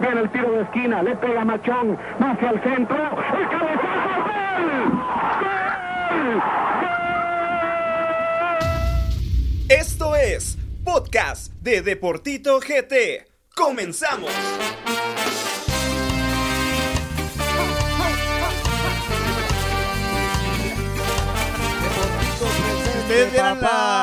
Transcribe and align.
Viene 0.00 0.20
el 0.22 0.30
tiro 0.30 0.52
de 0.52 0.62
esquina, 0.62 1.02
le 1.02 1.16
pega 1.16 1.44
Machón, 1.44 1.98
hacia 2.18 2.50
el 2.50 2.62
centro, 2.62 2.96
el 2.96 3.48
cabezazo, 3.48 4.24
¡gol! 4.24 4.92
¡Gol! 6.20 6.42
Esto 9.68 10.16
es 10.16 10.58
Podcast 10.84 11.52
de 11.60 11.82
Deportito 11.82 12.58
GT. 12.60 13.26
¡Comenzamos! 13.54 14.30
ustedes 23.10 23.32
vieran 23.32 23.60
la, 23.60 23.99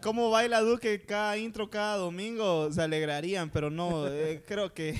cómo 0.00 0.30
baila 0.30 0.60
Duque 0.60 1.02
cada 1.02 1.36
intro, 1.36 1.68
cada 1.68 1.96
domingo, 1.96 2.72
se 2.72 2.82
alegrarían, 2.82 3.50
pero 3.50 3.70
no, 3.70 4.06
eh, 4.08 4.42
creo 4.46 4.72
que... 4.72 4.94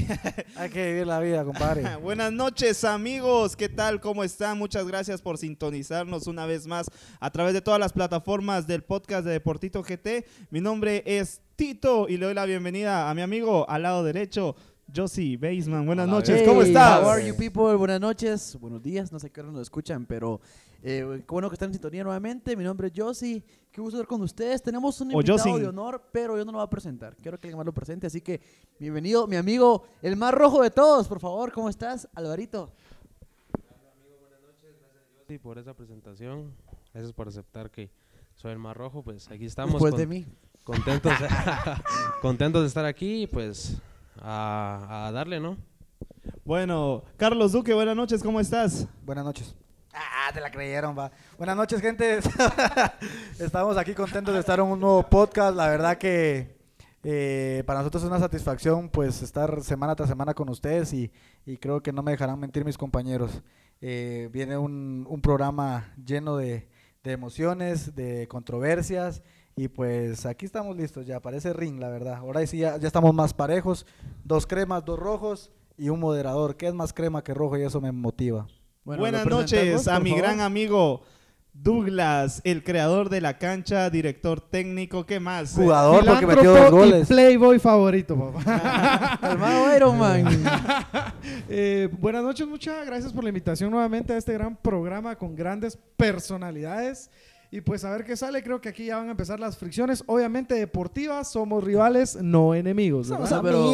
Hay 0.57 0.71
que 0.71 0.87
vivir 0.87 1.07
la 1.07 1.21
vida, 1.21 1.45
compadre. 1.45 1.97
Buenas 2.03 2.33
noches, 2.33 2.85
amigos. 2.85 3.57
¿Qué 3.57 3.69
tal? 3.69 4.01
¿Cómo 4.01 4.23
están? 4.25 4.59
Muchas 4.59 4.87
gracias 4.87 5.23
por 5.23 5.39
sintonizarnos 5.39 6.27
una 6.27 6.47
vez 6.47 6.67
más 6.67 6.87
a 7.19 7.31
través 7.31 7.55
de 7.55 7.61
todas 7.61 7.81
las 7.81 7.93
plataformas 7.93 8.67
del 8.67 8.83
podcast 8.83 9.25
de 9.25 9.33
Deportito 9.33 9.83
GT. 9.83 10.27
Mi 10.51 10.61
nombre 10.61 11.03
es 11.07 11.41
Tito 11.57 12.09
y 12.09 12.17
le 12.17 12.27
doy 12.27 12.35
la 12.35 12.47
bienvenida 12.47 13.11
a 13.11 13.15
mi 13.15 13.23
amigo 13.23 13.69
al 13.69 13.83
lado 13.83 14.03
derecho, 14.03 14.57
Josie 14.95 15.37
Baseman. 15.37 15.87
Buenas 15.87 16.09
noches, 16.09 16.47
¿cómo 16.47 16.63
estás? 16.63 17.03
How 17.03 17.11
are 17.11 17.27
you 17.27 17.35
people? 17.37 17.75
Buenas 17.77 18.01
noches, 18.01 18.57
buenos 18.61 18.83
días, 18.83 19.13
no 19.13 19.19
sé 19.19 19.31
qué 19.31 19.41
hora 19.41 19.51
nos 19.51 19.63
escuchan, 19.63 20.07
pero 20.07 20.41
eh, 20.83 21.05
qué 21.21 21.25
bueno 21.33 21.49
que 21.49 21.55
están 21.55 21.69
en 21.69 21.75
sintonía 21.75 22.03
nuevamente. 22.05 22.57
Mi 22.57 22.65
nombre 22.65 22.89
es 22.89 22.93
Josie, 22.97 23.43
qué 23.71 23.81
gusto 23.81 23.99
estar 23.99 24.07
con 24.09 24.23
ustedes. 24.23 24.63
Tenemos 24.63 25.01
un 25.01 25.13
invitado 25.13 25.59
de 25.59 25.67
honor, 25.69 26.03
pero 26.13 26.37
yo 26.37 26.45
no 26.45 26.53
lo 26.53 26.59
voy 26.59 26.65
a 26.67 26.71
presentar. 26.71 27.17
Quiero 27.17 27.39
que 27.39 27.47
alguien 27.49 27.59
más 27.59 27.67
lo 27.67 27.73
presente, 27.73 28.07
así 28.07 28.21
que 28.21 28.41
bienvenido, 28.79 29.27
mi 29.27 29.37
amigo, 29.37 29.85
el 30.03 30.17
más 30.17 30.33
rojo 30.35 30.63
de 30.63 30.71
todos, 30.71 31.07
por 31.09 31.21
favor. 31.21 31.53
¿Cómo 31.53 31.69
estás, 31.69 32.09
Alvarito? 32.15 32.73
Sí, 35.29 35.39
por 35.39 35.59
esa 35.59 35.75
presentación. 35.75 36.53
Gracias 36.93 37.13
por 37.13 37.29
aceptar 37.29 37.71
que 37.71 37.91
soy 38.35 38.51
el 38.53 38.59
más 38.59 38.77
rojo. 38.77 39.03
Pues 39.03 39.31
aquí 39.31 39.45
estamos. 39.47 39.75
Después 39.75 39.93
con- 39.93 40.01
de 40.01 40.07
mí. 40.07 40.27
Contentos, 40.65 41.13
contentos 42.23 42.61
de 42.63 42.69
estar 42.69 42.85
aquí 42.85 43.27
pues 43.27 43.79
a, 44.19 45.07
a 45.07 45.13
darle, 45.13 45.41
¿no? 45.41 45.57
Bueno, 46.45 47.05
Carlos 47.17 47.53
Duque, 47.53 47.73
buenas 47.75 47.97
noches, 47.97 48.23
¿cómo 48.23 48.41
estás? 48.41 48.87
Buenas 49.05 49.25
noches. 49.25 49.55
Ah, 49.93 50.31
te 50.33 50.41
la 50.41 50.51
creyeron, 50.51 50.97
va. 50.97 51.11
Buenas 51.37 51.57
noches, 51.57 51.81
gente. 51.81 52.21
Estamos 53.39 53.77
aquí 53.77 53.95
contentos 53.95 54.33
de 54.35 54.41
estar 54.41 54.59
en 54.59 54.67
un 54.67 54.79
nuevo 54.81 55.03
podcast. 55.09 55.57
La 55.57 55.69
verdad 55.69 55.99
que 55.99 56.59
eh, 57.03 57.65
para 57.67 57.81
nosotros 57.81 58.03
es 58.03 58.09
una 58.09 58.19
satisfacción 58.19 58.89
pues 58.89 59.23
estar 59.23 59.63
semana 59.63 59.97
tras 59.97 60.09
semana 60.09 60.35
con 60.35 60.49
ustedes 60.49 60.93
y, 60.93 61.11
y 61.45 61.57
creo 61.57 61.83
que 61.83 61.93
no 61.93 62.03
me 62.03 62.13
dejarán 62.13 62.39
mentir 62.39 62.65
mis 62.65 62.79
compañeros. 62.79 63.43
Eh, 63.81 64.29
viene 64.33 64.57
un, 64.59 65.07
un 65.09 65.21
programa 65.23 65.93
lleno 66.05 66.37
de, 66.37 66.69
de 67.03 67.13
emociones, 67.13 67.95
de 67.97 68.29
controversias 68.29 69.23
y 69.61 69.69
pues 69.69 70.25
aquí 70.25 70.47
estamos 70.47 70.75
listos 70.75 71.07
ya, 71.07 71.21
parece 71.21 71.53
ring 71.53 71.79
la 71.79 71.91
verdad. 71.91 72.15
Ahora 72.15 72.47
sí 72.47 72.57
ya, 72.57 72.79
ya 72.79 72.87
estamos 72.87 73.13
más 73.13 73.35
parejos, 73.35 73.85
dos 74.25 74.47
cremas, 74.47 74.87
dos 74.87 74.99
rojos 74.99 75.51
y 75.77 75.91
un 75.91 76.01
moderador. 76.01 76.57
¿Qué 76.57 76.67
es 76.67 76.73
más 76.73 76.95
crema 76.95 77.23
que 77.23 77.35
rojo? 77.35 77.59
Y 77.59 77.63
eso 77.63 77.79
me 77.79 77.93
motiva. 77.93 78.47
Buenas 78.85 79.27
noches 79.27 79.87
a 79.87 80.01
mi 80.01 80.17
gran 80.17 80.41
amigo 80.41 81.03
Douglas, 81.53 82.41
el 82.45 82.65
creador 82.65 83.11
de 83.11 83.21
la 83.21 83.37
cancha, 83.37 83.91
director 83.91 84.41
técnico, 84.41 85.05
¿qué 85.05 85.21
más? 85.21 85.53
Jugador 85.53 86.07
porque 86.07 86.27
metió 86.27 86.53
dos 86.53 86.55
Filántropo 86.55 86.87
y 86.87 86.91
goles. 86.91 87.09
Playboy 87.09 87.59
favorito, 87.59 88.17
papá. 88.17 89.19
Iron 89.77 89.99
Man. 89.99 90.25
Eh, 91.51 91.91
buenas 91.99 92.23
noches, 92.23 92.47
muchas 92.47 92.87
gracias 92.87 93.13
por 93.13 93.25
la 93.25 93.29
invitación 93.29 93.71
nuevamente 93.71 94.15
a 94.15 94.17
este 94.17 94.33
gran 94.33 94.57
programa 94.57 95.17
con 95.17 95.37
grandes 95.37 95.77
personalidades. 95.99 97.11
Y 97.53 97.63
pues 97.63 97.85
a 97.85 97.91
ver 97.91 98.05
qué 98.05 98.17
sale, 98.17 98.45
creo 98.45 98.61
que 98.61 98.69
aquí 98.69 98.85
ya 98.87 98.99
van 98.99 99.09
a 99.09 99.11
empezar 99.11 99.41
las 99.41 99.57
fricciones. 99.59 100.05
Obviamente 100.07 100.55
deportivas, 100.55 101.33
somos 101.33 101.65
rivales, 101.65 102.17
no 102.23 102.55
enemigos. 102.55 103.11
¿verdad? 103.11 103.27
Sea, 103.27 103.43
pero 103.43 103.73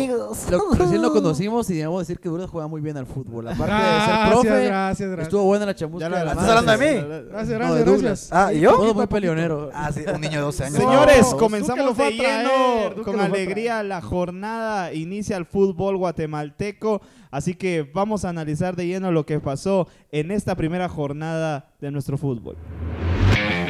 lo- 0.50 0.72
recién 0.74 1.02
lo 1.02 1.12
conocimos 1.12 1.68
y 1.68 1.74
debemos 1.74 2.00
decir 2.00 2.18
que 2.18 2.30
Douglas 2.30 2.48
juega 2.48 2.68
muy 2.68 2.80
bien 2.80 2.96
al 2.96 3.04
fútbol. 3.04 3.46
Aparte 3.48 3.74
de 3.74 4.00
ser 4.00 4.30
profe, 4.30 4.64
gracias, 4.66 5.08
gracias. 5.10 5.26
estuvo 5.28 5.44
buena 5.44 5.66
la 5.66 5.74
chamusca. 5.74 6.08
La- 6.08 6.18
de 6.20 6.24
la 6.24 6.30
¿Estás 6.30 6.46
madre. 6.46 6.58
hablando 6.58 6.84
de 6.84 6.90
mí? 6.94 7.26
Gracias, 7.28 7.50
No, 7.52 7.58
gracias, 7.58 7.84
de 7.84 8.02
gracias. 8.02 8.32
Ah, 8.32 8.52
¿y 8.54 8.60
yo? 8.60 8.70
Todo 8.76 8.94
muy 8.94 9.06
peleonero. 9.08 9.70
Ah, 9.74 9.92
sí, 9.92 10.00
un 10.10 10.20
niño 10.22 10.36
de 10.38 10.40
12 10.44 10.64
años. 10.64 10.76
Señores, 10.78 11.26
No, 11.32 11.36
comenzamos 11.36 11.98
de 11.98 12.10
lleno 12.12 13.02
con 13.04 13.20
alegría 13.20 13.82
la 13.82 14.00
jornada. 14.00 14.94
Inicia 14.94 15.36
el 15.36 15.44
fútbol 15.44 15.98
guatemalteco. 15.98 17.02
Así 17.30 17.54
que 17.54 17.86
vamos 17.92 18.24
a 18.24 18.30
analizar 18.30 18.74
de 18.74 18.86
lleno 18.86 19.12
lo 19.12 19.26
que 19.26 19.38
pasó 19.38 19.86
en 20.12 20.30
esta 20.30 20.54
primera 20.54 20.88
jornada 20.88 21.68
de 21.78 21.90
nuestro 21.90 22.16
fútbol. 22.16 22.56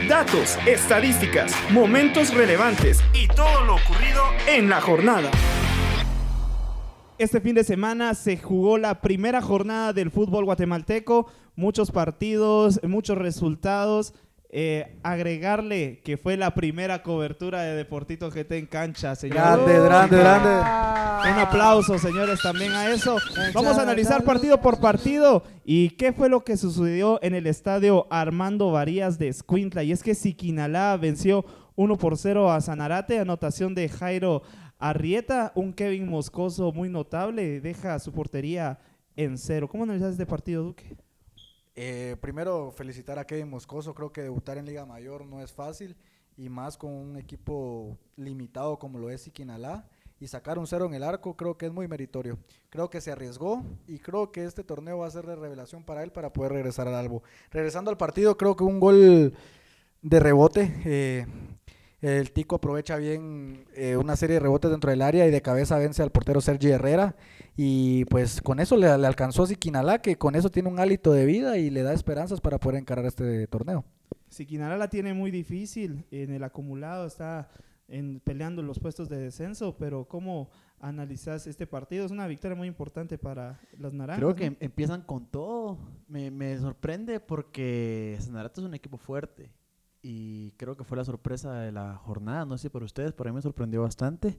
Datos, 0.09 0.56
estadísticas, 0.69 1.53
momentos 1.72 2.33
relevantes 2.33 3.00
y 3.12 3.27
todo 3.27 3.65
lo 3.65 3.75
ocurrido 3.75 4.22
en 4.47 4.69
la 4.69 4.81
jornada. 4.81 5.33
Este 7.19 7.41
fin 7.41 7.56
de 7.56 7.65
semana 7.65 8.15
se 8.15 8.37
jugó 8.37 8.78
la 8.78 9.00
primera 9.00 9.43
jornada 9.43 9.93
del 9.93 10.12
fútbol 10.12 10.45
guatemalteco, 10.45 11.27
muchos 11.56 11.91
partidos, 11.91 12.81
muchos 12.84 13.19
resultados. 13.19 14.15
Eh, 14.49 14.97
agregarle 15.03 16.01
que 16.05 16.17
fue 16.17 16.37
la 16.37 16.55
primera 16.55 17.03
cobertura 17.03 17.62
de 17.62 17.75
Deportito 17.75 18.31
GT 18.31 18.59
en 18.59 18.67
cancha, 18.67 19.17
señores. 19.17 19.43
Grande, 19.43 19.81
grande, 19.81 20.17
grande. 20.17 20.49
Un 20.49 21.39
aplauso, 21.39 21.99
señores, 21.99 22.41
también 22.41 22.73
a 22.73 22.89
eso. 22.91 23.17
Vamos 23.53 23.77
a 23.77 23.83
analizar 23.83 24.23
partido 24.23 24.61
por 24.61 24.79
partido 24.79 25.43
y 25.65 25.91
qué 25.91 26.12
fue 26.12 26.29
lo 26.29 26.45
que 26.45 26.57
sucedió 26.57 27.19
en 27.23 27.34
el 27.34 27.49
estadio 27.49 28.07
Armando 28.09 28.71
Varías 28.71 29.19
de 29.19 29.29
Escuintla. 29.29 29.83
Y 29.83 29.91
es 29.91 30.05
que 30.05 30.15
Siquinalá 30.15 30.97
venció 30.97 31.45
1 31.75 31.97
por 31.99 32.17
0 32.17 32.53
a 32.53 32.61
Sanarate, 32.61 33.19
anotación 33.19 33.75
de 33.75 33.89
Jairo 33.89 34.43
Arrieta, 34.78 35.53
un 35.55 35.73
Kevin 35.73 36.09
Moscoso 36.09 36.71
muy 36.71 36.89
notable, 36.89 37.61
deja 37.61 37.99
su 37.99 38.13
portería 38.13 38.78
en 39.17 39.39
cero. 39.39 39.69
¿Cómo 39.69 39.84
analizas 39.84 40.13
este 40.13 40.27
partido, 40.27 40.63
Duque? 40.63 40.97
Eh, 41.76 42.16
primero, 42.22 42.72
felicitar 42.72 43.19
a 43.19 43.26
Kevin 43.26 43.50
Moscoso. 43.50 43.94
Creo 43.94 44.10
que 44.10 44.22
debutar 44.22 44.56
en 44.56 44.64
Liga 44.64 44.87
Mayor 44.87 45.26
no 45.26 45.42
es 45.42 45.53
fácil 45.53 45.94
y 46.38 46.48
más 46.48 46.76
con 46.76 46.91
un 46.92 47.16
equipo 47.16 47.97
limitado 48.16 48.78
como 48.78 48.98
lo 48.98 49.10
es 49.10 49.22
Siquinalá. 49.22 49.86
Y 50.19 50.28
sacar 50.28 50.59
un 50.59 50.66
cero 50.66 50.86
en 50.86 50.94
el 50.94 51.03
arco 51.03 51.36
creo 51.36 51.59
que 51.59 51.66
es 51.66 51.72
muy 51.72 51.86
meritorio. 51.88 52.38
Creo 52.70 52.88
que 52.88 53.03
se 53.03 53.12
arriesgó 53.12 53.62
y 53.86 53.98
creo 53.98 54.32
que 54.32 54.44
este 54.44 54.65
torneo 54.65 54.98
va 54.98 55.06
a 55.06 55.10
ser 55.10 55.26
de 55.26 55.36
revelación 55.36 55.84
para 55.84 56.03
él 56.03 56.10
para 56.10 56.32
poder 56.32 56.53
regresar 56.53 56.88
al 56.88 56.94
Albo. 56.94 57.22
Regresando 57.50 57.91
al 57.91 57.98
partido, 57.98 58.38
creo 58.38 58.56
que 58.56 58.65
un 58.65 58.81
gol 58.81 59.34
de 60.00 60.20
rebote. 60.20 60.72
eh, 60.86 61.26
el 62.00 62.31
Tico 62.32 62.56
aprovecha 62.56 62.97
bien 62.97 63.66
eh, 63.75 63.97
una 63.97 64.16
serie 64.16 64.34
de 64.34 64.41
rebotes 64.41 64.70
dentro 64.70 64.91
del 64.91 65.03
área 65.03 65.26
y 65.26 65.31
de 65.31 65.42
cabeza 65.42 65.76
vence 65.76 66.03
al 66.03 66.12
portero 66.12 66.41
Sergi 66.41 66.69
Herrera. 66.69 67.16
Y 67.56 68.05
pues 68.06 68.43
con 68.43 68.61
eso 68.61 68.77
le, 68.77 68.97
le 68.99 69.06
alcanzó 69.06 69.44
a 69.44 69.47
Siquinalá, 69.47 70.00
que 70.03 70.17
con 70.17 70.34
eso 70.34 70.50
tiene 70.50 70.69
un 70.69 70.78
hálito 70.78 71.12
de 71.12 71.25
vida 71.25 71.56
y 71.56 71.71
le 71.71 71.83
da 71.83 71.93
esperanzas 71.94 72.41
para 72.41 72.59
poder 72.59 72.78
encarar 72.78 73.06
este 73.06 73.47
torneo. 73.47 73.84
Siquinalá 74.28 74.77
la 74.77 74.89
tiene 74.89 75.15
muy 75.15 75.31
difícil 75.31 76.05
en 76.11 76.33
el 76.33 76.45
acumulado, 76.45 77.06
está 77.06 77.49
en, 77.89 78.21
peleando 78.21 78.62
los 78.62 78.78
puestos 78.78 79.09
de 79.09 79.19
descenso, 79.19 79.77
pero 79.78 80.06
¿cómo 80.06 80.50
analizas 80.81 81.47
este 81.47 81.66
partido? 81.66 82.05
Es 82.05 82.12
una 82.12 82.27
victoria 82.27 82.56
muy 82.56 82.69
importante 82.69 83.16
para 83.16 83.59
los 83.78 83.95
naranjas. 83.95 84.19
Creo 84.19 84.34
que 84.34 84.47
em- 84.47 84.56
empiezan 84.61 85.03
con 85.03 85.27
todo. 85.27 85.78
Me, 86.09 86.31
me 86.31 86.59
sorprende 86.59 87.21
porque 87.21 88.16
Sanarate 88.21 88.61
es 88.61 88.66
un 88.66 88.75
equipo 88.75 88.99
fuerte. 88.99 89.50
Y 90.09 90.53
creo 90.53 90.77
que 90.77 90.84
fue 90.84 90.97
la 90.97 91.04
sorpresa 91.04 91.54
de 91.54 91.72
la 91.72 91.97
jornada. 91.97 92.45
No 92.45 92.57
sé 92.59 92.71
por 92.71 92.84
ustedes, 92.84 93.13
pero 93.13 93.28
a 93.28 93.33
mí 93.33 93.34
me 93.34 93.42
sorprendió 93.42 93.83
bastante. 93.83 94.39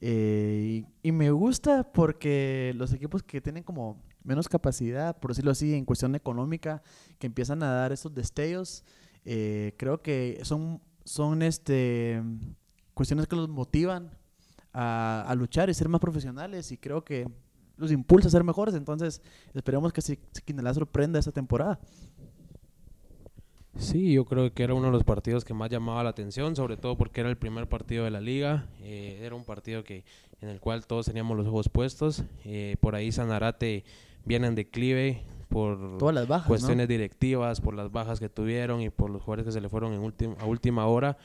Eh, 0.00 0.84
y, 1.04 1.12
me 1.12 1.30
gusta 1.30 1.92
porque 1.92 2.72
los 2.74 2.92
equipos 2.92 3.22
que 3.22 3.40
tienen 3.40 3.62
como 3.62 4.02
menos 4.24 4.48
capacidad, 4.48 5.16
por 5.16 5.30
decirlo 5.30 5.52
así, 5.52 5.72
en 5.72 5.84
cuestión 5.84 6.16
económica, 6.16 6.82
que 7.20 7.28
empiezan 7.28 7.62
a 7.62 7.70
dar 7.70 7.92
estos 7.92 8.12
destellos, 8.12 8.84
eh, 9.24 9.74
creo 9.76 10.02
que 10.02 10.40
son, 10.42 10.82
son 11.04 11.42
este, 11.42 12.20
cuestiones 12.92 13.28
que 13.28 13.36
los 13.36 13.48
motivan 13.48 14.10
a, 14.72 15.32
luchar 15.38 15.70
y 15.70 15.74
ser 15.74 15.88
más 15.88 16.00
profesionales. 16.00 16.72
Y 16.72 16.76
creo 16.76 17.04
que 17.04 17.30
los 17.76 17.92
impulsa 17.92 18.26
a 18.26 18.32
ser 18.32 18.42
mejores. 18.42 18.74
Entonces, 18.74 19.22
esperemos 19.52 19.92
que 19.92 20.02
Siquinalá 20.02 20.74
sorprenda 20.74 21.20
esta 21.20 21.30
temporada. 21.30 21.78
Sí, 23.78 24.12
yo 24.12 24.24
creo 24.24 24.52
que 24.52 24.62
era 24.62 24.74
uno 24.74 24.86
de 24.86 24.92
los 24.92 25.04
partidos 25.04 25.44
que 25.44 25.52
más 25.52 25.70
llamaba 25.70 26.04
la 26.04 26.10
atención, 26.10 26.54
sobre 26.54 26.76
todo 26.76 26.96
porque 26.96 27.20
era 27.20 27.30
el 27.30 27.36
primer 27.36 27.68
partido 27.68 28.04
de 28.04 28.10
la 28.10 28.20
liga. 28.20 28.66
eh, 28.82 29.20
era 29.22 29.34
un 29.34 29.44
partido 29.44 29.82
que 29.84 30.04
en 30.40 30.48
el 30.48 30.60
cual 30.60 30.86
todos 30.86 31.06
teníamos 31.06 31.36
los 31.36 31.46
ojos 31.46 31.68
puestos. 31.68 32.22
eh, 32.44 32.76
por 32.80 32.94
ahí 32.94 33.10
Sanarate 33.10 33.84
viene 34.24 34.46
en 34.46 34.54
declive 34.54 35.22
por 35.48 35.98
Todas 35.98 36.14
las 36.14 36.26
bajas, 36.28 36.46
¿no? 36.46 36.48
cuestiones 36.48 36.88
directivas, 36.88 37.60
por 37.60 37.74
las 37.74 37.90
bajas 37.90 38.20
que 38.20 38.28
tuvieron 38.28 38.80
y 38.80 38.90
por 38.90 39.10
los 39.10 39.22
jugadores 39.22 39.46
que 39.46 39.52
se 39.52 39.60
le 39.60 39.68
fueron 39.68 39.92
en 39.92 40.36
a 40.38 40.44
última 40.46 40.86
hora. 40.86 41.16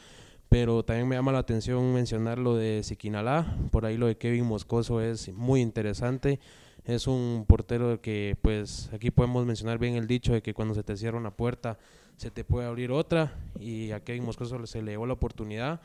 pero 0.49 0.83
también 0.83 1.07
me 1.07 1.15
llama 1.15 1.31
la 1.31 1.39
atención 1.39 1.93
mencionar 1.93 2.39
lo 2.39 2.55
de 2.55 2.81
Siquinalá, 2.83 3.55
por 3.71 3.85
ahí 3.85 3.97
lo 3.97 4.07
de 4.07 4.17
Kevin 4.17 4.45
Moscoso 4.45 5.01
es 5.01 5.31
muy 5.33 5.61
interesante. 5.61 6.39
Es 6.89 7.05
un 7.05 7.45
portero 7.47 8.01
que, 8.01 8.35
pues, 8.41 8.89
aquí 8.91 9.11
podemos 9.11 9.45
mencionar 9.45 9.77
bien 9.77 9.93
el 9.93 10.07
dicho 10.07 10.33
de 10.33 10.41
que 10.41 10.55
cuando 10.55 10.73
se 10.73 10.81
te 10.81 10.97
cierra 10.97 11.19
una 11.19 11.29
puerta, 11.29 11.77
se 12.17 12.31
te 12.31 12.43
puede 12.43 12.65
abrir 12.65 12.89
otra. 12.89 13.31
Y 13.59 13.91
a 13.91 14.03
Kevin 14.03 14.25
Moscoso 14.25 14.65
se 14.65 14.81
le 14.81 14.93
dio 14.93 15.05
la 15.05 15.13
oportunidad. 15.13 15.81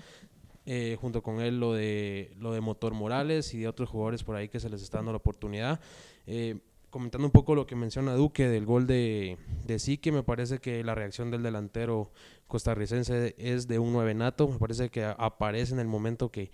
Eh, 0.64 0.96
junto 0.98 1.22
con 1.22 1.42
él 1.42 1.60
lo 1.60 1.74
de, 1.74 2.32
lo 2.38 2.54
de 2.54 2.62
Motor 2.62 2.94
Morales 2.94 3.52
y 3.52 3.58
de 3.58 3.68
otros 3.68 3.90
jugadores 3.90 4.24
por 4.24 4.34
ahí 4.34 4.48
que 4.48 4.60
se 4.60 4.70
les 4.70 4.80
está 4.80 4.96
dando 4.96 5.12
la 5.12 5.18
oportunidad. 5.18 5.78
Eh, 6.26 6.56
comentando 6.88 7.26
un 7.26 7.32
poco 7.32 7.54
lo 7.54 7.66
que 7.66 7.76
menciona 7.76 8.14
Duque 8.14 8.48
del 8.48 8.64
gol 8.64 8.86
de, 8.86 9.36
de 9.66 9.78
Sique, 9.78 10.10
me 10.10 10.22
parece 10.22 10.58
que 10.58 10.82
la 10.84 10.94
reacción 10.94 11.30
del 11.30 11.42
delantero 11.42 12.12
costarricense 12.46 13.34
es 13.36 13.68
de 13.68 13.78
un 13.78 13.92
nueve 13.92 14.14
nato, 14.14 14.48
me 14.48 14.58
parece 14.58 14.88
que 14.88 15.04
aparece 15.04 15.74
en 15.74 15.80
el 15.80 15.86
momento 15.86 16.30
que, 16.30 16.50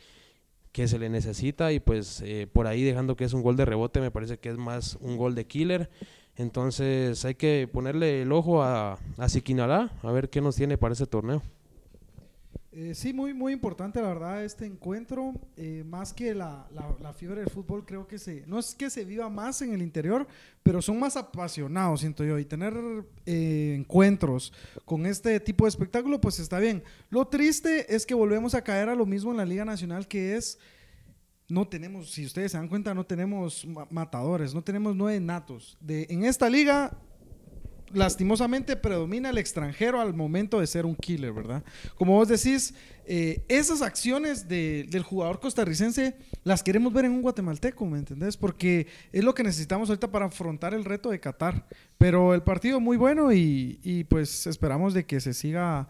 que 0.73 0.89
se 0.89 0.99
le 0.99 1.09
necesita 1.09 1.73
y 1.73 1.81
pues 1.81 2.23
eh, 2.25 2.47
por 2.53 2.67
ahí 2.67 2.83
dejando 2.83 3.17
que 3.17 3.25
es 3.25 3.33
un 3.33 3.43
gol 3.43 3.57
de 3.57 3.65
rebote, 3.65 4.01
me 4.01 4.11
parece 4.11 4.39
que 4.39 4.51
es 4.51 4.57
más 4.57 4.97
un 5.01 5.17
gol 5.17 5.35
de 5.35 5.47
killer. 5.47 5.91
Entonces 6.37 7.25
hay 7.25 7.35
que 7.35 7.69
ponerle 7.71 8.23
el 8.23 8.33
ojo 8.33 8.63
a, 8.63 8.99
a 9.19 9.29
Siquinalá, 9.29 9.93
a 10.03 10.13
ver 10.13 10.31
qué 10.31 10.41
nos 10.41 10.57
tiene 10.57 10.79
para 10.79 10.95
ese 10.95 11.07
torneo. 11.07 11.43
Eh, 12.73 12.95
sí, 12.95 13.13
muy, 13.13 13.35
muy 13.35 13.53
importante, 13.53 14.01
la 14.01 14.09
verdad, 14.09 14.45
este 14.45 14.65
encuentro. 14.65 15.35
Eh, 15.57 15.83
más 15.85 16.13
que 16.13 16.35
la, 16.35 16.69
la, 17.01 17.13
fiebre 17.13 17.41
del 17.41 17.51
fútbol, 17.51 17.85
creo 17.85 18.07
que 18.07 18.17
se. 18.17 18.45
No 18.47 18.61
es 18.61 18.77
que 18.77 18.91
se 18.91 19.05
viva 19.05 19.29
más 19.29 19.61
en 19.63 19.73
el 19.73 19.83
interior, 19.83 20.27
pero 20.63 20.81
son 20.81 21.01
más 21.01 21.17
apasionados, 21.17 22.01
siento 22.01 22.23
yo. 22.23 22.39
Y 22.39 22.45
tener 22.45 22.73
eh, 23.27 23.75
encuentros 23.77 24.53
con 24.85 25.05
este 25.05 25.41
tipo 25.41 25.65
de 25.65 25.71
espectáculo, 25.71 26.21
pues 26.21 26.39
está 26.39 26.61
bien. 26.61 26.85
Lo 27.09 27.27
triste 27.27 27.93
es 27.93 28.07
que 28.07 28.15
volvemos 28.15 28.55
a 28.55 28.63
caer 28.63 28.89
a 28.89 28.95
lo 28.95 29.05
mismo 29.05 29.33
en 29.33 29.39
la 29.39 29.45
Liga 29.45 29.65
Nacional, 29.65 30.07
que 30.07 30.37
es. 30.37 30.59
No 31.49 31.67
tenemos, 31.67 32.13
si 32.13 32.25
ustedes 32.25 32.53
se 32.53 32.59
dan 32.59 32.69
cuenta, 32.69 32.95
no 32.95 33.05
tenemos 33.05 33.67
matadores, 33.91 34.55
no 34.55 34.63
tenemos 34.63 34.95
nueve 34.95 35.19
natos. 35.19 35.77
De, 35.81 36.07
en 36.09 36.25
esta 36.25 36.49
liga 36.49 36.97
lastimosamente 37.93 38.77
predomina 38.77 39.31
el 39.31 39.39
extranjero 39.39 40.01
al 40.01 40.15
momento 40.15 40.61
de 40.61 40.67
ser 40.67 40.87
un 40.87 40.95
killer, 40.95 41.33
¿verdad? 41.33 41.63
Como 41.97 42.15
vos 42.15 42.29
decís, 42.29 42.75
eh, 43.07 43.43
esas 43.49 43.83
acciones 43.83 44.49
del 44.49 45.03
jugador 45.03 45.41
costarricense 45.41 46.17
las 46.45 46.63
queremos 46.63 46.93
ver 46.93 47.05
en 47.05 47.13
un 47.13 47.23
guatemalteco, 47.23 47.85
¿me 47.87 47.99
entendés? 47.99 48.37
Porque 48.37 48.87
es 49.13 49.25
lo 49.25 49.35
que 49.35 49.43
necesitamos 49.43 49.89
ahorita 49.89 50.11
para 50.11 50.27
afrontar 50.27 50.75
el 50.75 50.85
reto 50.85 51.11
de 51.11 51.21
Qatar. 51.21 51.67
Pero 51.99 52.35
el 52.35 52.43
partido 52.43 52.81
muy 52.81 52.97
bueno 52.97 53.33
y, 53.33 53.81
y 53.83 54.05
pues 54.05 54.47
esperamos 54.47 54.95
de 54.95 55.05
que 55.05 55.21
se 55.21 55.35
siga 55.35 55.89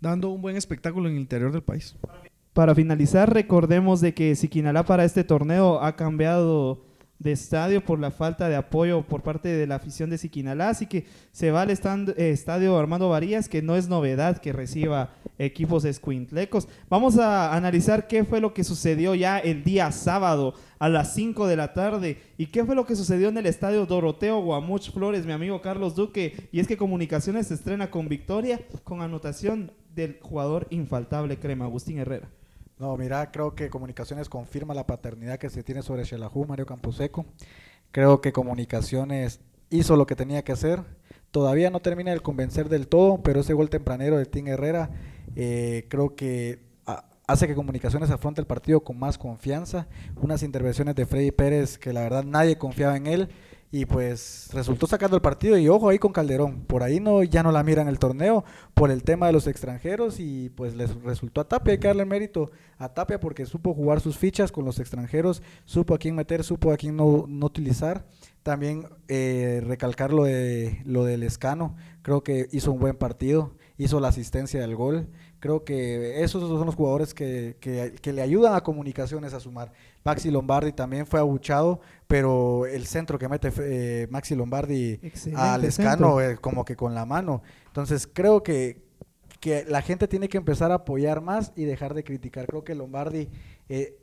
dando 0.00 0.30
un 0.30 0.42
buen 0.42 0.56
espectáculo 0.56 1.08
en 1.08 1.14
el 1.14 1.20
interior 1.20 1.52
del 1.52 1.62
país. 1.62 1.96
Para 2.52 2.74
finalizar, 2.74 3.32
recordemos 3.32 4.00
de 4.00 4.14
que 4.14 4.34
Siquinalá 4.34 4.84
para 4.84 5.04
este 5.04 5.24
torneo 5.24 5.80
ha 5.80 5.96
cambiado 5.96 6.87
de 7.18 7.32
estadio 7.32 7.84
por 7.84 7.98
la 7.98 8.10
falta 8.10 8.48
de 8.48 8.56
apoyo 8.56 9.02
por 9.02 9.22
parte 9.22 9.48
de 9.48 9.66
la 9.66 9.76
afición 9.76 10.08
de 10.08 10.18
Siquinalá, 10.18 10.68
así 10.68 10.86
que 10.86 11.06
se 11.32 11.50
va 11.50 11.62
al 11.62 11.70
eh, 11.70 12.30
estadio 12.30 12.78
Armando 12.78 13.08
Varías, 13.08 13.48
que 13.48 13.62
no 13.62 13.76
es 13.76 13.88
novedad 13.88 14.38
que 14.38 14.52
reciba 14.52 15.10
equipos 15.38 15.84
escuintlecos. 15.84 16.68
Vamos 16.88 17.18
a 17.18 17.54
analizar 17.56 18.06
qué 18.06 18.24
fue 18.24 18.40
lo 18.40 18.54
que 18.54 18.64
sucedió 18.64 19.14
ya 19.14 19.38
el 19.38 19.64
día 19.64 19.90
sábado 19.90 20.54
a 20.78 20.88
las 20.88 21.14
5 21.14 21.46
de 21.46 21.56
la 21.56 21.74
tarde 21.74 22.18
y 22.36 22.46
qué 22.46 22.64
fue 22.64 22.74
lo 22.74 22.86
que 22.86 22.96
sucedió 22.96 23.28
en 23.28 23.38
el 23.38 23.46
estadio 23.46 23.86
Doroteo 23.86 24.40
Guamuch 24.40 24.92
Flores, 24.92 25.26
mi 25.26 25.32
amigo 25.32 25.60
Carlos 25.60 25.96
Duque, 25.96 26.48
y 26.52 26.60
es 26.60 26.66
que 26.66 26.76
Comunicaciones 26.76 27.48
se 27.48 27.54
estrena 27.54 27.90
con 27.90 28.08
victoria 28.08 28.60
con 28.84 29.02
anotación 29.02 29.72
del 29.94 30.18
jugador 30.22 30.68
infaltable 30.70 31.38
Crema, 31.38 31.64
Agustín 31.64 31.98
Herrera. 31.98 32.28
No, 32.78 32.96
mira, 32.96 33.30
creo 33.32 33.54
que 33.56 33.70
Comunicaciones 33.70 34.28
confirma 34.28 34.72
la 34.72 34.86
paternidad 34.86 35.38
que 35.38 35.50
se 35.50 35.64
tiene 35.64 35.82
sobre 35.82 36.04
Xelajú, 36.04 36.44
Mario 36.46 36.64
Camposeco. 36.64 37.26
Creo 37.90 38.20
que 38.20 38.32
Comunicaciones 38.32 39.40
hizo 39.70 39.96
lo 39.96 40.06
que 40.06 40.14
tenía 40.14 40.44
que 40.44 40.52
hacer. 40.52 40.84
Todavía 41.32 41.70
no 41.70 41.80
termina 41.80 42.12
de 42.12 42.20
convencer 42.20 42.68
del 42.68 42.86
todo, 42.86 43.22
pero 43.22 43.40
ese 43.40 43.52
gol 43.52 43.68
tempranero 43.68 44.16
de 44.16 44.26
Tim 44.26 44.46
Herrera 44.46 44.90
eh, 45.34 45.86
creo 45.88 46.14
que 46.14 46.68
hace 47.26 47.46
que 47.46 47.54
Comunicaciones 47.54 48.10
afronte 48.10 48.40
el 48.40 48.46
partido 48.46 48.80
con 48.80 48.98
más 48.98 49.18
confianza. 49.18 49.88
Unas 50.16 50.42
intervenciones 50.44 50.94
de 50.94 51.04
Freddy 51.04 51.32
Pérez 51.32 51.78
que 51.78 51.92
la 51.92 52.00
verdad 52.02 52.24
nadie 52.24 52.58
confiaba 52.58 52.96
en 52.96 53.06
él 53.06 53.28
y 53.70 53.84
pues 53.84 54.48
resultó 54.52 54.86
sacando 54.86 55.16
el 55.16 55.22
partido 55.22 55.58
y 55.58 55.68
ojo 55.68 55.88
ahí 55.88 55.98
con 55.98 56.12
Calderón. 56.12 56.64
Por 56.64 56.82
ahí 56.82 57.00
no 57.00 57.22
ya 57.22 57.42
no 57.42 57.52
la 57.52 57.62
miran 57.62 57.88
el 57.88 57.98
torneo 57.98 58.44
por 58.72 58.90
el 58.90 59.02
tema 59.02 59.26
de 59.26 59.32
los 59.32 59.46
extranjeros 59.46 60.20
y 60.20 60.48
pues 60.50 60.74
les 60.74 60.94
resultó 61.02 61.42
a 61.42 61.48
Tapia. 61.48 61.72
Hay 61.72 61.78
que 61.78 61.88
darle 61.88 62.06
mérito 62.06 62.50
a 62.78 62.88
Tapia 62.94 63.20
porque 63.20 63.44
supo 63.44 63.74
jugar 63.74 64.00
sus 64.00 64.16
fichas 64.16 64.52
con 64.52 64.64
los 64.64 64.78
extranjeros, 64.80 65.42
supo 65.66 65.94
a 65.94 65.98
quién 65.98 66.14
meter, 66.14 66.44
supo 66.44 66.72
a 66.72 66.78
quién 66.78 66.96
no, 66.96 67.26
no 67.28 67.46
utilizar. 67.46 68.06
También 68.42 68.86
eh, 69.08 69.62
recalcar 69.66 70.12
lo, 70.12 70.24
de, 70.24 70.80
lo 70.86 71.04
del 71.04 71.22
Escano, 71.22 71.76
creo 72.00 72.22
que 72.22 72.48
hizo 72.50 72.72
un 72.72 72.78
buen 72.78 72.96
partido, 72.96 73.54
hizo 73.76 74.00
la 74.00 74.08
asistencia 74.08 74.60
del 74.60 74.74
gol. 74.74 75.08
Creo 75.40 75.64
que 75.64 76.24
esos 76.24 76.42
son 76.42 76.66
los 76.66 76.74
jugadores 76.74 77.14
que, 77.14 77.56
que, 77.60 78.12
le 78.12 78.22
ayudan 78.22 78.54
a 78.54 78.62
comunicaciones 78.62 79.34
a 79.34 79.40
sumar. 79.40 79.70
Maxi 80.04 80.30
Lombardi 80.30 80.72
también 80.72 81.06
fue 81.06 81.20
abuchado, 81.20 81.80
pero 82.08 82.66
el 82.66 82.86
centro 82.86 83.18
que 83.18 83.28
mete 83.28 83.52
eh, 83.60 84.08
Maxi 84.10 84.34
Lombardi 84.34 85.00
al 85.36 85.64
escano 85.64 86.20
eh, 86.20 86.38
como 86.38 86.64
que 86.64 86.74
con 86.74 86.94
la 86.94 87.06
mano. 87.06 87.42
Entonces 87.66 88.08
creo 88.12 88.42
que, 88.42 88.82
que 89.38 89.64
la 89.68 89.80
gente 89.80 90.08
tiene 90.08 90.28
que 90.28 90.38
empezar 90.38 90.72
a 90.72 90.76
apoyar 90.76 91.20
más 91.20 91.52
y 91.54 91.64
dejar 91.64 91.94
de 91.94 92.02
criticar. 92.02 92.46
Creo 92.46 92.64
que 92.64 92.74
Lombardi 92.74 93.28
eh, 93.68 93.96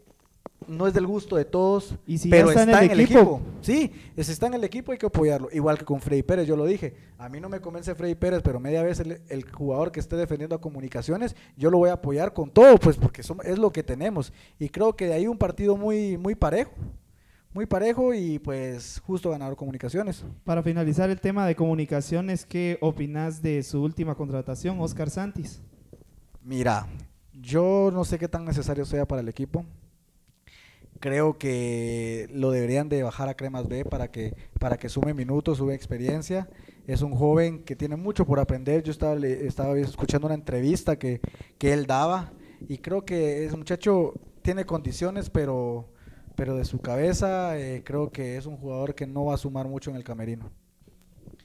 no 0.68 0.88
es 0.88 0.94
del 0.94 1.08
gusto 1.08 1.36
de 1.36 1.46
todos, 1.46 1.96
pero 2.30 2.50
está, 2.50 2.84
en, 2.84 2.92
el, 2.92 3.00
equipo. 3.00 3.42
Sí, 3.62 3.92
está 4.16 4.48
en 4.48 4.56
el 4.56 4.64
equipo, 4.64 4.92
hay 4.92 4.98
que 4.98 5.06
apoyarlo. 5.06 5.50
Igual 5.52 5.78
que 5.78 5.86
con 5.86 6.02
Freddy 6.02 6.24
Pérez, 6.24 6.48
yo 6.48 6.56
lo 6.56 6.66
dije. 6.66 6.96
A 7.18 7.30
mí 7.30 7.40
no 7.40 7.50
me 7.50 7.60
convence 7.60 7.96
Freddy 7.96 8.16
Pérez, 8.16 8.42
pero 8.44 8.60
media 8.60 8.84
vez 8.84 9.00
el, 9.00 9.46
jugador 9.52 9.92
que 9.92 10.00
esté 10.00 10.16
defendiendo 10.16 10.56
a 10.56 10.62
comunicaciones, 10.62 11.36
yo 11.58 11.70
lo 11.70 11.78
voy 11.78 11.90
a 11.90 11.94
apoyar 11.94 12.34
con 12.34 12.50
todo, 12.50 12.78
pues 12.78 12.98
porque 12.98 13.22
es 13.22 13.58
lo 13.58 13.72
que 13.72 13.84
tenemos. 13.84 14.34
Y 14.60 14.70
creo 14.70 14.96
que 14.96 15.08
de 15.08 15.14
ahí 15.14 15.28
un 15.28 15.38
partido 15.38 15.78
muy, 15.78 16.18
muy 16.18 16.36
parejo. 16.36 16.72
Muy 17.54 17.66
parejo 17.66 18.14
y 18.14 18.38
pues 18.40 19.02
justo 19.06 19.30
ganador 19.30 19.56
comunicaciones. 19.56 20.26
Para 20.44 20.62
finalizar 20.62 21.10
el 21.10 21.22
tema 21.22 21.48
de 21.48 21.56
comunicaciones, 21.56 22.46
¿qué 22.46 22.78
opinas 22.82 23.42
de 23.42 23.64
su 23.64 23.82
última 23.82 24.16
contratación, 24.16 24.82
Oscar 24.82 25.10
Santis? 25.10 25.62
Mira, 26.44 26.86
yo 27.32 27.92
no 27.94 28.04
sé 28.04 28.20
qué 28.20 28.28
tan 28.28 28.44
necesario 28.44 28.84
sea 28.86 29.08
para 29.08 29.22
el 29.22 29.30
equipo 29.30 29.66
creo 31.06 31.38
que 31.38 32.28
lo 32.34 32.50
deberían 32.50 32.90
de 32.90 33.04
bajar 33.04 33.30
a 33.30 33.36
Cremas 33.36 33.68
B 33.68 33.86
para 33.86 34.10
que, 34.10 34.34
para 34.60 34.78
que 34.78 34.90
sume 34.90 35.14
minutos, 35.14 35.60
sube 35.60 35.76
experiencia. 35.76 36.50
Es 36.88 37.04
un 37.04 37.16
joven 37.16 37.64
que 37.64 37.76
tiene 37.76 37.96
mucho 37.96 38.26
por 38.26 38.40
aprender. 38.40 38.82
Yo 38.82 38.92
estaba, 38.92 39.16
estaba 39.24 39.78
escuchando 39.78 40.26
una 40.26 40.34
entrevista 40.34 40.98
que, 40.98 41.22
que 41.60 41.74
él 41.74 41.86
daba 41.86 42.34
y 42.68 42.80
creo 42.80 43.06
que 43.06 43.46
ese 43.46 43.56
muchacho 43.56 44.16
tiene 44.42 44.66
condiciones, 44.66 45.30
pero, 45.30 45.94
pero 46.36 46.56
de 46.56 46.66
su 46.66 46.80
cabeza 46.80 47.56
eh, 47.56 47.84
creo 47.86 48.12
que 48.12 48.38
es 48.38 48.48
un 48.48 48.58
jugador 48.58 48.96
que 48.96 49.06
no 49.06 49.26
va 49.26 49.36
a 49.36 49.38
sumar 49.38 49.68
mucho 49.68 49.92
en 49.92 49.98
el 49.98 50.04
camerino. 50.04 50.50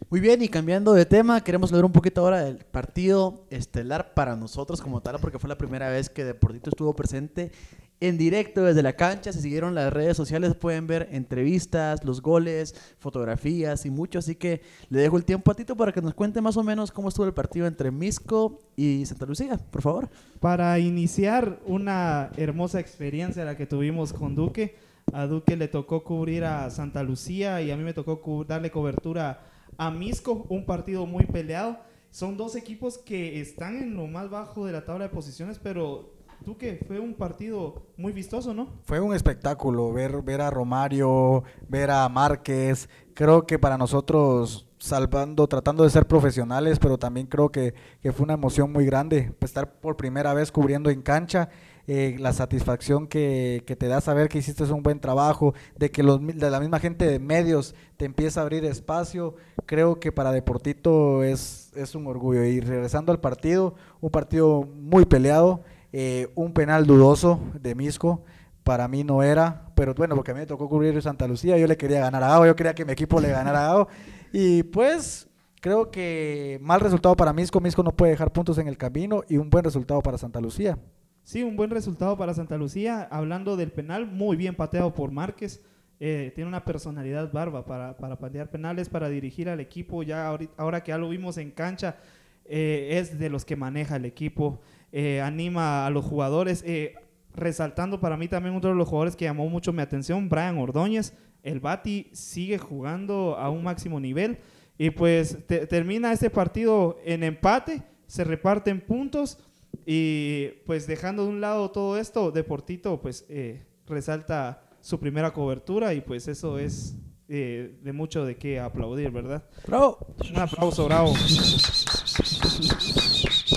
Muy 0.08 0.20
bien, 0.20 0.40
y 0.42 0.48
cambiando 0.48 0.94
de 0.94 1.04
tema, 1.04 1.44
queremos 1.44 1.70
hablar 1.70 1.84
un 1.84 1.92
poquito 1.92 2.22
ahora 2.22 2.42
del 2.42 2.64
partido 2.64 3.44
estelar 3.50 4.14
para 4.14 4.36
nosotros 4.36 4.80
como 4.80 5.02
tal, 5.02 5.18
porque 5.20 5.38
fue 5.38 5.48
la 5.48 5.58
primera 5.58 5.90
vez 5.90 6.08
que 6.08 6.24
Deportito 6.24 6.70
estuvo 6.70 6.96
presente 6.96 7.52
en 8.00 8.16
directo 8.16 8.64
desde 8.64 8.82
la 8.82 8.94
cancha. 8.94 9.32
Si 9.32 9.40
siguieron 9.40 9.74
las 9.74 9.92
redes 9.92 10.16
sociales 10.16 10.54
pueden 10.54 10.86
ver 10.86 11.08
entrevistas, 11.12 12.04
los 12.04 12.22
goles, 12.22 12.74
fotografías 12.98 13.84
y 13.86 13.90
mucho. 13.90 14.18
Así 14.18 14.34
que 14.34 14.62
le 14.88 15.00
dejo 15.00 15.16
el 15.16 15.24
tiempo 15.24 15.50
a 15.50 15.54
Tito 15.54 15.76
para 15.76 15.92
que 15.92 16.00
nos 16.00 16.14
cuente 16.14 16.40
más 16.40 16.56
o 16.56 16.64
menos 16.64 16.90
cómo 16.90 17.10
estuvo 17.10 17.26
el 17.26 17.34
partido 17.34 17.66
entre 17.66 17.90
Misco 17.90 18.58
y 18.76 19.04
Santa 19.06 19.26
Lucía, 19.26 19.58
por 19.70 19.82
favor. 19.82 20.08
Para 20.40 20.78
iniciar 20.78 21.60
una 21.66 22.30
hermosa 22.36 22.80
experiencia 22.80 23.44
la 23.44 23.56
que 23.56 23.66
tuvimos 23.66 24.12
con 24.12 24.34
Duque. 24.34 24.76
A 25.12 25.26
Duque 25.26 25.56
le 25.56 25.68
tocó 25.68 26.04
cubrir 26.04 26.44
a 26.44 26.70
Santa 26.70 27.02
Lucía 27.02 27.60
y 27.62 27.70
a 27.70 27.76
mí 27.76 27.82
me 27.82 27.92
tocó 27.92 28.44
darle 28.44 28.70
cobertura 28.70 29.42
a 29.76 29.90
Misco, 29.90 30.46
un 30.48 30.64
partido 30.64 31.04
muy 31.06 31.26
peleado. 31.26 31.78
Son 32.10 32.36
dos 32.36 32.56
equipos 32.56 32.98
que 32.98 33.40
están 33.40 33.76
en 33.76 33.94
lo 33.94 34.06
más 34.06 34.30
bajo 34.30 34.66
de 34.66 34.72
la 34.72 34.84
tabla 34.84 35.04
de 35.04 35.10
posiciones, 35.10 35.58
pero 35.58 36.12
tú 36.44 36.56
que 36.56 36.84
fue 36.86 36.98
un 36.98 37.14
partido 37.14 37.86
muy 37.96 38.12
vistoso, 38.12 38.54
¿no? 38.54 38.68
Fue 38.84 39.00
un 39.00 39.14
espectáculo 39.14 39.92
ver, 39.92 40.22
ver 40.22 40.40
a 40.40 40.50
Romario, 40.50 41.44
ver 41.68 41.90
a 41.90 42.08
Márquez. 42.08 42.88
Creo 43.14 43.46
que 43.46 43.58
para 43.58 43.76
nosotros, 43.76 44.68
salvando, 44.78 45.46
tratando 45.46 45.84
de 45.84 45.90
ser 45.90 46.06
profesionales, 46.06 46.78
pero 46.78 46.98
también 46.98 47.26
creo 47.26 47.50
que, 47.50 47.74
fue 48.02 48.24
una 48.24 48.34
emoción 48.34 48.72
muy 48.72 48.86
grande 48.86 49.32
pues, 49.38 49.50
estar 49.50 49.80
por 49.80 49.96
primera 49.96 50.34
vez 50.34 50.50
cubriendo 50.50 50.90
en 50.90 51.02
cancha. 51.02 51.48
Eh, 51.86 52.16
la 52.20 52.32
satisfacción 52.32 53.08
que, 53.08 53.64
te 53.66 53.88
da 53.88 54.00
saber 54.00 54.28
que 54.28 54.38
hiciste 54.38 54.62
un 54.64 54.82
buen 54.82 55.00
trabajo, 55.00 55.54
de 55.76 55.90
que 55.90 56.04
los, 56.04 56.24
de 56.24 56.50
la 56.50 56.60
misma 56.60 56.78
gente 56.78 57.04
de 57.04 57.18
medios 57.18 57.74
te 57.96 58.04
empieza 58.04 58.40
a 58.40 58.42
abrir 58.44 58.64
espacio, 58.64 59.34
creo 59.66 59.98
que 59.98 60.12
para 60.12 60.30
Deportito 60.30 61.24
es, 61.24 61.72
es 61.74 61.96
un 61.96 62.06
orgullo. 62.06 62.44
Y 62.44 62.60
regresando 62.60 63.10
al 63.10 63.18
partido, 63.18 63.74
un 64.00 64.10
partido 64.10 64.62
muy 64.62 65.04
peleado, 65.04 65.64
Eh, 65.92 66.28
un 66.34 66.52
penal 66.52 66.86
dudoso 66.86 67.40
de 67.60 67.74
Misco. 67.74 68.22
Para 68.62 68.86
mí 68.88 69.04
no 69.04 69.22
era, 69.22 69.72
pero 69.74 69.94
bueno, 69.94 70.14
porque 70.14 70.30
a 70.32 70.34
mí 70.34 70.40
me 70.40 70.46
tocó 70.46 70.68
cubrir 70.68 71.00
Santa 71.02 71.26
Lucía. 71.26 71.56
Yo 71.58 71.66
le 71.66 71.76
quería 71.76 72.00
ganar 72.00 72.22
a 72.22 72.28
Gao, 72.28 72.46
yo 72.46 72.54
quería 72.54 72.74
que 72.74 72.84
mi 72.84 72.92
equipo 72.92 73.20
le 73.20 73.30
ganara 73.30 73.64
a 73.64 73.68
Gao. 73.68 73.88
Y 74.32 74.62
pues 74.64 75.28
creo 75.60 75.90
que 75.90 76.58
mal 76.62 76.80
resultado 76.80 77.16
para 77.16 77.32
Misco. 77.32 77.60
Misco 77.60 77.82
no 77.82 77.92
puede 77.96 78.12
dejar 78.12 78.32
puntos 78.32 78.58
en 78.58 78.68
el 78.68 78.76
camino 78.76 79.22
y 79.28 79.38
un 79.38 79.50
buen 79.50 79.64
resultado 79.64 80.00
para 80.02 80.18
Santa 80.18 80.40
Lucía. 80.40 80.78
Sí, 81.24 81.42
un 81.42 81.56
buen 81.56 81.70
resultado 81.70 82.16
para 82.16 82.34
Santa 82.34 82.56
Lucía. 82.56 83.08
Hablando 83.10 83.56
del 83.56 83.72
penal, 83.72 84.06
muy 84.06 84.36
bien 84.36 84.54
pateado 84.54 84.94
por 84.94 85.10
Márquez. 85.10 85.62
Eh, 85.98 86.32
tiene 86.34 86.48
una 86.48 86.64
personalidad 86.64 87.30
barba 87.32 87.64
para, 87.66 87.96
para 87.96 88.18
patear 88.18 88.50
penales, 88.50 88.88
para 88.88 89.08
dirigir 89.08 89.48
al 89.48 89.60
equipo. 89.60 90.02
Ya 90.02 90.26
ahorita- 90.28 90.54
ahora 90.56 90.82
que 90.82 90.90
ya 90.90 90.98
lo 90.98 91.08
vimos 91.08 91.36
en 91.38 91.50
cancha, 91.50 91.96
eh, 92.44 92.98
es 93.00 93.18
de 93.18 93.30
los 93.30 93.44
que 93.44 93.56
maneja 93.56 93.96
el 93.96 94.04
equipo. 94.04 94.60
Eh, 94.92 95.20
anima 95.20 95.86
a 95.86 95.90
los 95.90 96.04
jugadores. 96.04 96.62
eh, 96.66 96.94
resaltando 97.32 98.00
para 98.00 98.16
mí 98.16 98.26
también 98.26 98.56
otro 98.56 98.70
de 98.70 98.76
los 98.76 98.88
jugadores 98.88 99.14
que 99.14 99.24
llamó 99.24 99.48
mucho 99.48 99.72
mi 99.72 99.82
atención, 99.82 100.28
Brian 100.28 100.58
Ordóñez. 100.58 101.14
El 101.44 101.60
Bati 101.60 102.08
sigue 102.12 102.58
jugando 102.58 103.36
a 103.38 103.50
un 103.50 103.62
máximo 103.62 104.00
nivel. 104.00 104.38
Y 104.76 104.90
pues 104.90 105.38
te- 105.46 105.66
termina 105.66 106.12
este 106.12 106.28
partido 106.30 106.98
en 107.04 107.22
empate, 107.22 107.82
se 108.06 108.24
reparten 108.24 108.80
puntos. 108.80 109.38
Y 109.86 110.48
pues 110.66 110.86
dejando 110.88 111.22
de 111.24 111.28
un 111.30 111.40
lado 111.40 111.70
todo 111.70 111.96
esto, 111.98 112.30
Deportito 112.32 113.00
pues 113.00 113.24
eh, 113.28 113.64
resalta 113.86 114.62
su 114.80 114.98
primera 114.98 115.32
cobertura 115.32 115.94
y 115.94 116.00
pues 116.00 116.26
eso 116.28 116.58
es 116.58 116.96
eh, 117.28 117.78
de 117.82 117.92
mucho 117.92 118.24
de 118.24 118.36
qué 118.36 118.58
aplaudir, 118.58 119.10
¿verdad? 119.10 119.44
Bravo. 119.66 119.98
Un 120.30 120.38
aplauso 120.38 120.86
bravo. 120.86 121.12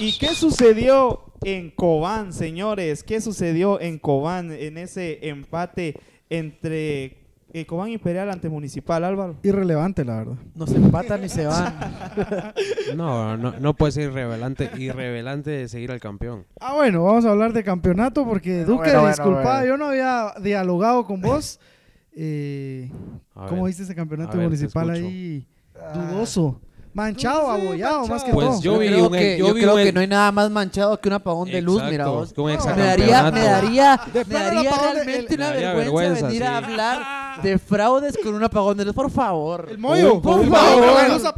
¿Y 0.04 0.12
qué 0.18 0.36
sucedió 0.36 1.22
en 1.44 1.72
Cobán, 1.72 2.34
señores? 2.34 3.04
¿Qué 3.04 3.22
sucedió 3.22 3.80
en 3.80 4.00
Cobán 4.00 4.52
en 4.52 4.78
ese 4.78 5.30
empate 5.30 5.96
entre 6.30 7.20
eh, 7.54 7.66
Cobán 7.66 7.88
Imperial 7.88 8.30
ante 8.30 8.50
Municipal, 8.50 9.06
Álvaro? 9.06 9.38
Irrelevante, 9.44 10.04
la 10.04 10.18
verdad. 10.18 10.36
No 10.56 10.68
se 10.68 10.76
empatan 10.76 11.22
ni 11.22 11.30
se 11.30 11.46
van. 11.46 11.74
No, 12.98 13.38
no, 13.38 13.58
no 13.62 13.74
puede 13.76 13.94
ser 13.94 14.12
irrevelante, 14.12 14.70
irrevelante 14.78 15.52
de 15.52 15.68
seguir 15.70 15.90
al 15.90 16.02
campeón. 16.02 16.46
Ah, 16.60 16.74
bueno, 16.74 17.06
vamos 17.06 17.24
a 17.24 17.32
hablar 17.32 17.54
de 17.54 17.64
campeonato 17.64 18.26
porque 18.26 18.66
Duque, 18.66 18.90
bueno, 18.90 19.00
bueno, 19.00 19.08
disculpa, 19.08 19.60
bueno. 19.60 19.66
yo 19.66 19.78
no 19.78 19.86
había 19.86 20.34
dialogado 20.42 21.06
con 21.06 21.22
vos. 21.22 21.62
Eh, 22.16 22.92
¿Cómo 23.34 23.64
ver. 23.64 23.72
viste 23.72 23.82
ese 23.82 23.96
campeonato 23.96 24.38
ver, 24.38 24.46
municipal 24.46 24.88
ahí? 24.92 25.48
Dudoso. 25.96 26.62
Manchado, 26.94 27.50
abollado, 27.50 28.08
más 28.08 28.24
que 28.24 28.32
Pues 28.32 28.48
todo. 28.48 28.62
yo 28.62 28.74
Yo, 28.74 28.80
vi 28.80 28.88
creo, 28.88 29.06
un- 29.08 29.12
que, 29.14 29.38
yo 29.40 29.48
yo 29.48 29.54
vi 29.56 29.62
creo 29.62 29.76
un- 29.76 29.84
que 29.84 29.92
no 29.94 30.00
hay 30.02 30.08
nada 30.08 30.32
más 30.32 30.52
manchado 30.52 31.00
que 31.00 31.10
un 31.10 31.14
apagón 31.16 31.50
de 31.50 31.60
luz, 31.62 31.82
mira 31.90 32.06
vos. 32.08 32.34
Me 32.38 32.56
daría, 32.84 33.32
me 33.32 33.42
daría, 33.42 34.00
me 34.14 34.24
daría 34.24 34.72
realmente 34.76 35.34
el- 35.34 35.40
una 35.40 35.50
vergüenza, 35.52 35.74
vergüenza, 35.76 36.28
venir 36.28 36.42
sí. 36.42 36.48
a 36.48 36.58
hablar 36.58 37.00
de 37.42 37.58
fraudes 37.58 38.18
con 38.22 38.34
un 38.36 38.44
apagón 38.44 38.78
de 38.78 38.86
luz, 38.86 38.94
por 38.94 39.10
favor. 39.10 39.68
El 39.70 39.78
mollo. 39.78 40.22
Por 40.22 40.46
favor. 40.48 40.84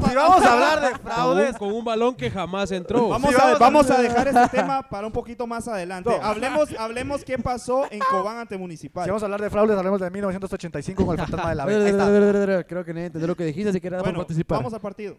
Si 0.09 0.15
vamos 0.15 0.43
a 0.43 0.53
hablar 0.53 0.81
de 0.81 0.91
Con 0.91 0.99
un, 0.99 1.11
fraudes, 1.13 1.57
con 1.57 1.71
un 1.73 1.85
balón 1.85 2.15
que 2.15 2.29
jamás 2.29 2.71
entró. 2.71 3.09
Vamos, 3.09 3.29
Sí, 3.29 3.35
a, 3.35 3.39
vamos 3.39 3.55
a- 3.55 3.59
vamos 3.59 3.91
a 3.91 4.01
dejar 4.01 4.27
este 4.27 4.47
tema 4.57 4.81
para 4.89 5.07
un 5.07 5.13
poquito 5.13 5.47
más 5.47 5.67
adelante. 5.67 6.09
No. 6.09 6.23
Hablemos, 6.23 6.69
hablemos 6.77 7.23
qué 7.23 7.37
pasó 7.37 7.85
en 7.91 7.99
Cobán 7.99 8.37
ante 8.37 8.57
Municipal. 8.57 9.03
si 9.05 9.09
vamos 9.09 9.23
a 9.23 9.25
hablar 9.25 9.41
de 9.41 9.49
fraudes, 9.49 9.77
hablemos 9.77 9.99
de 10.01 10.09
1985 10.09 11.05
con 11.05 11.13
el 11.15 11.19
fantasma 11.25 11.49
de 11.49 11.55
la 11.55 11.63
A 11.63 11.65
ver, 11.65 11.79
B. 11.79 11.85
Ahí 11.85 11.89
a 11.89 11.93
ver, 11.93 12.01
a 12.01 12.03
está. 12.05 12.11
ver, 12.11 12.23
a 12.23 12.25
ver, 12.39 12.49
a 12.49 12.55
ver, 12.57 12.67
Creo 12.67 12.85
que 12.85 12.93
nadie 12.93 13.05
entendió 13.07 13.27
lo 13.27 13.35
que 13.35 13.45
dijiste, 13.45 13.69
así 13.69 13.79
que 13.81 13.87
era 13.87 13.97
por 13.97 14.05
Bueno, 14.07 14.19
participar. 14.19 14.57
vamos 14.59 14.73
al 14.73 14.81
partido. 14.81 15.15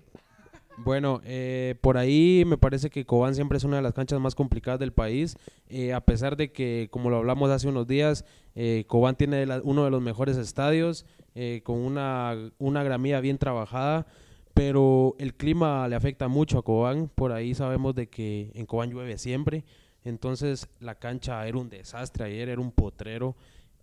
Bueno, 0.78 1.20
eh, 1.24 1.74
por 1.80 1.96
ahí 1.96 2.44
me 2.46 2.58
parece 2.58 2.90
que 2.90 3.06
Cobán 3.06 3.34
siempre 3.34 3.56
es 3.56 3.64
una 3.64 3.76
de 3.76 3.82
las 3.82 3.94
canchas 3.94 4.20
más 4.20 4.34
complicadas 4.34 4.78
del 4.78 4.92
país, 4.92 5.36
eh, 5.68 5.94
a 5.94 6.00
pesar 6.00 6.36
de 6.36 6.52
que, 6.52 6.88
como 6.90 7.08
lo 7.08 7.16
hablamos 7.16 7.50
hace 7.50 7.66
unos 7.68 7.86
días, 7.86 8.24
eh, 8.54 8.84
Cobán 8.86 9.16
tiene 9.16 9.46
uno 9.64 9.84
de 9.84 9.90
los 9.90 10.02
mejores 10.02 10.36
estadios, 10.36 11.06
eh, 11.34 11.60
con 11.64 11.76
una, 11.76 12.34
una 12.58 12.82
gramilla 12.82 13.20
bien 13.20 13.36
trabajada, 13.36 14.06
pero 14.54 15.16
el 15.18 15.34
clima 15.34 15.86
le 15.86 15.96
afecta 15.96 16.28
mucho 16.28 16.58
a 16.58 16.62
Cobán, 16.62 17.10
por 17.14 17.32
ahí 17.32 17.54
sabemos 17.54 17.94
de 17.94 18.08
que 18.08 18.52
en 18.54 18.64
Cobán 18.64 18.90
llueve 18.90 19.18
siempre, 19.18 19.62
entonces 20.02 20.66
la 20.80 20.94
cancha 20.94 21.46
era 21.46 21.58
un 21.58 21.68
desastre 21.68 22.24
ayer, 22.24 22.48
era 22.48 22.60
un 22.62 22.72
potrero 22.72 23.36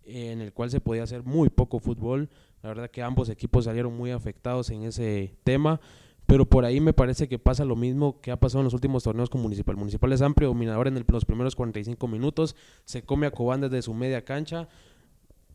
eh, 0.04 0.32
en 0.32 0.40
el 0.40 0.52
cual 0.52 0.70
se 0.70 0.80
podía 0.80 1.04
hacer 1.04 1.22
muy 1.22 1.48
poco 1.48 1.78
fútbol, 1.78 2.28
la 2.62 2.70
verdad 2.70 2.90
que 2.90 3.02
ambos 3.02 3.28
equipos 3.28 3.66
salieron 3.66 3.96
muy 3.96 4.10
afectados 4.10 4.70
en 4.70 4.82
ese 4.82 5.34
tema, 5.44 5.80
pero 6.26 6.46
por 6.46 6.64
ahí 6.64 6.80
me 6.80 6.92
parece 6.92 7.28
que 7.28 7.38
pasa 7.38 7.64
lo 7.64 7.76
mismo 7.76 8.20
que 8.20 8.30
ha 8.30 8.40
pasado 8.40 8.60
en 8.60 8.64
los 8.64 8.74
últimos 8.74 9.02
torneos 9.04 9.30
con 9.30 9.42
Municipal. 9.42 9.76
Municipal 9.76 10.12
es 10.12 10.22
amplio 10.22 10.48
dominador 10.48 10.88
en 10.88 11.04
los 11.06 11.24
primeros 11.24 11.54
45 11.54 12.08
minutos, 12.08 12.56
se 12.84 13.02
come 13.02 13.26
a 13.26 13.30
Cobán 13.30 13.60
desde 13.60 13.82
su 13.82 13.94
media 13.94 14.24
cancha. 14.24 14.68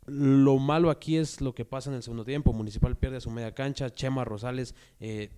Lo 0.05 0.57
malo 0.57 0.89
aquí 0.89 1.17
es 1.17 1.39
lo 1.39 1.53
que 1.53 1.65
pasa 1.65 1.89
en 1.89 1.97
el 1.97 2.03
segundo 2.03 2.25
tiempo. 2.25 2.53
Municipal 2.53 2.97
pierde 2.97 3.21
su 3.21 3.29
media 3.29 3.53
cancha, 3.53 3.91
Chema 3.91 4.25
Rosales 4.25 4.73
eh, 4.99 5.29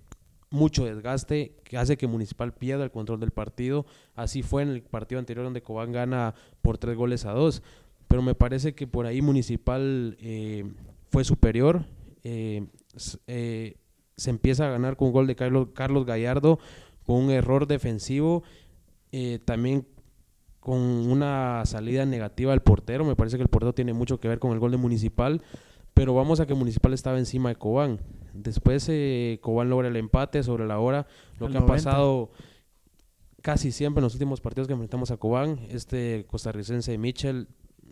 mucho 0.52 0.84
desgaste 0.86 1.56
que 1.64 1.78
hace 1.78 1.98
que 1.98 2.08
Municipal 2.08 2.54
pierda 2.54 2.84
el 2.84 2.92
control 2.92 3.20
del 3.20 3.32
partido. 3.32 3.86
Así 4.16 4.44
fue 4.44 4.64
en 4.64 4.70
el 4.70 4.84
partido 4.84 5.20
anterior 5.20 5.46
donde 5.46 5.64
Cobán 5.64 5.92
gana 5.92 6.36
por 6.62 6.78
tres 6.78 6.96
goles 6.96 7.26
a 7.26 7.32
dos. 7.32 7.64
Pero 8.08 8.22
me 8.22 8.36
parece 8.36 8.76
que 8.76 8.86
por 8.86 9.06
ahí 9.06 9.22
Municipal 9.22 10.18
eh, 10.20 10.66
fue 11.10 11.24
superior. 11.24 11.86
eh, 12.24 12.68
eh, 13.28 13.78
se 14.22 14.30
empieza 14.30 14.68
a 14.68 14.70
ganar 14.70 14.96
con 14.98 15.08
un 15.08 15.14
gol 15.14 15.28
de 15.28 15.36
Carlos, 15.36 15.70
Carlos 15.74 16.06
Gallardo, 16.06 16.60
con 17.06 17.16
un 17.16 17.32
error 17.32 17.68
defensivo, 17.68 18.44
eh, 19.12 19.40
también 19.44 19.88
con 20.60 20.78
una 20.78 21.66
salida 21.66 22.06
negativa 22.06 22.52
del 22.52 22.62
portero. 22.62 23.04
Me 23.04 23.16
parece 23.16 23.38
que 23.38 23.44
el 23.44 23.50
portero 23.50 23.74
tiene 23.74 23.94
mucho 23.94 24.20
que 24.20 24.28
ver 24.28 24.38
con 24.40 24.52
el 24.52 24.60
gol 24.60 24.72
de 24.72 24.78
Municipal, 24.78 25.42
pero 25.96 26.14
vamos 26.14 26.40
a 26.40 26.46
que 26.46 26.54
Municipal 26.54 26.94
estaba 26.94 27.18
encima 27.18 27.50
de 27.50 27.56
Cobán. 27.56 28.00
Después 28.34 28.86
eh, 28.90 29.40
Cobán 29.42 29.70
logra 29.70 29.88
el 29.88 29.96
empate 29.96 30.44
sobre 30.44 30.68
la 30.68 30.80
hora, 30.80 31.08
lo 31.40 31.50
que 31.50 31.58
ha 31.58 31.62
90. 31.62 31.66
pasado 31.66 32.30
casi 33.42 33.72
siempre 33.72 34.02
en 34.02 34.04
los 34.04 34.14
últimos 34.14 34.40
partidos 34.40 34.68
que 34.68 34.74
enfrentamos 34.74 35.10
a 35.10 35.18
Cobán. 35.18 35.60
Este 35.70 36.26
costarricense 36.30 36.96
Mitchell 37.00 37.48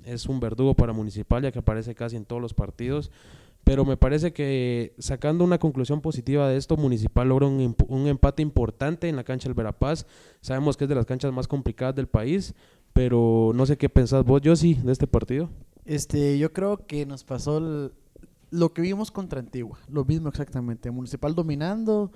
es 0.05 0.27
un 0.27 0.39
verdugo 0.39 0.75
para 0.75 0.93
Municipal, 0.93 1.41
ya 1.41 1.51
que 1.51 1.59
aparece 1.59 1.95
casi 1.95 2.15
en 2.17 2.25
todos 2.25 2.41
los 2.41 2.53
partidos. 2.53 3.09
Pero 3.69 3.85
me 3.85 3.97
parece 3.97 4.33
que 4.33 4.95
sacando 4.97 5.43
una 5.43 5.59
conclusión 5.59 6.01
positiva 6.01 6.49
de 6.49 6.57
esto, 6.57 6.75
Municipal 6.75 7.29
logra 7.29 7.45
un, 7.45 7.75
un 7.87 8.07
empate 8.07 8.41
importante 8.41 9.07
en 9.07 9.15
la 9.15 9.23
cancha 9.23 9.47
del 9.47 9.53
Verapaz. 9.53 10.07
Sabemos 10.41 10.75
que 10.75 10.85
es 10.85 10.89
de 10.89 10.95
las 10.95 11.05
canchas 11.05 11.31
más 11.31 11.47
complicadas 11.47 11.93
del 11.95 12.07
país, 12.07 12.55
pero 12.93 13.51
no 13.53 13.67
sé 13.67 13.77
qué 13.77 13.87
pensás 13.87 14.25
vos, 14.25 14.41
yo 14.41 14.55
sí, 14.55 14.73
de 14.83 14.91
este 14.91 15.05
partido. 15.05 15.49
Este, 15.85 16.39
yo 16.39 16.51
creo 16.51 16.87
que 16.87 17.05
nos 17.05 17.23
pasó 17.23 17.59
el- 17.59 17.91
lo 18.49 18.73
que 18.73 18.81
vimos 18.81 19.11
contra 19.11 19.39
Antigua, 19.39 19.77
lo 19.87 20.03
mismo 20.03 20.29
exactamente, 20.29 20.89
Municipal 20.89 21.35
dominando 21.35 22.11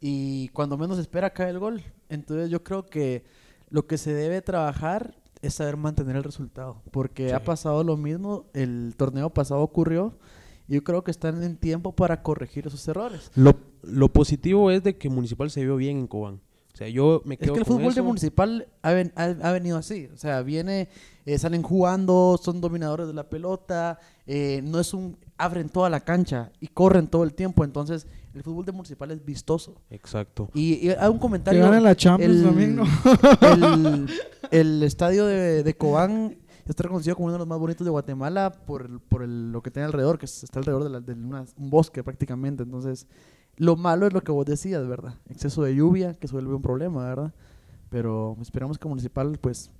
y 0.00 0.48
cuando 0.48 0.76
menos 0.76 0.98
espera 0.98 1.30
cae 1.30 1.50
el 1.50 1.60
gol. 1.60 1.80
Entonces 2.08 2.50
yo 2.50 2.64
creo 2.64 2.86
que 2.86 3.22
lo 3.70 3.86
que 3.86 3.98
se 3.98 4.12
debe 4.12 4.42
trabajar 4.42 5.14
es 5.42 5.54
saber 5.54 5.76
mantener 5.76 6.16
el 6.16 6.24
resultado, 6.24 6.82
porque 6.90 7.28
Sí. 7.28 7.34
ha 7.34 7.44
pasado 7.44 7.84
lo 7.84 7.96
mismo, 7.96 8.46
el 8.52 8.94
torneo 8.96 9.30
pasado 9.30 9.60
ocurrió 9.60 10.14
yo 10.72 10.82
creo 10.84 11.04
que 11.04 11.10
están 11.10 11.42
en 11.42 11.56
tiempo 11.56 11.92
para 11.92 12.22
corregir 12.22 12.66
esos 12.66 12.86
errores. 12.88 13.30
Lo, 13.34 13.54
lo 13.82 14.12
positivo 14.12 14.70
es 14.70 14.82
de 14.82 14.96
que 14.96 15.08
Municipal 15.08 15.50
se 15.50 15.60
vio 15.62 15.76
bien 15.76 15.98
en 15.98 16.06
Cobán. 16.06 16.40
O 16.72 16.76
sea, 16.76 16.88
yo 16.88 17.20
me 17.26 17.34
Es 17.34 17.40
que 17.40 17.44
el 17.46 17.50
con 17.52 17.64
fútbol 17.76 17.94
de 17.94 18.00
municipal 18.00 18.66
ha, 18.80 18.92
ven- 18.92 19.12
ha- 19.14 19.24
ha 19.42 19.52
venido 19.52 19.76
así. 19.76 20.08
O 20.14 20.16
sea, 20.16 20.40
viene, 20.40 20.88
eh, 21.26 21.38
salen 21.38 21.60
jugando, 21.62 22.40
son 22.42 22.62
dominadores 22.62 23.06
de 23.08 23.12
la 23.12 23.28
pelota, 23.28 23.98
eh, 24.26 24.62
no 24.64 24.80
es 24.80 24.94
un. 24.94 25.18
abren 25.36 25.68
toda 25.68 25.90
la 25.90 26.00
cancha 26.00 26.50
y 26.60 26.68
corren 26.68 27.08
todo 27.08 27.24
el 27.24 27.34
tiempo. 27.34 27.62
Entonces, 27.64 28.06
el 28.32 28.42
fútbol 28.42 28.64
de 28.64 28.72
municipal 28.72 29.10
es 29.10 29.22
vistoso. 29.22 29.82
Exacto. 29.90 30.48
Y, 30.54 30.86
y 30.86 30.90
hay 30.92 31.08
un 31.08 31.16
Que 31.16 31.20
comentario. 31.20 31.62
ganen 31.62 31.82
la 31.84 31.94
Champions 31.94 32.42
también, 32.42 32.76
¿no? 32.76 32.84
el, 33.42 34.06
el 34.50 34.82
estadio 34.82 35.26
de, 35.26 35.62
de 35.62 35.74
Cobán 35.76 36.38
está 36.70 36.82
reconocido 36.84 37.16
como 37.16 37.26
uno 37.26 37.32
de 37.34 37.38
los 37.40 37.48
más 37.48 37.58
bonitos 37.58 37.84
de 37.84 37.90
Guatemala 37.90 38.52
por, 38.66 38.82
el- 38.86 39.00
por 39.00 39.22
el- 39.22 39.50
lo 39.52 39.62
que 39.62 39.70
tiene 39.70 39.86
alrededor, 39.86 40.18
que 40.18 40.26
es- 40.26 40.44
está 40.44 40.58
alrededor 40.60 40.84
de, 40.84 40.90
la- 40.90 41.00
de 41.00 41.12
una- 41.14 41.44
un 41.56 41.70
bosque 41.70 42.02
prácticamente. 42.04 42.62
Entonces, 42.62 43.06
lo 43.56 43.76
malo 43.76 44.06
es 44.06 44.12
lo 44.12 44.22
que 44.22 44.32
vos 44.32 44.46
decías, 44.46 44.86
¿verdad? 44.86 45.14
Exceso 45.28 45.62
de 45.62 45.74
lluvia, 45.74 46.14
que 46.14 46.26
se 46.28 46.32
vuelve 46.34 46.54
un 46.54 46.62
problema, 46.62 47.04
¿verdad? 47.04 47.32
Pero 47.90 48.36
esperamos 48.40 48.78
que 48.78 48.88
Municipal, 48.88 49.38
pues, 49.40 49.70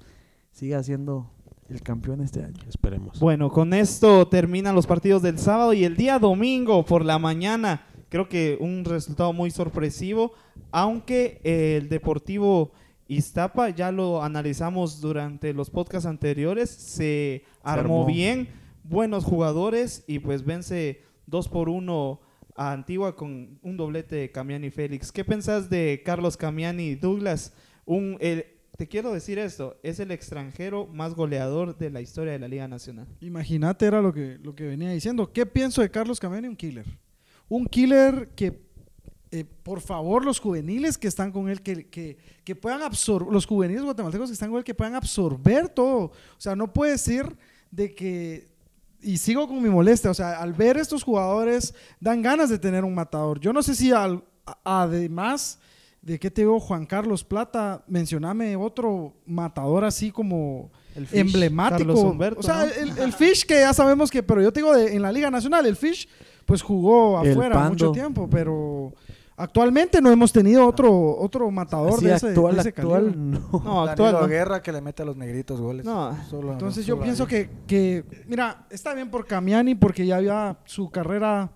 siga 0.50 0.82
siendo 0.82 1.30
el 1.68 1.80
campeón 1.80 2.20
este 2.20 2.42
año. 2.44 2.60
Esperemos. 2.68 3.18
Bueno, 3.18 3.50
con 3.50 3.72
esto 3.72 4.28
terminan 4.28 4.74
los 4.74 4.86
partidos 4.86 5.22
del 5.22 5.38
sábado 5.38 5.72
y 5.72 5.84
el 5.84 5.96
día 5.96 6.18
domingo 6.18 6.84
por 6.84 7.04
la 7.04 7.18
mañana. 7.18 7.86
Creo 8.10 8.28
que 8.28 8.58
un 8.60 8.84
resultado 8.84 9.32
muy 9.32 9.50
sorpresivo, 9.50 10.32
aunque 10.70 11.40
eh, 11.44 11.78
el 11.80 11.88
Deportivo 11.88 12.72
Iztapa, 13.16 13.70
ya 13.70 13.92
lo 13.92 14.22
analizamos 14.22 15.00
durante 15.00 15.52
los 15.52 15.70
podcasts 15.70 16.06
anteriores, 16.06 16.70
se 16.70 17.44
armó, 17.62 18.02
armó. 18.02 18.06
bien, 18.06 18.48
buenos 18.84 19.24
jugadores 19.24 20.04
y 20.06 20.18
pues 20.18 20.44
vence 20.44 21.02
2 21.26 21.48
por 21.48 21.68
1 21.68 22.20
a 22.56 22.72
Antigua 22.72 23.16
con 23.16 23.58
un 23.62 23.76
doblete 23.76 24.16
de 24.16 24.30
Camiani 24.30 24.70
Félix. 24.70 25.10
¿Qué 25.12 25.24
pensás 25.24 25.70
de 25.70 26.02
Carlos 26.04 26.36
Camiani 26.36 26.94
Douglas? 26.94 27.54
Un, 27.84 28.16
el- 28.20 28.44
te 28.76 28.88
quiero 28.88 29.12
decir 29.12 29.38
esto, 29.38 29.78
es 29.82 30.00
el 30.00 30.10
extranjero 30.10 30.86
más 30.86 31.14
goleador 31.14 31.76
de 31.76 31.90
la 31.90 32.00
historia 32.00 32.32
de 32.32 32.38
la 32.38 32.48
Liga 32.48 32.66
Nacional. 32.68 33.06
Imagínate, 33.20 33.84
era 33.86 34.00
lo 34.00 34.12
que, 34.14 34.38
lo 34.42 34.54
que 34.54 34.64
venía 34.64 34.90
diciendo. 34.90 35.30
¿Qué 35.32 35.44
pienso 35.46 35.82
de 35.82 35.90
Carlos 35.90 36.18
Camiani? 36.18 36.48
Un 36.48 36.56
killer. 36.56 36.86
Un 37.48 37.66
killer 37.66 38.30
que, 38.34 38.60
eh, 39.32 39.44
por 39.62 39.80
favor, 39.80 40.24
los 40.24 40.38
juveniles 40.38 40.96
que 40.98 41.08
están 41.08 41.32
con 41.32 41.48
él, 41.48 41.62
que, 41.62 41.88
que, 41.88 42.16
que 42.44 42.54
puedan 42.54 42.82
absorber, 42.82 43.32
los 43.32 43.46
juveniles 43.46 43.82
guatemaltecos 43.82 44.28
que 44.28 44.34
están 44.34 44.50
con 44.50 44.58
él, 44.58 44.64
que 44.64 44.74
puedan 44.74 44.94
absorber 44.94 45.68
todo. 45.68 45.98
O 46.04 46.12
sea, 46.38 46.54
no 46.54 46.72
puede 46.72 46.98
ser 46.98 47.36
de 47.70 47.94
que, 47.94 48.48
y 49.00 49.16
sigo 49.16 49.48
con 49.48 49.62
mi 49.62 49.68
molestia, 49.70 50.10
o 50.10 50.14
sea, 50.14 50.40
al 50.40 50.52
ver 50.52 50.76
estos 50.76 51.02
jugadores, 51.02 51.74
dan 51.98 52.22
ganas 52.22 52.50
de 52.50 52.58
tener 52.58 52.84
un 52.84 52.94
matador. 52.94 53.40
Yo 53.40 53.52
no 53.52 53.62
sé 53.62 53.74
si 53.74 53.90
al- 53.90 54.22
a- 54.46 54.82
además 54.82 55.58
de 56.02 56.18
que 56.18 56.30
te 56.30 56.42
digo, 56.42 56.58
Juan 56.60 56.84
Carlos 56.84 57.22
Plata, 57.24 57.84
mencioname 57.86 58.56
otro 58.56 59.14
matador 59.24 59.84
así 59.84 60.10
como 60.10 60.70
El 60.94 61.06
Fish. 61.06 61.20
emblemático. 61.20 61.92
Humberto, 61.94 62.40
o 62.40 62.42
sea, 62.42 62.64
¿no? 62.66 62.72
el, 62.72 62.98
el 62.98 63.12
Fish 63.12 63.46
que 63.46 63.54
ya 63.60 63.72
sabemos 63.72 64.10
que, 64.10 64.22
pero 64.22 64.42
yo 64.42 64.52
te 64.52 64.60
digo, 64.60 64.74
de- 64.74 64.94
en 64.94 65.00
la 65.02 65.10
Liga 65.12 65.30
Nacional, 65.30 65.64
el 65.64 65.76
Fish 65.76 66.08
pues 66.44 66.60
jugó 66.60 67.18
afuera 67.18 67.68
mucho 67.68 67.92
tiempo, 67.92 68.28
pero 68.28 68.92
actualmente 69.36 70.00
no 70.00 70.10
hemos 70.10 70.32
tenido 70.32 70.66
otro 70.66 71.16
otro 71.18 71.50
matador 71.50 71.94
Así 71.94 72.06
de 72.06 72.14
ese, 72.14 72.28
actual, 72.28 72.54
de 72.54 72.60
ese 72.60 72.68
actual, 72.70 73.04
calibre. 73.06 73.16
no. 73.52 73.60
No, 73.64 73.82
actual. 73.82 74.12
¿no? 74.20 74.26
Guerra 74.28 74.62
que 74.62 74.72
le 74.72 74.80
mete 74.80 75.02
a 75.02 75.06
los 75.06 75.16
negritos 75.16 75.60
goles. 75.60 75.84
No. 75.84 76.16
Solo- 76.28 76.52
Entonces 76.52 76.84
yo 76.86 76.94
solo 76.94 77.04
pienso 77.04 77.26
que, 77.26 77.50
que, 77.66 78.04
mira, 78.26 78.66
está 78.70 78.94
bien 78.94 79.10
por 79.10 79.26
Camiani 79.26 79.74
porque 79.74 80.06
ya 80.06 80.16
había 80.16 80.58
su 80.64 80.90
carrera, 80.90 81.50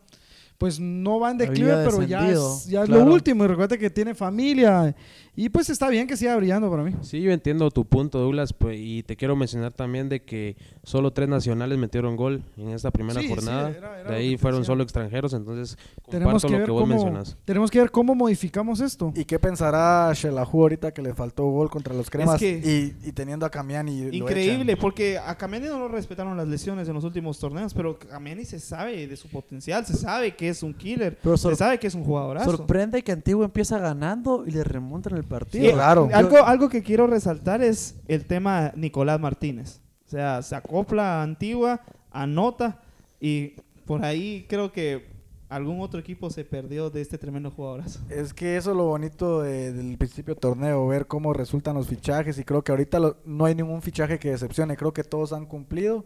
pues 0.58 0.80
no 0.80 1.20
va 1.20 1.30
en 1.30 1.38
declive, 1.38 1.84
pero 1.84 2.02
ya 2.02 2.28
es, 2.30 2.66
ya 2.66 2.82
es 2.82 2.86
claro. 2.88 3.04
lo 3.04 3.12
último. 3.12 3.44
Y 3.44 3.46
recuerda 3.48 3.76
que 3.76 3.90
tiene 3.90 4.14
familia. 4.14 4.94
Y 5.38 5.50
pues 5.50 5.68
está 5.68 5.90
bien 5.90 6.06
que 6.06 6.16
siga 6.16 6.34
brillando 6.36 6.70
para 6.70 6.82
mí. 6.82 6.92
Sí, 7.02 7.20
yo 7.20 7.30
entiendo 7.30 7.70
tu 7.70 7.84
punto, 7.84 8.18
Douglas, 8.18 8.54
pues, 8.54 8.78
y 8.80 9.02
te 9.02 9.16
quiero 9.16 9.36
mencionar 9.36 9.70
también 9.72 10.08
de 10.08 10.22
que 10.22 10.56
solo 10.82 11.12
tres 11.12 11.28
nacionales 11.28 11.76
metieron 11.76 12.16
gol 12.16 12.42
en 12.56 12.70
esta 12.70 12.90
primera 12.90 13.20
Sí, 13.20 13.28
sí, 13.28 13.34
jornada. 13.34 13.68
era- 13.70 14.00
era 14.00 14.10
de 14.10 14.16
ahí 14.16 14.38
fueron 14.38 14.60
decía. 14.60 14.72
solo 14.72 14.82
extranjeros, 14.82 15.34
entonces 15.34 15.76
Tenemos 16.10 16.42
comparto 16.42 16.46
que, 16.48 16.52
lo 16.52 16.58
ver 16.58 16.64
que 16.66 16.70
vos 16.72 16.80
cómo, 16.80 16.94
mencionas. 16.94 17.36
tenemos 17.44 17.70
que 17.70 17.80
ver 17.80 17.90
cómo 17.90 18.14
modificamos 18.14 18.80
esto. 18.80 19.12
¿Y 19.14 19.26
qué 19.26 19.38
pensará 19.38 20.10
Shelahu 20.14 20.62
ahorita 20.62 20.92
que 20.92 21.02
le 21.02 21.12
faltó 21.12 21.44
gol 21.44 21.68
contra 21.68 21.92
los 21.92 22.08
cremas 22.08 22.40
que- 22.40 22.94
y, 23.04 23.08
y 23.08 23.12
teniendo 23.12 23.44
a 23.44 23.50
Camiani? 23.50 24.08
Increíble, 24.16 24.76
porque 24.78 25.18
a 25.18 25.36
Camiani 25.36 25.66
no 25.66 25.78
lo 25.80 25.88
respetaron 25.88 26.34
las 26.38 26.48
lesiones 26.48 26.88
en 26.88 26.94
los 26.94 27.04
últimos 27.04 27.38
torneos, 27.38 27.74
pero 27.74 27.98
Camiani 27.98 28.46
se 28.46 28.58
sabe 28.58 29.06
de 29.06 29.16
su 29.16 29.28
potencial, 29.28 29.84
se 29.84 29.92
sabe 29.94 30.34
que 30.34 30.48
es 30.48 30.62
un 30.62 30.72
killer, 30.72 31.18
Pero 31.22 31.36
se 31.36 31.54
sabe 31.56 31.78
que 31.78 31.88
es 31.88 31.94
un 31.94 32.04
jugadorazo. 32.04 32.50
Sorprende 32.56 33.02
que 33.02 33.12
Antiguo 33.12 33.44
empieza 33.44 33.78
ganando 33.78 34.44
y 34.46 34.50
le 34.52 34.64
remontan 34.64 35.14
el 35.16 35.25
partido. 35.26 35.66
Sí, 35.66 35.72
claro. 35.72 36.08
Algo, 36.12 36.38
algo 36.44 36.68
que 36.68 36.82
quiero 36.82 37.06
resaltar 37.06 37.62
es 37.62 37.94
el 38.08 38.24
tema 38.24 38.72
Nicolás 38.76 39.20
Martínez. 39.20 39.80
O 40.06 40.08
sea, 40.08 40.40
se 40.42 40.54
acopla 40.54 41.20
a 41.20 41.22
Antigua, 41.22 41.80
anota 42.10 42.80
y 43.20 43.54
por 43.84 44.04
ahí 44.04 44.46
creo 44.48 44.72
que 44.72 45.14
algún 45.48 45.80
otro 45.80 46.00
equipo 46.00 46.28
se 46.30 46.44
perdió 46.44 46.90
de 46.90 47.00
este 47.00 47.18
tremendo 47.18 47.50
jugadorazo. 47.50 48.00
Es 48.08 48.34
que 48.34 48.56
eso 48.56 48.70
es 48.72 48.76
lo 48.76 48.84
bonito 48.86 49.42
de- 49.42 49.72
del 49.72 49.96
principio 49.96 50.34
del 50.34 50.40
torneo, 50.40 50.86
ver 50.88 51.06
cómo 51.06 51.32
resultan 51.32 51.74
los 51.76 51.86
fichajes 51.86 52.36
y 52.38 52.44
creo 52.44 52.62
que 52.64 52.72
ahorita 52.72 52.98
lo- 52.98 53.16
no 53.24 53.44
hay 53.44 53.54
ningún 53.54 53.80
fichaje 53.82 54.18
que 54.18 54.30
decepcione, 54.30 54.76
creo 54.76 54.92
que 54.92 55.04
todos 55.04 55.32
han 55.32 55.46
cumplido. 55.46 56.04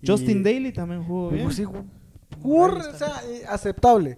y- 0.00 0.06
Justin 0.06 0.42
Daly 0.44 0.72
también 0.72 1.02
jugó 1.04 1.30
bien. 1.30 1.44
Pues 1.44 1.56
sí, 1.56 1.64
jugó- 1.64 1.84
jugó, 2.40 2.66
o 2.66 2.82
sea, 2.94 3.20
eh, 3.28 3.42
aceptable. 3.48 4.16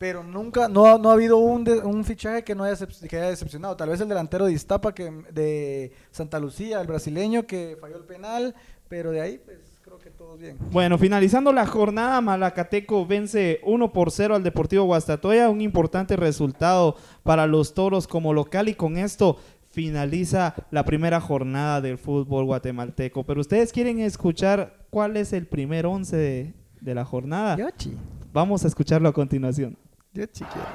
Pero 0.00 0.24
nunca, 0.24 0.66
no, 0.66 0.86
ha- 0.86 0.96
no 0.98 1.10
ha 1.10 1.12
habido 1.12 1.36
un, 1.36 1.62
de- 1.62 1.80
un 1.80 2.02
fichaje 2.04 2.42
que 2.42 2.54
no 2.54 2.64
haya, 2.64 2.74
que 3.06 3.16
haya 3.18 3.28
decepcionado. 3.28 3.76
Tal 3.76 3.90
vez 3.90 4.00
el 4.00 4.08
delantero 4.08 4.46
de 4.46 4.52
Iztapa, 4.54 4.94
que, 4.94 5.10
de 5.30 5.92
Santa 6.10 6.38
Lucía, 6.40 6.80
el 6.80 6.86
brasileño 6.86 7.46
que 7.46 7.76
falló 7.78 7.98
el 7.98 8.04
penal, 8.04 8.54
pero 8.88 9.10
de 9.10 9.20
ahí, 9.20 9.38
pues 9.44 9.58
creo 9.82 9.98
que 9.98 10.08
todos 10.08 10.40
bien. 10.40 10.56
Bueno, 10.72 10.96
finalizando 10.96 11.52
la 11.52 11.66
jornada, 11.66 12.18
Malacateco 12.22 13.04
vence 13.04 13.60
1 13.62 13.92
por 13.92 14.10
0 14.10 14.36
al 14.36 14.42
Deportivo 14.42 14.84
Guastatoya, 14.84 15.50
un 15.50 15.60
importante 15.60 16.16
resultado 16.16 16.96
para 17.22 17.46
los 17.46 17.74
toros 17.74 18.08
como 18.08 18.32
local 18.32 18.70
y 18.70 18.74
con 18.74 18.96
esto 18.96 19.36
finaliza 19.68 20.54
la 20.70 20.84
primera 20.86 21.20
jornada 21.20 21.82
del 21.82 21.98
fútbol 21.98 22.46
guatemalteco. 22.46 23.24
Pero 23.24 23.42
ustedes 23.42 23.70
quieren 23.70 24.00
escuchar 24.00 24.86
cuál 24.88 25.18
es 25.18 25.34
el 25.34 25.46
primer 25.46 25.84
once 25.84 26.16
de, 26.16 26.54
de 26.80 26.94
la 26.94 27.04
jornada. 27.04 27.58
Yochi, 27.58 27.94
Vamos 28.32 28.64
a 28.64 28.68
escucharlo 28.68 29.08
a 29.08 29.12
continuación. 29.12 29.76
Yochi 30.12 30.44
quiere. 30.44 30.68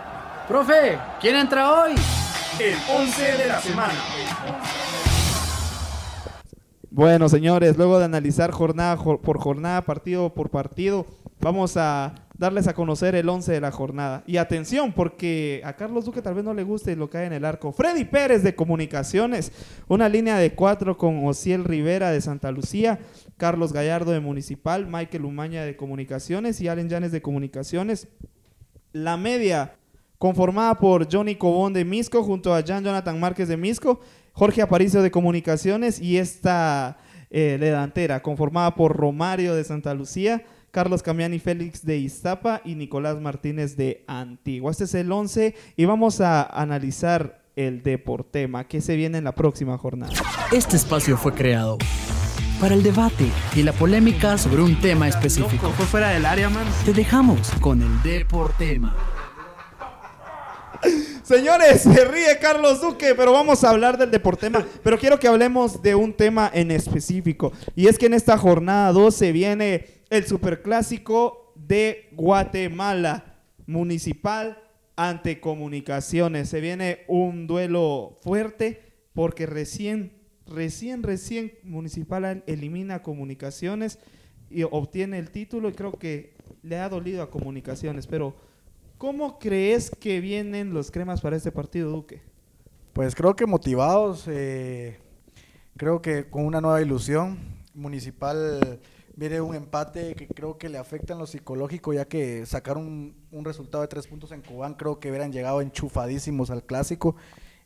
Profe, 0.48 0.98
¿quién 1.19 1.36
entra 1.36 1.71
hoy? 1.71 1.91
El 2.60 2.76
11 2.89 3.21
de 3.38 3.48
la 3.48 3.60
semana. 3.60 3.93
Bueno, 6.89 7.28
señores, 7.28 7.76
luego 7.76 8.00
de 8.00 8.06
analizar 8.06 8.52
jornada 8.52 8.95
jo- 8.95 9.21
por 9.21 9.38
jornada, 9.39 9.82
partido 9.82 10.34
por 10.34 10.50
partido, 10.50 11.06
vamos 11.41 11.76
a 11.76 12.15
darles 12.38 12.67
a 12.69 12.74
conocer 12.74 13.15
el 13.15 13.28
11 13.28 13.52
de 13.52 13.60
la 13.60 13.71
jornada. 13.71 14.24
Y 14.26 14.38
atención, 14.38 14.93
porque 14.93 15.62
a 15.65 15.74
Carlos 15.74 16.06
Duque 16.06 16.21
tal 16.21 16.36
vez 16.36 16.45
no 16.45 16.54
le 16.54 16.63
guste 16.63 16.95
lo 16.95 17.10
que 17.10 17.17
hay 17.17 17.28
en 17.28 17.34
el 17.34 17.43
arco. 17.43 17.74
Freddy 17.74 18.06
Pérez 18.06 18.43
de 18.43 18.56
Comunicaciones, 18.56 19.52
una 19.89 20.08
línea 20.08 20.38
de 20.38 20.54
cuatro 20.56 20.98
con 20.98 21.26
Ociel 21.28 21.65
Rivera 21.65 22.12
de 22.12 22.21
Santa 22.21 22.52
Lucía, 22.52 23.00
Carlos 23.36 23.74
Gallardo 23.74 24.12
de 24.12 24.21
Municipal, 24.21 24.88
Michael 24.88 25.26
Umaña 25.26 25.63
de 25.63 25.76
Comunicaciones 25.76 26.62
y 26.62 26.69
Allen 26.69 26.88
Llanes 26.88 27.12
de 27.12 27.21
Comunicaciones. 27.21 28.08
La 28.95 29.17
media 29.17 29.75
conformada 30.17 30.75
por 30.75 31.12
Johnny 31.12 31.36
Cobón 31.36 31.73
de 31.73 31.84
Misco 31.84 32.23
junto 32.23 32.55
a 32.55 32.63
Jan 32.65 32.81
Jonathan 32.81 33.19
Márquez 33.19 33.49
de 33.49 33.58
Misco, 33.58 33.99
Jorge 34.31 34.62
Aparicio 34.62 35.01
de 35.01 35.12
Comunicaciones 35.12 35.99
y 35.99 36.17
esta 36.17 36.95
eh, 37.29 37.58
delantera 37.60 38.21
conformada 38.21 38.73
por 38.73 38.95
Romario 38.95 39.53
de 39.53 39.65
Santa 39.65 39.93
Lucía, 39.93 40.45
Carlos 40.71 41.03
Camiani 41.03 41.39
Félix 41.39 41.86
de 41.86 41.97
Iztapa 41.97 42.62
y 42.63 42.75
Nicolás 42.75 43.19
Martínez 43.19 43.75
de 43.75 44.05
Antigua. 44.08 44.71
Este 44.71 44.86
es 44.86 44.93
el 44.93 45.12
11 45.12 45.55
y 45.75 45.84
vamos 45.84 46.21
a 46.21 46.43
analizar 46.43 47.43
el 47.58 47.84
Deportema 47.84 48.65
que 48.65 48.79
se 48.79 48.95
viene 48.95 49.17
en 49.17 49.25
la 49.25 49.36
próxima 49.36 49.77
jornada. 49.77 50.13
Este 50.53 50.77
espacio 50.77 51.17
fue 51.17 51.34
creado 51.34 51.77
para 52.60 52.76
el 52.76 52.84
debate 52.84 53.30
y 53.56 53.63
la 53.63 53.74
polémica 53.74 54.38
sobre 54.38 54.62
un 54.62 54.80
tema 54.80 55.08
específico. 55.08 55.72
Fue 55.72 55.86
fuera 55.86 56.10
del 56.10 56.26
área, 56.26 56.50
man. 56.50 56.65
Te 56.86 56.94
dejamos 56.94 57.52
con 57.62 57.82
el 57.82 58.02
Deportema. 58.04 58.96
Señores, 61.24 61.82
se 61.82 62.06
ríe 62.06 62.38
Carlos 62.39 62.82
Duque, 62.82 63.15
pero 63.15 63.32
vamos 63.32 63.63
a 63.63 63.72
hablar 63.72 63.98
del 63.98 64.12
Deportema. 64.12 64.63
Pero 64.84 65.00
quiero 65.00 65.20
que 65.20 65.28
hablemos 65.28 65.82
de 65.82 65.96
un 65.96 66.13
tema 66.13 66.52
en 66.54 66.72
específico. 66.72 67.52
Y 67.76 67.88
es 67.88 67.98
que 67.98 68.06
en 68.06 68.13
esta 68.13 68.38
jornada 68.38 68.91
2 68.91 69.15
se 69.15 69.32
viene 69.32 69.88
el 70.10 70.28
superclásico 70.28 71.54
de 71.56 72.10
Guatemala, 72.12 73.38
municipal 73.65 74.62
ante 74.96 75.39
comunicaciones. 75.39 76.50
Se 76.50 76.62
viene 76.62 77.00
un 77.08 77.48
duelo 77.48 78.18
fuerte 78.22 78.84
porque 79.13 79.46
recién, 79.46 80.12
recién, 80.47 81.03
recién 81.03 81.53
Municipal 81.63 82.43
elimina 82.47 83.03
comunicaciones 83.03 83.99
y 84.49 84.63
obtiene 84.63 85.19
el 85.19 85.31
título. 85.31 85.69
Y 85.69 85.73
creo 85.73 85.91
que 85.93 86.34
le 86.63 86.77
ha 86.77 86.89
dolido 86.89 87.21
a 87.21 87.29
comunicaciones, 87.29 88.08
pero... 88.08 88.36
¿Cómo 88.97 89.39
crees 89.39 89.91
que 89.91 90.21
vienen 90.21 90.73
los 90.73 90.89
cremas 90.89 91.19
para 91.19 91.36
este 91.36 91.51
partido, 91.51 91.91
Duque? 91.91 92.21
Pues 92.93 93.13
creo 93.13 93.36
que 93.36 93.45
motivados, 93.45 94.23
eh, 94.27 94.97
creo 95.75 96.01
que 96.01 96.29
con 96.29 96.45
una 96.45 96.62
nueva 96.62 96.81
ilusión. 96.81 97.38
Municipal 97.73 98.79
viene 99.17 99.41
un 99.41 99.53
empate 99.53 100.15
que 100.15 100.27
creo 100.27 100.58
que 100.58 100.69
le 100.69 100.77
afecta 100.77 101.12
en 101.12 101.19
lo 101.19 101.27
psicológico, 101.27 101.93
ya 101.93 102.05
que 102.05 102.45
sacar 102.45 102.77
un, 102.77 103.13
un 103.31 103.43
resultado 103.43 103.81
de 103.81 103.89
tres 103.89 104.08
puntos 104.08 104.31
en 104.31 104.41
Cobán, 104.41 104.75
creo 104.75 104.97
que 104.97 105.10
hubieran 105.10 105.34
llegado 105.34 105.60
enchufadísimos 105.60 106.49
al 106.49 106.63
clásico. 106.63 107.17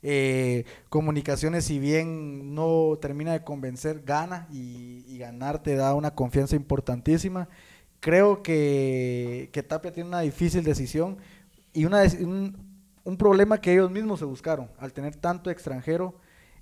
Eh, 0.01 0.65
comunicaciones, 0.89 1.65
si 1.65 1.79
bien 1.79 2.53
no 2.55 2.97
termina 3.01 3.33
de 3.33 3.43
convencer, 3.43 4.03
gana 4.03 4.47
y, 4.51 5.17
ganar 5.19 5.62
te 5.62 5.75
da 5.75 5.95
una 5.95 6.15
confianza 6.15 6.55
importantísima. 6.55 7.49
Creo 7.99 8.41
que, 8.41 9.49
que 9.51 9.63
Tapia 9.63 9.91
tiene 9.91 10.07
una 10.07 10.21
difícil 10.21 10.63
decisión 10.63 11.17
y 11.73 11.83
una, 11.83 12.03
un 13.03 13.17
problema 13.17 13.59
que 13.59 13.73
ellos 13.73 13.91
mismos 13.91 14.19
se 14.19 14.25
buscaron. 14.25 14.69
Al 14.77 14.93
tener 14.93 15.17
tanto 15.17 15.49
extranjero, 15.49 16.15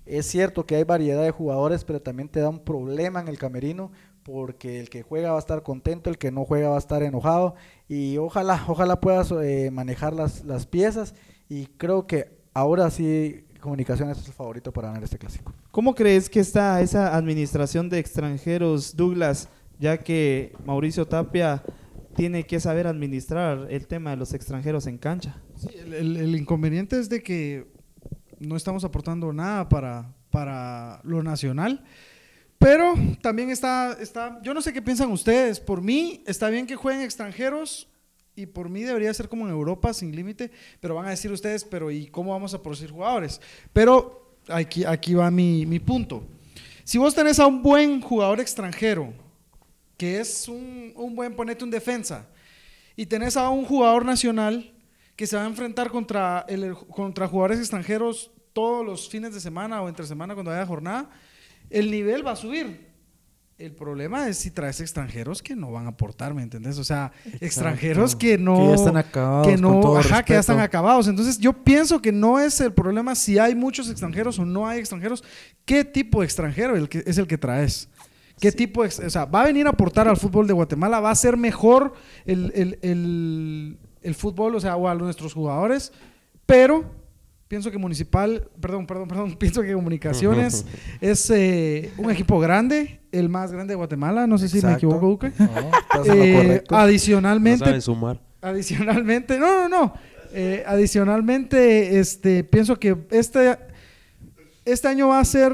es 0.06 0.26
cierto 0.26 0.66
que 0.66 0.76
hay 0.76 0.84
variedad 0.84 1.22
de 1.22 1.30
jugadores, 1.30 1.84
pero 1.84 2.00
también 2.00 2.28
te 2.28 2.40
da 2.40 2.48
un 2.48 2.64
problema 2.64 3.20
en 3.20 3.28
el 3.28 3.38
camerino 3.38 3.92
porque 4.22 4.80
el 4.80 4.90
que 4.90 5.02
juega 5.02 5.30
va 5.30 5.36
a 5.36 5.40
estar 5.40 5.62
contento, 5.62 6.10
el 6.10 6.18
que 6.18 6.30
no 6.30 6.44
juega 6.44 6.70
va 6.70 6.76
a 6.76 6.80
estar 6.80 7.02
enojado 7.02 7.54
y 7.88 8.18
ojalá, 8.18 8.64
ojalá 8.68 9.00
puedas 9.00 9.30
eh, 9.32 9.70
manejar 9.72 10.14
las, 10.14 10.44
las 10.44 10.66
piezas 10.66 11.14
y 11.48 11.66
creo 11.66 12.06
que 12.06 12.37
ahora 12.58 12.90
sí 12.90 13.44
Comunicaciones 13.60 14.18
es 14.18 14.26
el 14.28 14.32
favorito 14.34 14.72
para 14.72 14.88
ganar 14.88 15.02
este 15.02 15.18
clásico. 15.18 15.52
¿Cómo 15.72 15.92
crees 15.94 16.30
que 16.30 16.38
está 16.38 16.80
esa 16.80 17.16
administración 17.16 17.88
de 17.88 17.98
extranjeros, 17.98 18.94
Douglas, 18.94 19.48
ya 19.80 19.98
que 19.98 20.52
Mauricio 20.64 21.06
Tapia 21.08 21.62
tiene 22.14 22.44
que 22.44 22.60
saber 22.60 22.86
administrar 22.86 23.66
el 23.68 23.86
tema 23.88 24.10
de 24.10 24.16
los 24.16 24.32
extranjeros 24.32 24.86
en 24.86 24.96
cancha? 24.98 25.42
Sí, 25.56 25.70
el, 25.76 25.92
el- 25.92 26.16
el 26.18 26.36
inconveniente 26.36 27.00
es 27.00 27.08
de 27.08 27.20
que 27.20 27.66
no 28.38 28.54
estamos 28.56 28.84
aportando 28.84 29.32
nada 29.32 29.68
para, 29.68 30.14
para 30.30 31.00
lo 31.02 31.22
nacional. 31.24 31.84
Pero 32.58 32.94
también 33.22 33.50
está, 33.50 33.96
está, 34.00 34.40
yo 34.42 34.54
no 34.54 34.62
sé 34.62 34.72
qué 34.72 34.82
piensan 34.82 35.10
ustedes. 35.10 35.58
Por 35.60 35.82
mí 35.82 36.22
está 36.26 36.48
bien 36.48 36.66
que 36.66 36.76
jueguen 36.76 37.02
extranjeros 37.02 37.88
y 38.38 38.46
por 38.46 38.68
mí 38.68 38.84
debería 38.84 39.12
ser 39.12 39.28
como 39.28 39.46
en 39.46 39.52
Europa 39.52 39.92
sin 39.92 40.14
límite. 40.14 40.52
Pero 40.80 40.94
van 40.94 41.06
a 41.06 41.10
decir 41.10 41.32
ustedes, 41.32 41.64
pero 41.64 41.90
¿y 41.90 42.06
cómo 42.06 42.30
vamos 42.30 42.54
a 42.54 42.62
producir 42.62 42.90
jugadores? 42.90 43.40
Pero 43.72 44.36
aquí, 44.46 44.84
aquí 44.84 45.14
va 45.14 45.28
mi, 45.28 45.66
mi 45.66 45.80
punto. 45.80 46.22
Si 46.84 46.98
vos 46.98 47.16
tenés 47.16 47.40
a 47.40 47.46
un 47.46 47.62
buen 47.62 48.00
jugador 48.00 48.38
extranjero, 48.38 49.12
que 49.96 50.20
es 50.20 50.46
un, 50.46 50.92
un 50.94 51.16
buen 51.16 51.34
ponete 51.34 51.64
un 51.64 51.70
defensa, 51.70 52.28
y 52.94 53.06
tenés 53.06 53.36
a 53.36 53.48
un 53.50 53.64
jugador 53.64 54.04
nacional 54.04 54.72
que 55.16 55.26
se 55.26 55.36
va 55.36 55.42
a 55.42 55.46
enfrentar 55.46 55.90
contra, 55.90 56.46
el, 56.48 56.76
contra 56.76 57.26
jugadores 57.26 57.58
extranjeros 57.58 58.30
todos 58.52 58.86
los 58.86 59.08
fines 59.08 59.34
de 59.34 59.40
semana 59.40 59.82
o 59.82 59.88
entre 59.88 60.06
semana 60.06 60.34
cuando 60.34 60.52
haya 60.52 60.64
jornada, 60.64 61.10
el 61.70 61.90
nivel 61.90 62.24
va 62.24 62.32
a 62.32 62.36
subir. 62.36 62.87
El 63.58 63.72
problema 63.72 64.28
es 64.28 64.38
si 64.38 64.52
traes 64.52 64.80
extranjeros 64.80 65.42
que 65.42 65.56
no 65.56 65.72
van 65.72 65.86
a 65.86 65.88
aportar, 65.88 66.32
¿me 66.32 66.42
entendés? 66.42 66.78
O 66.78 66.84
sea, 66.84 67.10
extranjeros 67.40 68.14
que 68.14 68.38
no... 68.38 68.56
Que 68.56 68.68
ya 68.68 68.74
están 68.76 68.96
acabados, 68.96 69.48
Que 69.48 69.56
no, 69.56 69.72
con 69.72 69.80
todo 69.80 69.98
ajá, 69.98 70.22
que 70.22 70.34
ya 70.34 70.38
están 70.38 70.60
acabados. 70.60 71.08
Entonces, 71.08 71.38
yo 71.38 71.52
pienso 71.52 72.00
que 72.00 72.12
no 72.12 72.38
es 72.38 72.60
el 72.60 72.72
problema 72.72 73.16
si 73.16 73.36
hay 73.36 73.56
muchos 73.56 73.90
extranjeros 73.90 74.38
o 74.38 74.44
no 74.44 74.68
hay 74.68 74.78
extranjeros. 74.78 75.24
¿Qué 75.64 75.84
tipo 75.84 76.20
de 76.20 76.26
extranjero 76.26 76.76
es 76.76 77.18
el 77.18 77.26
que 77.26 77.36
traes? 77.36 77.88
¿Qué 78.40 78.52
tipo 78.52 78.84
de, 78.84 78.90
o 79.04 79.10
sea, 79.10 79.24
va 79.24 79.40
a 79.40 79.46
venir 79.46 79.66
a 79.66 79.70
aportar 79.70 80.06
al 80.06 80.16
fútbol 80.16 80.46
de 80.46 80.52
Guatemala? 80.52 81.00
¿Va 81.00 81.10
a 81.10 81.14
ser 81.16 81.36
mejor 81.36 81.94
el, 82.26 82.52
el- 82.54 82.78
el- 82.82 83.78
el 84.02 84.14
fútbol, 84.14 84.54
o 84.54 84.60
sea, 84.60 84.76
o 84.76 84.86
a 84.88 84.94
nuestros 84.94 85.34
jugadores? 85.34 85.92
Pero 86.46 86.84
pienso 87.48 87.70
que 87.70 87.78
Municipal, 87.78 88.48
perdón, 88.60 88.86
perdón, 88.86 89.08
perdón, 89.08 89.36
pienso 89.38 89.62
que 89.62 89.72
Comunicaciones 89.72 90.64
es 91.00 91.30
eh, 91.30 91.90
un 91.98 92.10
equipo 92.10 92.38
grande, 92.38 93.00
el 93.10 93.28
más 93.28 93.50
grande 93.52 93.72
de 93.72 93.76
Guatemala. 93.76 94.26
No 94.26 94.38
sé 94.38 94.48
si 94.48 94.60
me 94.64 94.72
equivoco, 94.74 95.06
Duque. 95.06 95.32
No, 95.38 96.04
Eh. 96.14 96.62
No 96.70 96.76
adicionalmente, 96.76 97.64
saben 97.64 97.82
sumar. 97.82 98.20
adicionalmente, 98.42 99.38
no, 99.38 99.68
no, 99.68 99.68
no. 99.68 99.94
Eh, 100.32 100.62
adicionalmente, 100.66 101.98
este, 101.98 102.44
pienso 102.44 102.78
que 102.78 102.96
este, 103.10 103.56
este 104.64 104.88
año 104.88 105.08
va 105.08 105.20
a 105.20 105.24
ser 105.24 105.52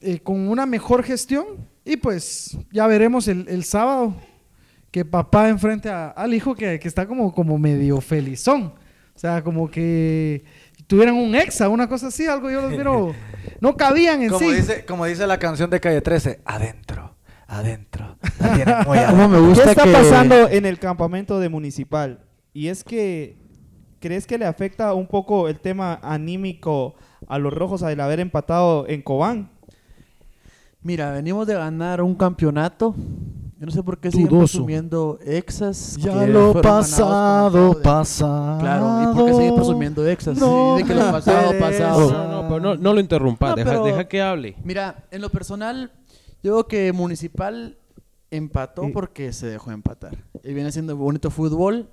eh, 0.00 0.18
con 0.20 0.48
una 0.48 0.64
mejor 0.64 1.02
gestión 1.02 1.44
y 1.84 1.96
pues 1.96 2.56
ya 2.72 2.86
veremos 2.86 3.28
el, 3.28 3.46
el 3.48 3.64
sábado 3.64 4.14
que 4.90 5.04
papá 5.04 5.48
enfrente 5.50 5.88
a- 5.90 6.08
al 6.08 6.32
hijo 6.34 6.54
que, 6.54 6.78
que 6.80 6.88
está 6.88 7.06
como, 7.06 7.34
como 7.34 7.58
medio 7.58 8.00
felizón. 8.00 8.72
O 9.14 9.18
sea, 9.20 9.42
como 9.44 9.70
que 9.70 10.44
tuvieran 10.90 11.14
un 11.14 11.36
exa, 11.36 11.68
una 11.68 11.88
cosa 11.88 12.08
así, 12.08 12.26
algo 12.26 12.50
yo 12.50 12.60
los 12.62 12.72
miro, 12.72 13.14
no 13.60 13.76
cabían 13.76 14.20
en 14.22 14.28
Como, 14.30 14.40
sí. 14.40 14.52
dice, 14.56 14.84
como 14.84 15.06
dice 15.06 15.24
la 15.24 15.38
canción 15.38 15.70
de 15.70 15.78
Calle 15.78 16.00
13, 16.00 16.40
adentro, 16.44 17.14
adentro. 17.46 18.16
La 18.40 18.54
tienen 18.56 18.74
muy 18.78 18.84
¿Cómo 18.84 18.98
adentro. 19.04 19.28
me 19.28 19.36
¿Qué 19.38 19.46
gusta 19.46 19.70
está 19.70 19.84
que- 19.84 19.92
pasando 19.92 20.48
en 20.48 20.66
el 20.66 20.80
campamento 20.80 21.38
de 21.38 21.48
Municipal? 21.48 22.24
Y 22.52 22.66
es 22.66 22.82
que, 22.82 23.38
¿crees 24.00 24.26
que 24.26 24.36
le 24.36 24.46
afecta 24.46 24.92
un 24.94 25.06
poco 25.06 25.48
el 25.48 25.60
tema 25.60 26.00
anímico 26.02 26.96
a 27.28 27.38
los 27.38 27.52
rojos 27.54 27.84
al 27.84 28.00
haber 28.00 28.18
empatado 28.18 28.88
en 28.88 29.02
Cobán? 29.02 29.52
Mira, 30.82 31.12
venimos 31.12 31.46
de 31.46 31.54
ganar 31.54 32.02
un 32.02 32.16
campeonato. 32.16 32.96
Yo 33.60 33.66
no 33.66 33.72
sé 33.72 33.82
por 33.82 33.98
qué 34.00 34.10
siguen 34.10 34.28
Dudoso. 34.28 34.54
presumiendo 34.54 35.18
exas. 35.22 35.98
Ya 35.98 36.18
que 36.20 36.26
lo 36.28 36.52
fueron 36.54 36.62
pasado, 36.62 37.10
ganados 37.10 37.52
con 37.52 37.60
fraude. 37.60 37.82
pasado. 37.82 38.58
Claro, 38.60 39.02
¿y 39.02 39.14
por 39.14 39.26
qué 39.26 39.34
siguen 39.34 39.54
presumiendo 39.54 40.08
exas? 40.08 40.38
No 40.38 40.76
Sí, 40.78 40.82
de 40.82 40.88
que 40.88 40.94
lo 40.94 41.04
me 41.04 41.12
pasado, 41.12 41.52
interesa. 41.52 41.88
pasado. 41.90 42.10
No, 42.10 42.42
no, 42.42 42.48
pero 42.48 42.60
no, 42.60 42.74
no 42.76 42.94
lo 42.94 43.00
interrumpas, 43.00 43.50
No, 43.50 43.56
deja, 43.56 43.70
pero- 43.70 43.84
deja 43.84 44.08
que 44.08 44.22
hable. 44.22 44.56
Mira, 44.64 45.04
en 45.10 45.20
lo 45.20 45.28
personal, 45.28 45.92
yo 46.42 46.52
creo 46.52 46.66
que 46.68 46.92
Municipal 46.94 47.76
empató 48.30 48.84
porque 48.94 49.30
se 49.34 49.46
dejó 49.48 49.70
empatar. 49.72 50.16
Y 50.42 50.54
viene 50.54 50.72
siendo 50.72 50.96
bonito 50.96 51.30
fútbol. 51.30 51.90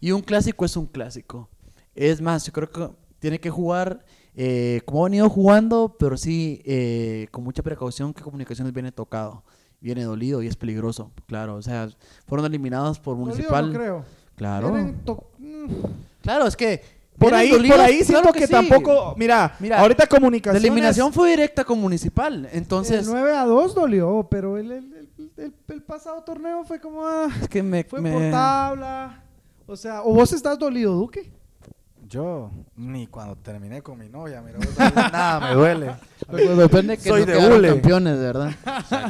Y 0.00 0.12
un 0.12 0.22
clásico 0.22 0.64
es 0.64 0.76
un 0.76 0.86
clásico. 0.86 1.48
Es 1.96 2.20
más, 2.20 2.46
yo 2.46 2.52
creo 2.52 2.70
que 2.70 2.88
tiene 3.18 3.40
que 3.40 3.50
jugar 3.50 4.04
eh, 4.36 4.80
como 4.86 5.00
ha 5.04 5.08
venido 5.08 5.28
jugando, 5.28 5.96
pero 5.98 6.16
sí 6.16 6.62
eh, 6.64 7.26
con 7.32 7.42
mucha 7.42 7.64
precaución 7.64 8.14
que 8.14 8.22
Comunicaciones 8.22 8.72
viene 8.72 8.92
tocado. 8.92 9.42
Viene 9.80 10.04
dolido 10.04 10.42
y 10.42 10.46
es 10.46 10.56
peligroso, 10.56 11.10
claro. 11.26 11.54
O 11.56 11.62
sea, 11.62 11.88
fueron 12.26 12.46
eliminados 12.46 12.98
por 12.98 13.16
Dolido, 13.16 13.34
Municipal. 13.34 13.72
no 13.72 13.78
creo. 13.78 14.04
Claro. 14.36 14.70
Mm. 14.72 15.70
Claro, 16.22 16.46
es 16.46 16.56
que. 16.56 17.00
Por 17.18 17.34
ahí, 17.34 17.50
dolidos, 17.50 17.76
por 17.76 17.84
ahí 17.86 17.96
siento 18.02 18.22
claro 18.22 18.32
que, 18.32 18.46
sí. 18.46 18.52
tampoco, 18.52 19.14
mira, 19.18 19.54
Mira, 19.60 19.78
ahorita 19.80 20.04
La 20.04 20.08
comunicaciones... 20.08 20.62
eliminación 20.64 21.12
fue 21.12 21.28
directa 21.30 21.64
con 21.64 21.78
Municipal. 21.78 22.48
Entonces. 22.52 23.06
el 23.06 23.12
9 23.12 23.36
a 23.36 23.44
2 23.44 23.74
dolió, 23.74 24.26
pero 24.30 24.56
el, 24.56 24.70
el- 24.72 25.08
el- 25.18 25.30
el- 25.36 25.54
el 25.68 25.82
pasado 25.82 26.22
torneo 26.22 26.64
fue 26.64 26.80
como... 26.80 27.06
ah, 27.06 27.28
Es 27.42 27.48
que 27.48 27.62
me. 27.62 27.84
fue 27.84 28.00
me- 28.00 28.10
por 28.12 28.22
tabla. 28.30 29.22
O 29.66 29.76
sea, 29.76 30.02
o 30.02 30.14
vos 30.14 30.32
estás 30.32 30.58
dolido, 30.58 30.94
Duque. 30.94 31.30
Yo, 32.10 32.50
ni 32.74 33.06
cuando 33.06 33.36
terminé 33.36 33.82
con 33.82 33.96
mi 33.96 34.08
novia, 34.08 34.42
mira, 34.42 34.58
nada 35.12 35.38
me 35.48 35.54
duele. 35.54 35.94
Depende 36.56 36.96
que 36.98 37.08
Soy 37.08 37.20
no 37.20 37.26
de 37.26 37.32
quedaron 37.34 37.58
hule. 37.58 37.68
campeones, 37.68 38.18
¿verdad? 38.18 38.50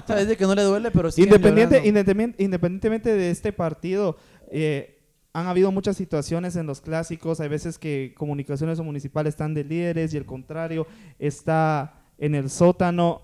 Sabes 0.06 0.28
de 0.28 0.36
que 0.36 0.44
no 0.44 0.54
le 0.54 0.62
duele, 0.62 0.90
pero 0.90 1.10
sí. 1.10 1.22
Independiente, 1.22 1.82
independiente- 1.86 2.42
independientemente 2.42 3.14
de 3.14 3.30
este 3.30 3.54
partido, 3.54 4.16
eh, 4.50 4.98
han 5.32 5.46
habido 5.46 5.72
muchas 5.72 5.96
situaciones 5.96 6.56
en 6.56 6.66
los 6.66 6.82
clásicos. 6.82 7.40
Hay 7.40 7.48
veces 7.48 7.78
que 7.78 8.12
comunicaciones 8.18 8.78
o 8.80 8.84
municipal 8.84 9.26
están 9.26 9.54
de 9.54 9.64
líderes 9.64 10.12
y 10.12 10.18
el 10.18 10.26
contrario 10.26 10.86
está 11.18 12.02
en 12.18 12.34
el 12.34 12.50
sótano. 12.50 13.22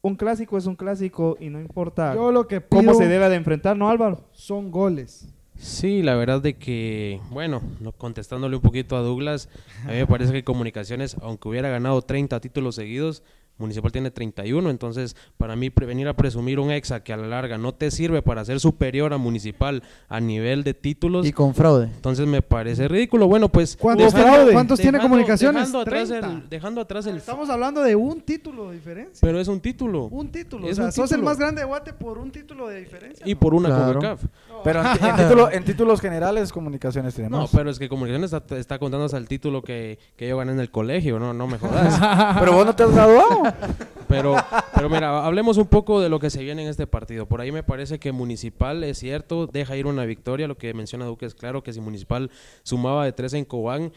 Un 0.00 0.16
clásico 0.16 0.56
es 0.56 0.64
un 0.64 0.76
clásico 0.76 1.36
y 1.38 1.50
no 1.50 1.60
importa 1.60 2.14
Yo 2.14 2.32
lo 2.32 2.48
que 2.48 2.62
pido 2.62 2.80
cómo 2.80 2.94
se 2.94 3.06
debe 3.06 3.28
de 3.28 3.34
enfrentar, 3.36 3.76
¿no, 3.76 3.90
Álvaro? 3.90 4.28
son 4.32 4.70
goles. 4.70 5.28
Sí, 5.62 6.02
la 6.02 6.14
verdad 6.14 6.40
de 6.40 6.54
que, 6.54 7.20
bueno, 7.30 7.60
no- 7.80 7.92
contestándole 7.92 8.56
un 8.56 8.62
poquito 8.62 8.96
a 8.96 9.00
Douglas, 9.00 9.48
a 9.84 9.88
mí 9.90 9.94
me 9.96 10.06
parece 10.06 10.32
que 10.32 10.42
Comunicaciones, 10.42 11.16
aunque 11.20 11.48
hubiera 11.48 11.68
ganado 11.68 12.00
30 12.00 12.40
títulos 12.40 12.76
seguidos, 12.76 13.22
Municipal 13.60 13.92
tiene 13.92 14.10
31, 14.10 14.68
entonces 14.70 15.14
para 15.38 15.54
mí 15.54 15.70
venir 15.70 16.08
a 16.08 16.14
presumir 16.14 16.58
un 16.58 16.70
exa 16.70 17.02
que 17.04 17.12
a 17.12 17.16
la 17.16 17.26
larga 17.28 17.58
no 17.58 17.72
te 17.74 17.90
sirve 17.90 18.22
para 18.22 18.44
ser 18.44 18.58
superior 18.60 19.12
a 19.12 19.18
Municipal 19.18 19.82
a 20.08 20.18
nivel 20.20 20.64
de 20.64 20.74
títulos, 20.74 21.26
Y 21.26 21.32
con 21.32 21.54
fraude. 21.54 21.84
entonces 21.86 22.26
me 22.26 22.42
parece 22.42 22.88
ridículo. 22.88 23.28
Bueno, 23.28 23.48
pues 23.48 23.76
¿Cuántos, 23.76 24.12
dejando- 24.14 24.36
tiene, 24.38 24.52
¿cuántos 24.52 24.80
tiene 24.80 24.98
comunicaciones? 24.98 25.60
Dejando 25.62 25.80
atrás, 25.80 26.08
30. 26.08 26.26
el, 26.28 26.48
dejando 26.48 26.80
atrás 26.80 27.06
el... 27.06 27.16
Estamos 27.16 27.48
hablando 27.50 27.82
de 27.82 27.94
un 27.96 28.20
título 28.22 28.70
de 28.70 28.76
diferencia. 28.76 29.18
Pero 29.20 29.38
es 29.40 29.48
un 29.48 29.60
título. 29.60 30.04
un 30.06 30.30
título. 30.32 30.66
es 30.66 30.72
o 30.72 30.76
sea, 30.76 30.84
un 30.86 30.92
sos 30.92 31.12
el 31.12 31.22
más 31.22 31.38
grande 31.38 31.60
de 31.60 31.66
Guate 31.66 31.92
por 31.92 32.18
un 32.18 32.30
título 32.30 32.68
de 32.68 32.80
diferencia. 32.80 33.26
Y 33.28 33.34
¿no? 33.34 33.40
por 33.40 33.54
una 33.54 33.68
Claro. 33.68 33.92
CONCACAF. 34.00 34.24
Pero 34.64 34.80
en, 34.80 34.86
en 34.86 35.16
título- 35.16 35.50
en 35.52 35.64
títulos 35.64 36.00
generales, 36.00 36.52
comunicaciones 36.52 37.14
tiene 37.14 37.30
No, 37.30 37.42
más. 37.42 37.50
pero 37.52 37.70
es 37.70 37.78
que 37.78 37.88
Comunicaciones 37.88 38.32
está, 38.32 38.56
está 38.56 38.78
contando 38.78 39.06
hasta 39.06 39.18
el 39.18 39.26
título 39.28 39.62
que, 39.62 39.98
que 40.16 40.28
yo 40.28 40.36
gané 40.38 40.52
en 40.52 40.60
el 40.60 40.70
colegio, 40.70 41.18
no, 41.18 41.34
no 41.34 41.46
me 41.46 41.58
jodas. 41.58 41.98
Pero 42.40 42.52
vos 42.52 42.64
no 42.64 42.74
te 42.74 42.84
has 42.84 42.90
graduado. 42.92 43.42
Pero, 44.08 44.34
pero 44.74 44.90
mira, 44.90 45.24
hablemos 45.24 45.56
un 45.56 45.68
poco 45.68 46.00
de 46.00 46.08
lo 46.08 46.18
que 46.18 46.30
se 46.30 46.42
viene 46.42 46.64
en 46.64 46.68
este 46.68 46.88
partido. 46.88 47.26
Por 47.26 47.40
ahí 47.40 47.52
me 47.52 47.62
parece 47.62 48.00
que 48.00 48.10
Municipal 48.10 48.82
es 48.82 48.98
cierto, 48.98 49.46
deja 49.46 49.76
ir 49.76 49.86
una 49.86 50.04
victoria. 50.04 50.48
Lo 50.48 50.58
que 50.58 50.74
menciona 50.74 51.04
Duque 51.04 51.26
es 51.26 51.36
claro 51.36 51.62
que 51.62 51.72
si 51.72 51.80
Municipal 51.80 52.28
sumaba 52.64 53.04
de 53.04 53.12
tres 53.12 53.34
en 53.34 53.44
Cobán, 53.44 53.92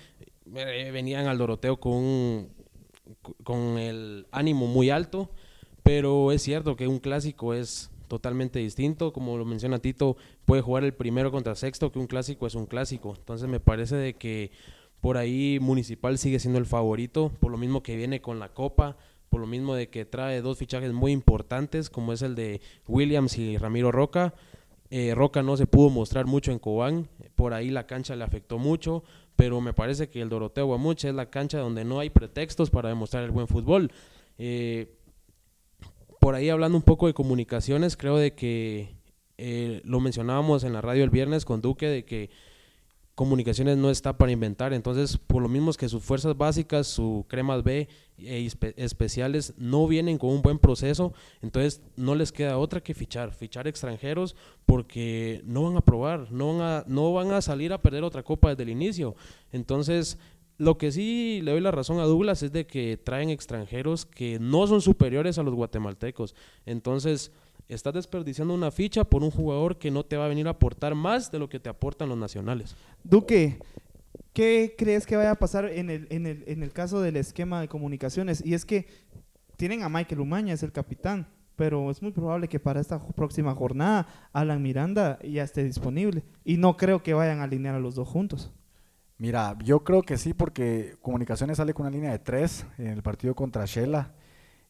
eh, 0.55 0.91
venían 0.93 1.25
al 1.25 1.39
Doroteo 1.39 1.79
con, 1.79 2.49
con 3.43 3.79
el 3.79 4.27
ánimo 4.31 4.67
muy 4.67 4.91
alto. 4.91 5.31
Pero 5.81 6.31
es 6.31 6.43
cierto 6.43 6.75
que 6.75 6.87
un 6.87 6.99
clásico 6.99 7.55
es 7.55 7.89
totalmente 8.07 8.59
distinto. 8.59 9.13
Como 9.13 9.37
lo 9.39 9.45
menciona 9.45 9.79
Tito, 9.79 10.15
puede 10.45 10.61
jugar 10.61 10.83
el 10.83 10.93
primero 10.93 11.31
contra 11.31 11.55
sexto, 11.55 11.91
que 11.91 11.97
un 11.97 12.05
clásico 12.05 12.45
es 12.45 12.53
un 12.53 12.67
clásico. 12.67 13.15
Entonces 13.17 13.49
me 13.49 13.59
parece 13.59 13.95
de 13.95 14.13
que 14.13 14.51
por 15.01 15.17
ahí 15.17 15.57
Municipal 15.59 16.17
sigue 16.17 16.39
siendo 16.39 16.59
el 16.59 16.65
favorito, 16.65 17.31
por 17.39 17.51
lo 17.51 17.57
mismo 17.57 17.83
que 17.83 17.97
viene 17.97 18.21
con 18.21 18.39
la 18.39 18.49
Copa, 18.49 18.95
por 19.33 19.41
lo 19.41 19.47
mismo 19.47 19.73
de 19.73 19.89
que 19.89 20.05
trae 20.05 20.43
dos 20.43 20.59
fichajes 20.59 20.93
muy 20.93 21.11
importantes, 21.11 21.89
como 21.89 22.13
es 22.13 22.21
el 22.21 22.35
de 22.35 22.61
Williams 22.87 23.39
y 23.39 23.57
Ramiro 23.57 23.91
Roca. 23.91 24.35
Eh, 24.91 25.15
Roca 25.15 25.41
no 25.41 25.57
se 25.57 25.65
pudo 25.65 25.89
mostrar 25.89 26.27
mucho 26.27 26.51
en 26.51 26.59
Cobán, 26.59 27.09
por 27.33 27.55
ahí 27.55 27.71
la 27.71 27.87
cancha 27.87 28.15
le 28.15 28.23
afectó 28.23 28.59
mucho, 28.59 29.03
pero 29.35 29.59
me 29.59 29.73
parece 29.73 30.07
que 30.07 30.21
el 30.21 30.29
Doroteo 30.29 30.67
Guamuche 30.67 31.09
es 31.09 31.15
la 31.15 31.31
cancha 31.31 31.57
donde 31.57 31.83
no 31.83 31.99
hay 31.99 32.11
pretextos 32.11 32.69
para 32.69 32.89
demostrar 32.89 33.23
el 33.23 33.31
buen 33.31 33.47
fútbol. 33.47 33.91
Eh, 34.37 34.99
por 36.19 36.35
ahí 36.35 36.49
hablando 36.49 36.77
un 36.77 36.83
poco 36.83 37.07
de 37.07 37.15
comunicaciones, 37.15 37.97
creo 37.97 38.17
de 38.17 38.35
que 38.35 38.97
eh, 39.39 39.81
lo 39.83 39.99
mencionábamos 39.99 40.63
en 40.63 40.73
la 40.73 40.81
radio 40.81 41.03
el 41.03 41.09
viernes 41.09 41.43
con 41.43 41.59
Duque, 41.59 41.87
de 41.87 42.05
que 42.05 42.29
comunicaciones 43.15 43.77
no 43.77 43.89
está 43.91 44.17
para 44.17 44.31
inventar, 44.31 44.73
entonces 44.73 45.17
por 45.17 45.41
lo 45.41 45.47
mismo 45.47 45.71
que 45.73 45.87
sus 45.87 46.03
fuerzas 46.03 46.35
básicas, 46.35 46.87
su 46.87 47.25
cremas 47.27 47.63
B 47.63 47.87
e 48.17 48.45
espe- 48.45 48.73
especiales 48.75 49.53
no 49.57 49.87
vienen 49.87 50.17
con 50.17 50.31
un 50.31 50.41
buen 50.41 50.57
proceso, 50.57 51.13
entonces 51.41 51.81
no 51.95 52.15
les 52.15 52.31
queda 52.31 52.57
otra 52.57 52.81
que 52.81 52.93
fichar, 52.95 53.31
fichar 53.31 53.67
extranjeros 53.67 54.35
porque 54.65 55.41
no 55.45 55.63
van 55.63 55.77
a 55.77 55.81
probar, 55.81 56.31
no 56.31 56.57
van 56.57 56.61
a, 56.67 56.83
no 56.87 57.13
van 57.13 57.31
a 57.31 57.41
salir 57.41 57.71
a 57.71 57.81
perder 57.81 58.03
otra 58.03 58.23
copa 58.23 58.49
desde 58.49 58.63
el 58.63 58.69
inicio, 58.69 59.15
entonces 59.51 60.17
Lo 60.59 60.77
que 60.77 60.91
sí 60.91 61.41
le 61.41 61.51
doy 61.51 61.61
la 61.61 61.71
razón 61.71 61.99
a 61.99 62.03
Douglas 62.05 62.43
es 62.43 62.51
de 62.51 62.67
que 62.67 62.95
traen 62.95 63.31
extranjeros 63.31 64.05
que 64.05 64.37
no 64.39 64.67
son 64.67 64.81
superiores 64.81 65.39
a 65.39 65.43
los 65.43 65.55
guatemaltecos. 65.55 66.35
Entonces, 66.67 67.31
estás 67.67 67.93
desperdiciando 67.93 68.53
una 68.53 68.71
ficha 68.71 69.03
por 69.03 69.23
un 69.23 69.31
jugador 69.31 69.77
que 69.77 69.91
no 69.91 70.03
te 70.03 70.17
va 70.17 70.25
a 70.25 70.29
venir 70.29 70.47
a 70.47 70.51
aportar 70.51 70.95
más 70.95 71.31
de 71.31 71.39
lo 71.39 71.49
que 71.49 71.59
te 71.59 71.69
aportan 71.69 72.09
los 72.09 72.17
nacionales. 72.17 72.75
Duque, 73.03 73.59
¿qué 74.33 74.75
crees 74.77 75.05
que 75.05 75.15
vaya 75.15 75.31
a 75.31 75.35
pasar 75.35 75.65
en 75.65 75.89
el, 75.89 76.07
en 76.09 76.25
el, 76.25 76.43
en 76.47 76.63
el 76.63 76.71
caso 76.71 77.01
del 77.01 77.17
esquema 77.17 77.61
de 77.61 77.67
comunicaciones? 77.67 78.45
Y 78.45 78.53
es 78.53 78.65
que 78.65 78.87
tienen 79.57 79.83
a 79.83 79.89
Michael 79.89 80.21
Umaña, 80.21 80.53
es 80.53 80.63
el 80.63 80.71
capitán, 80.71 81.27
pero 81.55 81.91
es 81.91 82.01
muy 82.01 82.11
probable 82.11 82.47
que 82.47 82.59
para 82.59 82.81
esta 82.81 82.99
próxima 82.99 83.53
jornada 83.53 84.07
Alan 84.33 84.61
Miranda 84.61 85.19
ya 85.21 85.43
esté 85.43 85.63
disponible. 85.63 86.23
Y 86.43 86.57
no 86.57 86.77
creo 86.77 87.03
que 87.03 87.13
vayan 87.13 87.39
a 87.39 87.43
alinear 87.43 87.75
a 87.75 87.79
los 87.79 87.95
dos 87.95 88.07
juntos. 88.07 88.51
Mira, 89.17 89.55
yo 89.63 89.83
creo 89.83 90.01
que 90.01 90.17
sí, 90.17 90.33
porque 90.33 90.95
Comunicaciones 91.01 91.57
sale 91.57 91.73
con 91.73 91.85
una 91.85 91.95
línea 91.95 92.11
de 92.11 92.19
tres 92.19 92.65
en 92.77 92.87
el 92.87 93.03
partido 93.03 93.35
contra 93.35 93.65
Shela. 93.65 94.13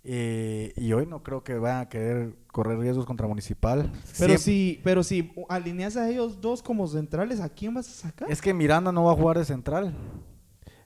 Eh, 0.06 0.74
y 0.76 0.92
hoy 0.92 1.06
no 1.06 1.24
creo 1.24 1.44
que 1.44 1.56
vayan 1.56 1.82
a 1.82 1.90
querer 1.90 2.36
correr 2.52 2.78
riesgos 2.78 3.06
contra 3.06 3.28
Municipal. 3.28 3.92
Pero 4.20 4.38
si, 4.38 4.82
pero 4.84 5.04
si 5.04 5.32
alineas 5.50 5.96
a 5.96 6.10
ellos 6.10 6.42
dos 6.42 6.62
como 6.62 6.88
centrales, 6.88 7.40
¿a 7.40 7.50
quién 7.50 7.74
vas 7.74 7.88
a 7.88 8.08
sacar? 8.10 8.30
Es 8.30 8.42
que 8.42 8.54
Miranda 8.54 8.92
no 8.92 9.06
va 9.06 9.14
a 9.14 9.16
jugar 9.16 9.38
de 9.38 9.46
central. 9.46 9.94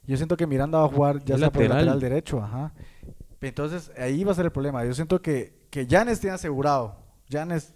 Yo 0.05 0.15
siento 0.17 0.37
que 0.37 0.47
Miranda 0.47 0.79
va 0.79 0.85
a 0.85 0.89
jugar 0.89 1.23
ya 1.25 1.37
sea 1.37 1.51
por 1.51 1.63
el 1.63 1.69
lateral. 1.69 1.99
derecho, 1.99 2.41
ajá. 2.41 2.73
Entonces, 3.41 3.91
ahí 3.97 4.23
va 4.23 4.31
a 4.31 4.35
ser 4.35 4.45
el 4.45 4.51
problema. 4.51 4.85
Yo 4.85 4.93
siento 4.93 5.21
que, 5.21 5.67
que 5.69 5.85
Janes 5.85 6.19
tiene 6.19 6.35
asegurado. 6.35 6.95
Janes 7.29 7.73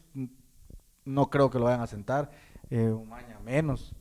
no 1.04 1.30
creo 1.30 1.50
que 1.50 1.60
lo 1.60 1.66
vayan 1.66 1.82
a 1.82 1.88
sentar. 1.88 2.32
Eh, 2.70 2.90
Umaña 2.90 3.40
menos. 3.44 3.94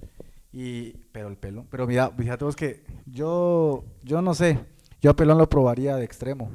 Y, 0.52 0.92
pero 1.12 1.28
el 1.28 1.36
pelón. 1.36 1.66
Pero 1.70 1.86
mira, 1.86 2.10
fíjate 2.10 2.44
vos 2.44 2.54
que 2.56 2.84
yo, 3.06 3.84
yo 4.02 4.22
no 4.22 4.34
sé. 4.34 4.60
Yo 5.00 5.10
a 5.10 5.16
pelón 5.16 5.38
lo 5.38 5.48
probaría 5.48 5.96
de 5.96 6.04
extremo. 6.04 6.50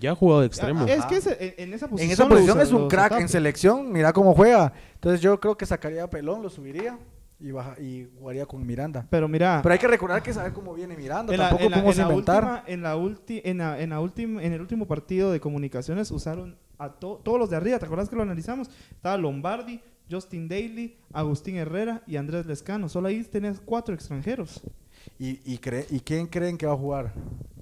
Ya 0.00 0.12
ha 0.12 0.14
jugado 0.14 0.40
de 0.40 0.46
extremo. 0.46 0.84
Es 0.86 1.04
que 1.06 1.16
ese- 1.16 1.54
en, 1.58 1.68
en 1.68 1.74
esa 1.74 1.88
posición, 1.88 2.08
En 2.08 2.12
esa 2.12 2.28
posición 2.28 2.56
usa- 2.58 2.62
es 2.64 2.72
un 2.72 2.88
crack 2.88 3.20
en 3.20 3.28
selección. 3.28 3.92
Mira 3.92 4.12
cómo 4.12 4.34
juega. 4.34 4.72
Entonces 4.94 5.20
yo 5.20 5.38
creo 5.40 5.56
que 5.56 5.66
sacaría 5.66 6.04
a 6.04 6.10
pelón, 6.10 6.42
lo 6.42 6.50
subiría 6.50 6.98
y, 7.40 7.50
baja, 7.50 7.80
y 7.80 8.08
jugaría 8.18 8.46
con 8.46 8.66
Miranda. 8.66 9.06
Pero 9.10 9.28
mira, 9.28 9.60
Pero 9.62 9.72
hay 9.72 9.78
que 9.78 9.86
recordar 9.88 10.22
que 10.22 10.32
saber 10.32 10.52
cómo 10.52 10.74
viene 10.74 10.96
Miranda. 10.96 11.32
en 11.32 11.38
la- 11.38 11.48
Tampoco 11.50 11.64
en 11.64 11.70
la- 11.70 11.76
podemos 11.76 11.96
en 11.98 12.02
la 12.02 12.08
inventar. 12.10 12.42
última- 12.44 12.64
en 12.66 12.82
la 12.82 12.96
ulti- 12.96 13.40
en 13.44 13.58
la- 13.58 13.80
en 13.80 13.90
la 13.90 14.00
última- 14.00 14.42
en 14.42 14.52
el 14.52 14.60
último 14.60 14.86
partido 14.86 15.30
de 15.30 15.40
comunicaciones 15.40 16.10
usaron 16.10 16.56
a 16.78 16.88
to- 16.90 17.20
todos 17.24 17.38
los 17.38 17.50
de 17.50 17.56
arriba. 17.56 17.78
¿Te 17.78 17.84
acuerdas 17.86 18.08
que 18.08 18.16
lo 18.16 18.22
analizamos? 18.22 18.68
Estaba 18.90 19.16
Lombardi, 19.16 19.80
Justin 20.10 20.48
Daly, 20.48 20.96
Agustín 21.12 21.56
Herrera 21.56 22.02
y 22.06 22.16
Andrés 22.16 22.46
Lescano. 22.46 22.88
Solo 22.88 23.08
ahí 23.08 23.22
tenés 23.22 23.60
cuatro 23.64 23.94
extranjeros. 23.94 24.60
¿Y, 25.18 25.40
y, 25.44 25.58
cree- 25.58 25.86
¿Y 25.90 26.00
quién 26.00 26.26
creen 26.26 26.56
que 26.58 26.66
va 26.66 26.72
a 26.72 26.76
jugar? 26.76 27.12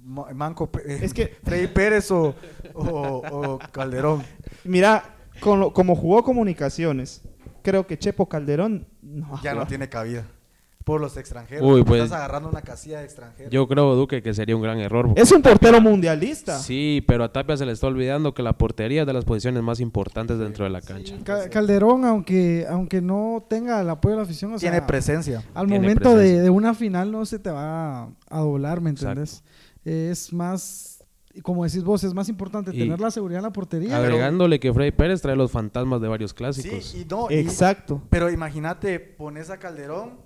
Ma- 0.04 0.32
Manco 0.34 0.70
eh, 0.86 0.98
Es 1.02 1.14
que- 1.14 1.36
Freddy 1.44 1.68
Pérez 1.68 2.10
o, 2.10 2.34
o- 2.74 3.22
o 3.30 3.58
Calderón. 3.70 4.22
Mira, 4.64 5.04
con 5.40 5.60
lo- 5.60 5.72
como 5.72 5.94
jugó 5.96 6.22
comunicaciones, 6.24 7.22
creo 7.62 7.86
que 7.86 7.98
Chepo 7.98 8.28
Calderón 8.28 8.86
no 9.02 9.40
Ya 9.42 9.54
no 9.54 9.66
tiene 9.66 9.88
cabida. 9.88 10.26
Por 10.84 11.00
los 11.00 11.16
extranjeros. 11.16 11.64
Uy, 11.64 11.84
pues- 11.84 12.02
Estás 12.02 12.18
agarrando 12.18 12.48
una 12.48 12.62
casilla 12.62 12.98
de 12.98 13.04
extranjeros. 13.04 13.52
Yo 13.52 13.68
creo, 13.68 13.94
Duque, 13.94 14.20
que 14.20 14.34
sería 14.34 14.56
un 14.56 14.62
gran 14.62 14.80
error. 14.80 15.10
Es 15.14 15.30
un 15.30 15.40
portero 15.40 15.80
mundialista. 15.80 16.58
Sí, 16.58 17.04
pero 17.06 17.22
a 17.22 17.32
Tapia 17.32 17.56
se 17.56 17.64
le 17.64 17.70
está 17.70 17.86
olvidando 17.86 18.34
que 18.34 18.42
la 18.42 18.58
portería 18.58 19.02
es 19.02 19.06
de 19.06 19.12
las 19.12 19.24
posiciones 19.24 19.62
más 19.62 19.78
importantes 19.78 20.40
dentro 20.40 20.64
de 20.64 20.70
la 20.70 20.80
cancha. 20.80 21.14
Ca- 21.22 21.48
Calderón, 21.50 22.04
aunque, 22.04 22.66
aunque 22.68 23.00
no 23.00 23.46
tenga 23.48 23.80
el 23.80 23.88
apoyo 23.90 24.14
de 24.14 24.16
la 24.16 24.22
afición, 24.24 24.52
o 24.54 24.58
sea, 24.58 24.72
tiene 24.72 24.84
presencia. 24.84 25.44
al 25.54 25.68
Tiene 25.68 25.80
momento 25.86 26.08
de, 26.10 26.14
presencia. 26.16 26.42
de 26.42 26.50
una 26.50 26.74
final 26.74 27.12
no 27.12 27.24
se 27.26 27.38
te 27.38 27.52
va 27.52 28.02
a, 28.02 28.08
a 28.28 28.38
doblar, 28.40 28.80
¿me 28.80 28.90
Exacto. 28.90 29.10
entendés? 29.20 29.44
Eh, 29.46 29.61
es 29.84 30.32
más, 30.32 31.04
como 31.42 31.64
decís 31.64 31.82
vos, 31.82 32.04
es 32.04 32.14
más 32.14 32.28
importante 32.28 32.70
Y 32.74 32.78
tener 32.78 33.00
la 33.00 33.10
seguridad 33.10 33.38
en 33.40 33.44
la 33.44 33.52
portería. 33.52 33.96
Agregándole 33.96 34.60
que 34.60 34.72
Freddy 34.72 34.92
Pérez 34.92 35.22
trae 35.22 35.36
los 35.36 35.50
fantasmas 35.50 36.00
de 36.00 36.08
varios 36.08 36.32
clásicos. 36.34 36.84
Sí, 36.84 37.02
y 37.02 37.04
no, 37.04 37.30
y- 37.30 37.34
Exacto. 37.34 38.02
pero 38.10 38.30
imagínate, 38.30 38.98
pones 39.00 39.50
a 39.50 39.58
Calderón, 39.58 40.20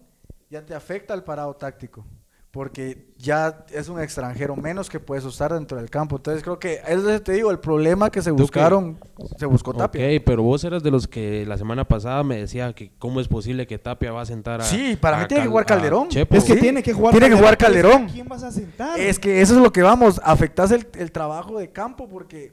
ya 0.51 0.65
te 0.65 0.75
afecta 0.75 1.15
el 1.15 1.23
parado 1.25 1.55
táctico. 1.55 2.05
Porque 2.51 3.13
ya 3.19 3.67
es 3.71 3.91
un 3.91 4.01
extranjero 4.01 4.57
menos 4.57 4.89
que 4.89 4.99
puedes 4.99 5.25
usar 5.27 5.53
dentro 5.53 5.77
del 5.77 5.91
campo. 5.91 6.17
Entonces 6.17 6.43
creo 6.43 6.59
que, 6.59 6.81
es 6.89 7.23
te 7.23 7.33
digo, 7.33 7.51
el 7.51 7.59
problema 7.59 8.09
que 8.11 8.23
se 8.23 8.31
buscaron, 8.31 8.99
se 9.39 9.47
buscó 9.47 9.71
Ok, 9.71 9.79
Tapia. 9.79 10.23
pero 10.25 10.43
vos 10.43 10.63
eras 10.65 10.83
de 10.83 10.91
los 10.91 11.07
que 11.09 11.45
la 11.47 11.57
semana 11.57 11.85
pasada 11.87 12.23
me 12.23 12.37
decía 12.37 12.73
que 12.75 12.91
cómo 12.99 13.21
es 13.21 13.29
posible 13.29 13.67
que 13.67 13.79
Tapia 13.79 14.13
va 14.13 14.21
a 14.23 14.27
sentar 14.27 14.61
a... 14.61 14.65
Sí, 14.65 14.97
para 15.01 15.17
mí 15.19 15.25
a 15.25 15.29
tiene 15.29 15.45
que 15.45 15.49
jugar 15.49 15.65
Calderón. 15.67 16.09
Chepo. 16.09 16.35
Es 16.37 16.45
que 16.45 16.55
Sí. 16.55 16.61
tiene 16.61 16.83
que 16.83 16.93
jugar 16.93 17.13
Tiene 17.13 17.29
que 17.31 17.35
jugar 17.37 17.53
es 17.55 17.59
Calderón. 17.59 18.05
¿a 18.05 18.13
¿Quién 18.13 18.29
vas 18.29 18.43
a 18.43 18.51
sentar? 18.51 19.01
Es 19.01 19.19
que 19.19 19.41
eso 19.41 19.55
es 19.57 19.61
lo 19.63 19.73
que 19.73 19.83
vamos, 19.83 20.21
afectas 20.25 20.71
el, 20.71 20.87
el 20.99 21.13
trabajo 21.13 21.59
de 21.59 21.71
campo 21.73 22.09
porque, 22.09 22.53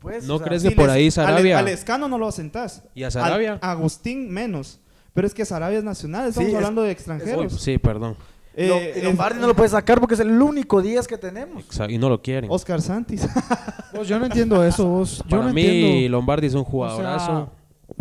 pues... 0.00 0.24
¿No 0.26 0.34
o 0.34 0.38
sea, 0.38 0.46
crees 0.48 0.62
que 0.64 0.72
por 0.72 0.86
les- 0.86 0.94
ahí 0.94 1.06
al- 1.06 1.12
Sarabia... 1.12 1.58
Al 1.58 1.68
Escano 1.68 2.08
no 2.08 2.18
lo 2.18 2.32
sentás. 2.32 2.82
¿Y 2.94 3.04
a 3.04 3.10
Sarabia? 3.10 3.58
Al- 3.62 3.70
Agustín 3.70 4.30
menos. 4.32 4.80
Pero 5.12 5.28
es 5.28 5.34
que 5.34 5.44
Sarabia 5.44 5.78
es 5.78 5.84
nacional, 5.84 6.28
estamos 6.28 6.46
Sí, 6.48 6.50
es- 6.52 6.56
hablando 6.56 6.82
de 6.82 6.88
Uy, 6.88 6.92
extranjeros. 6.92 7.60
sí, 7.60 7.78
perdón. 7.78 8.16
Eh, 8.56 8.92
y 8.96 8.98
eh, 9.00 9.02
Lombardi 9.02 9.40
no 9.40 9.46
lo 9.48 9.56
puede 9.56 9.68
sacar 9.68 9.98
porque 9.98 10.14
es 10.14 10.20
el 10.20 10.30
único 10.40 10.80
10 10.80 11.08
que 11.08 11.18
tenemos. 11.18 11.64
Exa- 11.68 11.90
Y 11.92 11.98
no 11.98 12.08
lo 12.08 12.22
quieren. 12.22 12.48
Oscar 12.50 12.80
Santis. 12.80 13.26
Vos, 13.94 14.06
yo 14.06 14.18
no 14.18 14.26
entiendo 14.26 14.62
eso, 14.64 14.86
vos. 14.86 15.18
Yo 15.18 15.30
Para 15.30 15.42
no 15.48 15.52
mí, 15.52 15.64
entiendo. 15.64 16.08
Lombardi 16.10 16.46
es 16.46 16.54
un 16.54 16.60
O 16.60 16.64
sea, 16.64 16.70
jugadorazo. 16.70 17.50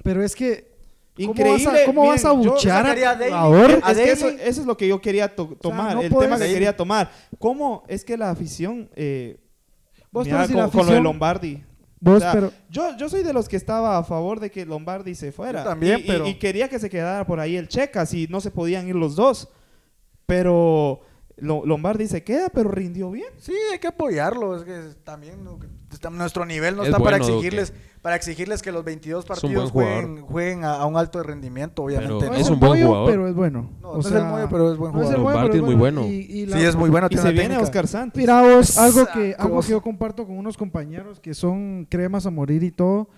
pero 0.04 0.24
es 0.24 0.36
que, 0.36 0.72
¿cómo 1.16 1.30
Increíble. 1.32 1.66
vas 1.66 1.76
a, 1.82 1.86
cómo 1.86 2.08
vas 2.08 2.26
a 2.26 2.34
miren, 2.36 2.52
buchar 2.52 2.86
a? 2.88 3.92
Es 3.92 3.98
que 3.98 4.12
eso, 4.12 4.28
eso 4.30 4.62
es 4.62 4.66
lo 4.68 4.76
que 4.78 4.88
yo 4.88 5.00
quería 5.02 5.36
to- 5.36 5.56
tomar, 5.62 5.96
no 5.96 6.02
el 6.02 6.10
tema 6.16 6.38
que 6.38 6.46
quería 6.52 6.76
tomar. 6.76 7.12
¿Cómo 7.40 7.84
es 7.88 8.04
que 8.06 8.18
la 8.18 8.30
afición, 8.32 8.90
eh, 8.96 9.38
Vos, 10.12 10.26
mira, 10.26 10.48
con, 10.48 10.56
la 10.58 10.68
con 10.70 10.86
lo 10.86 10.92
de 10.94 11.02
Lombardi? 11.02 11.64
Vos, 12.00 12.18
O 12.18 12.20
sea, 12.20 12.32
pero... 12.34 12.52
yo, 12.70 12.98
yo 12.98 13.08
soy 13.10 13.24
de 13.24 13.34
los 13.34 13.48
que 13.48 13.56
estaba 13.56 13.98
a 13.98 14.04
favor 14.04 14.40
de 14.40 14.52
que 14.52 14.66
Lombardi 14.66 15.16
se 15.16 15.32
fuera. 15.32 15.64
Yo 15.64 15.70
también, 15.70 16.00
y, 16.00 16.04
y- 16.04 16.08
pero- 16.08 16.28
y 16.28 16.36
quería 16.36 16.68
que 16.70 16.78
se 16.78 16.90
quedara 16.90 17.26
por 17.26 17.40
ahí 17.40 17.56
el 17.56 17.68
Checa, 17.68 18.06
si 18.06 18.28
no 18.28 18.42
se 18.42 18.52
podían 18.52 18.88
ir 18.88 18.96
los 18.96 19.16
dos. 19.16 19.48
Pero 20.26 21.02
Lo- 21.38 21.66
Lombardi 21.66 22.08
se 22.08 22.24
queda, 22.24 22.50
pero 22.50 22.70
rindió 22.70 23.10
bien. 23.10 23.28
Sí, 23.40 23.54
hay 23.72 23.80
que 23.80 23.88
apoyarlo. 23.88 24.56
Es 24.56 24.64
que 24.64 24.80
también 25.04 25.44
no- 25.44 25.58
está- 25.92 26.12
nuestro 26.12 26.46
nivel 26.46 26.76
no 26.76 26.84
Es 26.84 26.90
está 26.90 27.00
para 27.04 27.18
Duque. 27.18 27.32
exigirles 27.32 27.74
para 28.04 28.18
exigirles 28.18 28.62
que 28.62 28.72
los 28.72 28.84
22 28.84 29.24
Es 29.24 29.30
un 29.30 29.36
partidos 29.36 29.72
jueguen, 29.72 30.22
jueguen 30.22 30.64
a, 30.66 30.74
a 30.76 30.86
un 30.86 30.96
alto 30.98 31.18
de 31.20 31.24
rendimiento, 31.24 31.84
obviamente. 31.84 32.16
Pero 32.20 32.32
no. 32.34 32.38
es 32.38 32.48
el 32.48 32.54
un 32.54 32.60
buen 32.60 32.86
jugador. 32.86 33.10
pero 33.10 33.28
es 33.30 33.34
bueno. 33.34 33.70
No, 33.82 33.90
O 33.90 33.94
no 33.96 34.00
es 34.02 34.06
el 34.08 34.48
pero 34.50 34.72
es 34.74 34.78
buen 34.78 34.92
no 34.94 35.00
el 35.02 35.06
jugador. 35.06 35.06
Moyo, 35.06 35.18
Lombardi 35.18 35.50
pero 35.52 35.56
es 35.56 35.62
muy 35.64 35.76
bueno. 35.76 36.06
Y, 36.06 36.10
y 36.12 36.46
la- 36.46 36.58
Sí, 36.60 36.66
es 36.66 36.76
muy 36.76 36.90
bueno. 36.90 37.08
Y 37.08 37.10
tiene 37.10 37.22
se 37.22 37.28
una 37.30 37.32
viene 37.32 37.48
técnica. 37.56 37.64
Oscar 37.64 37.88
Santos. 37.88 38.18
Mira 38.20 38.42
vos, 38.42 38.78
algo 38.78 39.06
que, 39.14 39.36
algo 39.40 39.62
que 39.62 39.70
yo 39.70 39.82
comparto 39.82 40.28
con 40.28 40.38
unos 40.38 40.56
compañeros 40.58 41.20
que 41.20 41.34
son 41.34 41.88
cremas 41.90 42.26
a 42.26 42.30
morir 42.30 42.62
y 42.64 42.72
todo, 42.72 43.10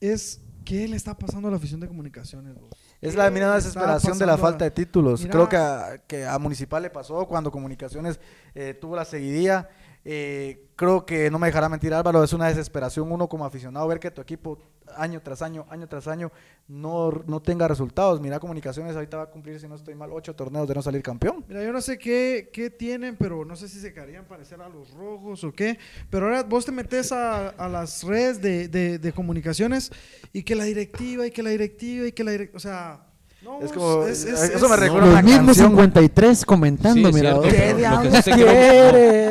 es 0.00 0.40
qué 0.66 0.86
le 0.86 0.96
está 0.96 1.16
pasando 1.16 1.48
a 1.48 1.50
la 1.50 1.56
afición 1.56 1.80
de 1.80 1.88
comunicaciones. 1.88 2.54
vos? 2.60 2.68
Es 3.00 3.14
la 3.14 3.24
¿Qué 3.26 3.30
mirada 3.30 3.54
le 3.54 3.58
está 3.60 3.68
desesperación 3.70 4.18
de 4.18 4.26
la 4.26 4.36
falta 4.36 4.64
de 4.64 4.70
títulos. 4.72 5.20
Mira- 5.22 5.32
Creo 5.32 5.48
que 5.48 5.56
a, 5.56 5.98
que 6.06 6.26
a 6.26 6.38
Municipal 6.38 6.82
le 6.82 6.90
pasó 6.90 7.26
cuando 7.26 7.50
Comunicaciones 7.50 8.20
eh, 8.54 8.74
tuvo 8.78 8.96
la 8.96 9.04
seguidilla. 9.06 9.68
Eh, 10.08 10.68
creo 10.76 11.04
que 11.04 11.32
no 11.32 11.38
me 11.40 11.48
dejará 11.48 11.68
mentir 11.68 11.92
Álvaro, 11.92 12.22
es 12.22 12.32
una 12.32 12.46
desesperación 12.46 13.10
uno 13.10 13.28
como 13.28 13.44
aficionado 13.44 13.88
ver 13.88 13.98
que 13.98 14.12
tu 14.12 14.20
equipo 14.22 14.56
año 14.96 15.20
tras 15.20 15.42
año, 15.42 15.66
año 15.68 15.88
tras 15.88 16.06
año 16.06 16.30
no, 16.68 17.10
no 17.26 17.42
tenga 17.42 17.66
resultados. 17.66 18.20
Mira, 18.20 18.38
Comunicaciones 18.38 18.94
ahorita 18.94 19.16
va 19.16 19.22
a 19.24 19.30
cumplir, 19.30 19.58
si 19.58 19.66
no 19.66 19.74
estoy 19.74 19.96
mal, 19.96 20.10
ocho 20.12 20.32
torneos 20.36 20.68
de 20.68 20.74
no 20.76 20.82
salir 20.82 21.02
campeón. 21.02 21.44
Mira, 21.48 21.64
yo 21.64 21.72
no 21.72 21.80
sé 21.80 21.98
qué, 21.98 22.50
qué 22.52 22.70
tienen, 22.70 23.16
pero 23.16 23.44
no 23.44 23.56
sé 23.56 23.68
si 23.68 23.80
se 23.80 23.92
quedarían 23.92 24.26
parecer 24.26 24.60
a 24.62 24.68
los 24.68 24.92
rojos 24.92 25.42
o 25.42 25.52
qué. 25.52 25.76
Pero 26.08 26.26
ahora 26.26 26.44
vos 26.44 26.64
te 26.64 26.70
metes 26.70 27.10
a, 27.10 27.48
a 27.48 27.68
las 27.68 28.04
redes 28.04 28.40
de, 28.40 28.68
de- 28.68 28.98
de 29.00 29.12
comunicaciones 29.12 29.90
y 30.32 30.44
que 30.44 30.54
la 30.54 30.62
directiva, 30.64 31.26
y 31.26 31.32
que 31.32 31.42
la 31.42 31.50
directiva, 31.50 32.06
y 32.06 32.12
que 32.12 32.22
la 32.22 32.30
directiva. 32.30 32.56
O 32.56 32.60
sea, 32.60 33.05
no, 33.46 33.60
Es 33.64 33.72
como- 33.72 34.02
es- 34.06 34.24
eso 34.24 34.44
es- 34.44 34.50
me 34.62 34.74
es- 34.74 34.80
recuerda 34.80 35.06
Los 35.06 35.08
una 35.14 35.22
mismos 35.22 35.46
canción. 35.46 35.68
53 35.70 36.44
comentando, 36.44 37.08
Sí, 37.08 37.14
mira. 37.14 37.34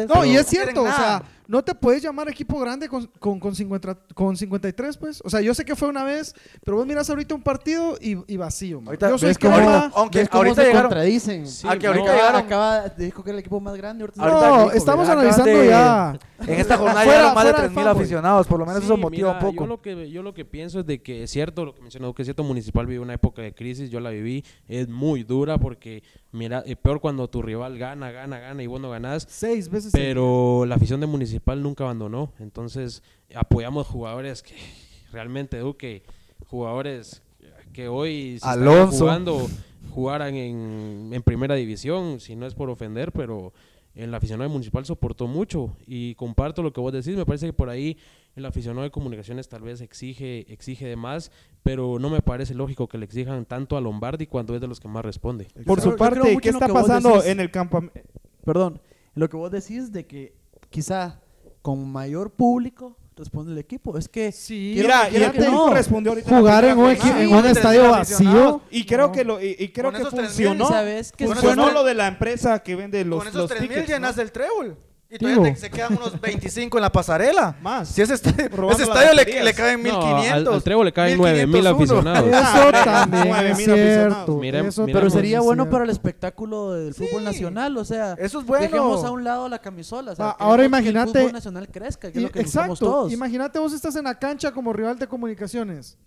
No, 0.07 0.25
y 0.25 0.35
es 0.37 0.47
cierto, 0.47 0.81
o 0.83 0.85
sea, 0.85 0.97
nada. 0.97 1.23
No 1.47 1.63
te 1.63 1.75
puedes 1.75 2.01
llamar 2.03 2.29
equipo 2.29 2.59
grande 2.59 2.87
con, 2.89 3.05
con, 3.19 3.39
con, 3.39 3.55
50 3.55 3.97
con 4.13 4.35
53, 4.35 4.97
pues. 4.97 5.21
O 5.23 5.29
sea, 5.29 5.41
yo 5.41 5.53
sé 5.53 5.63
que 5.65 5.75
fue 5.75 5.87
una 5.87 6.03
vez, 6.03 6.33
pero 6.63 6.77
vos 6.77 6.85
miras 6.85 7.09
ahorita 7.09 7.35
un 7.35 7.41
partido 7.41 7.97
y, 8.01 8.17
y 8.31 8.37
vacío. 8.37 8.79
man. 8.81 8.87
Ahorita 8.87 9.09
yo 9.09 9.17
soy 9.17 9.35
aunque 9.95 10.19
¿Ves 10.19 10.29
cómo 10.29 10.43
ahorita 10.43 10.61
se 10.61 10.67
llegaron- 10.67 10.89
contradicen. 10.89 11.47
Sí, 11.47 11.67
Ah, 11.69 11.77
que 11.77 11.87
ahorita 11.87 12.05
No, 12.05 12.11
llegaron- 12.13 12.41
Acaba, 12.41 12.89
dijo 12.89 13.23
que 13.23 13.29
era 13.29 13.35
el 13.37 13.39
equipo 13.41 13.59
más 13.59 13.75
grande. 13.75 14.03
ahorita- 14.03 14.21
Ahorita 14.23 14.49
No, 14.65 14.71
estamos 14.71 15.05
mira, 15.07 15.13
analizando 15.19 15.51
de- 15.59 15.67
ya. 15.67 16.19
En 16.39 16.59
esta 16.59 16.77
jornada 16.77 17.01
Fuera- 17.03 17.11
llegaron 17.19 17.35
más 17.35 17.43
de 17.45 17.49
fuera 17.51 17.61
del 17.63 17.71
3.000 17.71 17.83
fanboy. 17.85 18.01
aficionados, 18.03 18.47
por 18.47 18.59
lo 18.59 18.65
menos 18.65 18.79
Sí, 18.81 18.85
eso 18.85 18.97
motiva 18.97 19.33
mira, 19.33 19.39
un 19.47 19.51
poco. 19.53 19.63
Yo 19.63 19.67
lo, 19.67 19.81
que, 19.81 20.09
yo 20.11 20.23
lo 20.23 20.33
que 20.33 20.45
pienso 20.45 20.79
es 20.81 20.85
de 20.85 21.01
que 21.01 21.23
es 21.23 21.31
cierto 21.31 21.65
lo 21.65 21.73
que 21.73 21.81
mencionó, 21.81 22.13
que 22.13 22.21
es 22.21 22.25
cierto, 22.27 22.43
Municipal 22.43 22.85
vive 22.85 22.99
una 22.99 23.13
época 23.13 23.41
de 23.41 23.53
crisis, 23.53 23.89
yo 23.89 23.99
la 23.99 24.09
viví, 24.09 24.43
es 24.67 24.87
muy 24.89 25.23
dura 25.23 25.57
porque, 25.57 26.03
mira, 26.35 26.63
eh, 26.65 26.75
peor 26.75 26.99
cuando 26.99 27.27
tu 27.27 27.41
rival 27.41 27.77
gana, 27.77 28.11
gana, 28.11 28.39
gana 28.39 28.61
y 28.61 28.67
vos 28.67 28.79
no 28.81 28.89
ganás, 28.89 29.25
Seis 29.29 29.69
veces. 29.69 29.91
pero 29.93 30.65
la 30.67 30.75
afición 30.75 30.99
de 31.01 31.07
Municipal 31.07 31.61
nunca 31.63 31.83
abandonó, 31.85 32.31
entonces 32.39 33.01
apoyamos 33.33 33.87
jugadores 33.87 34.43
que 34.43 34.55
realmente, 35.11 35.57
Duque, 35.59 36.03
jugadores 36.47 37.21
que 37.73 37.87
hoy 37.87 38.39
se 38.39 38.47
están 38.49 38.91
jugando 38.91 39.47
jugaran 39.91 40.35
en, 40.35 41.09
en 41.13 41.23
primera 41.23 41.55
división, 41.55 42.19
si 42.19 42.35
no 42.35 42.45
es 42.45 42.53
por 42.53 42.69
ofender, 42.69 43.11
pero 43.11 43.53
el 43.95 44.13
aficionado 44.13 44.49
Municipal 44.49 44.85
soportó 44.85 45.27
mucho 45.27 45.75
y 45.87 46.15
comparto 46.15 46.61
lo 46.61 46.73
que 46.73 46.81
vos 46.81 46.91
decís, 46.91 47.15
me 47.15 47.25
parece 47.25 47.47
que 47.47 47.53
por 47.53 47.69
ahí 47.69 47.97
el 48.35 48.45
aficionado 48.45 48.83
de 48.83 48.91
comunicaciones 48.91 49.47
tal 49.47 49.61
vez 49.61 49.79
exige, 49.79 50.51
exige 50.51 50.85
de 50.85 50.97
más, 50.97 51.31
pero 51.63 51.97
no 51.97 52.09
me 52.09 52.21
parece 52.21 52.53
lógico 52.53 52.87
que 52.87 52.97
le 52.97 53.05
exijan 53.05 53.45
tanto 53.45 53.77
a 53.77 53.81
Lombardi 53.81 54.27
cuando 54.27 54.53
es 54.53 54.61
de 54.61 54.67
los 54.67 54.79
que 54.79 54.89
más 54.89 55.05
responde. 55.05 55.47
Por 55.65 55.79
su 55.79 55.95
parte, 55.95 56.37
¿qué 56.41 56.49
está 56.49 56.67
pasando 56.67 57.09
decís. 57.09 57.27
en 57.27 57.39
el 57.39 57.49
campamento? 57.49 58.01
Perdón, 58.43 58.81
lo 59.13 59.29
que 59.29 59.37
vos 59.37 59.49
decís 59.49 59.91
de 59.93 60.05
que 60.05 60.35
quizá 60.69 61.21
con 61.61 61.89
mayor 61.89 62.31
público 62.31 62.97
responde 63.17 63.51
el 63.53 63.57
equipo. 63.57 63.97
Es 63.97 64.09
que 64.09 64.31
Sí, 64.31 64.71
Quiero- 64.73 64.87
Mira, 64.89 65.09
quiero 65.09 65.25
ya 65.27 65.31
que 65.31 65.39
te 65.39 65.49
no. 65.51 65.73
respondió 65.73 66.11
ahorita 66.11 66.37
jugar 66.37 66.65
en 66.65 66.77
un, 66.77 66.89
en 66.91 67.33
un 67.33 67.45
estadio 67.45 67.89
vacío. 67.91 68.61
Y 68.69 68.85
creo 68.85 69.07
No. 69.07 69.11
que 69.13 69.23
lo 69.23 69.41
y, 69.41 69.55
y 69.59 69.69
creo 69.69 69.91
que 69.91 70.05
funcionó. 70.05 70.67
¿sabes 70.67 71.11
qué? 71.11 71.25
Funcionó 71.27 71.71
lo 71.71 71.83
de 71.83 71.93
la 71.93 72.07
empresa 72.07 72.59
que 72.59 72.75
vende 72.75 73.03
los 73.05 73.19
Con 73.19 73.27
esos 73.27 73.41
los 73.41 73.49
3000 73.49 73.69
tickets, 73.69 73.89
¿no? 73.89 73.95
llenas 73.95 74.17
el 74.17 74.31
trébol. 74.31 74.77
Y 75.15 75.17
Digo. 75.17 75.31
todavía 75.37 75.53
te- 75.53 75.59
se 75.61 75.69
quedan 75.71 75.93
unos 75.95 76.19
25 76.19 76.77
en 76.77 76.81
la 76.81 76.91
pasarela. 76.91 77.55
Más. 77.61 77.87
Si 77.87 78.01
ese 78.01 78.15
estadio, 78.15 78.49
Robando 78.49 78.71
ese 78.73 78.81
las 78.81 78.89
estadio 78.97 79.13
le, 79.13 79.21
baterías. 79.21 79.45
le 79.45 79.53
caben 79.53 79.83
No, 79.83 79.89
1500. 80.01 80.31
al, 80.47 80.53
al 80.53 80.63
Trevo 80.63 80.83
le 80.83 80.91
caen 80.93 81.17
9000 81.17 81.47
1501. 81.47 82.09
aficionados. 82.09 82.29
Eso 82.49 82.63
hombre, 82.65 82.79
también 82.83 83.23
nueve 83.29 83.49
es 83.51 83.57
mil 83.57 83.69
aficionados. 83.71 84.13
cierto. 84.15 84.35
Mirem- 84.35 84.35
eso 84.35 84.37
miremos. 84.39 84.75
pero 84.75 84.93
también 84.93 85.11
sería 85.11 85.37
es 85.37 85.43
bueno 85.43 85.63
cierto. 85.63 85.71
para 85.71 85.83
el 85.85 85.89
espectáculo 85.89 86.71
del 86.73 86.93
fútbol 86.93 87.23
nacional, 87.23 87.77
o 87.77 87.85
sea, 87.85 88.13
Eso 88.19 88.39
es 88.39 88.45
bueno. 88.45 88.63
dejemos 88.63 89.03
a 89.05 89.11
un 89.11 89.23
lado 89.23 89.47
la 89.49 89.59
camisola, 89.59 90.11
o 90.11 90.15
sea, 90.15 90.25
Ah, 90.31 90.35
ahora 90.39 90.57
queremos 90.63 90.79
que 90.81 90.89
imagínate- 90.89 91.09
el 91.19 91.23
fútbol 91.25 91.33
nacional 91.33 91.67
crezca, 91.71 92.11
que 92.11 92.17
es 92.17 92.21
Y- 92.21 92.25
lo 92.27 92.31
que 92.31 92.41
buscamos 92.43 92.77
exacto. 92.79 92.85
todos. 92.93 93.11
Imagínate 93.13 93.59
vos 93.59 93.73
estás 93.73 93.95
en 93.95 94.03
la 94.03 94.19
cancha 94.19 94.51
como 94.51 94.73
rival 94.73 94.99
de 94.99 95.07
comunicaciones. 95.07 95.97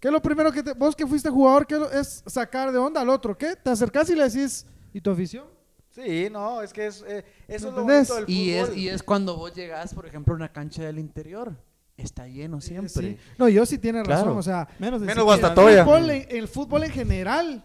¿Qué 0.00 0.08
es 0.08 0.12
lo 0.12 0.20
primero 0.22 0.50
que 0.50 0.62
te- 0.62 0.72
vos 0.72 0.96
que 0.96 1.06
fuiste 1.06 1.30
jugador, 1.30 1.66
qué 1.66 1.74
es 1.74 1.80
lo- 1.80 1.90
es 1.92 2.24
sacar 2.26 2.72
de 2.72 2.78
onda 2.78 3.00
al 3.00 3.08
otro? 3.08 3.36
¿Qué? 3.38 3.54
Te 3.56 3.70
acercás 3.70 4.10
y 4.10 4.16
le 4.16 4.24
decís, 4.28 4.66
¿y 4.92 5.00
tu 5.00 5.10
afición? 5.10 5.44
Sí, 5.94 6.28
no, 6.30 6.62
es 6.62 6.72
que 6.72 6.86
es, 6.86 7.04
eh, 7.06 7.24
eso 7.46 7.68
es 7.68 7.74
lo 7.74 7.84
bonito 7.84 8.14
del 8.16 8.24
Y 8.30 8.50
es, 8.52 8.66
fútbol. 8.68 8.78
y 8.78 8.88
es 8.88 9.02
cuando 9.02 9.36
vos 9.36 9.54
llegás, 9.54 9.92
por 9.94 10.06
ejemplo, 10.06 10.32
a 10.32 10.36
una 10.36 10.50
cancha 10.50 10.82
del 10.82 10.98
interior, 10.98 11.54
está 11.98 12.26
lleno 12.26 12.60
siempre. 12.60 12.88
Sí. 13.12 13.16
No, 13.38 13.48
yo 13.48 13.66
sí 13.66 13.76
tiene 13.78 14.02
razón. 14.02 14.24
Claro. 14.24 14.36
O 14.38 14.42
sea, 14.42 14.66
Menos, 14.78 15.00
de 15.02 15.06
Menos. 15.06 15.24
Guastatoya. 15.24 15.80
el 15.80 15.84
fútbol, 15.84 16.10
en, 16.10 16.26
el 16.30 16.48
fútbol 16.48 16.84
en 16.84 16.90
general, 16.92 17.64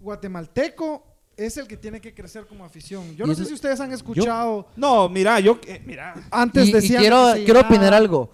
guatemalteco, 0.00 1.06
es 1.36 1.56
el 1.56 1.66
que 1.66 1.76
tiene 1.76 2.00
que 2.00 2.12
crecer 2.12 2.46
como 2.46 2.64
afición. 2.64 3.14
Yo 3.16 3.24
Y 3.24 3.28
no 3.28 3.34
sé 3.34 3.44
si 3.44 3.54
ustedes 3.54 3.80
han 3.80 3.92
escuchado. 3.92 4.66
No, 4.76 5.08
mira, 5.08 5.40
yo 5.40 5.58
eh, 5.66 5.80
mira, 5.86 6.14
Antes 6.30 6.66
y, 6.66 6.70
y 6.70 6.72
decían 6.72 7.00
quiero, 7.00 7.26
que 7.32 7.38
se 7.38 7.44
quiero 7.44 7.60
llenaba- 7.60 7.68
opinar 7.74 7.94
algo. 7.94 8.30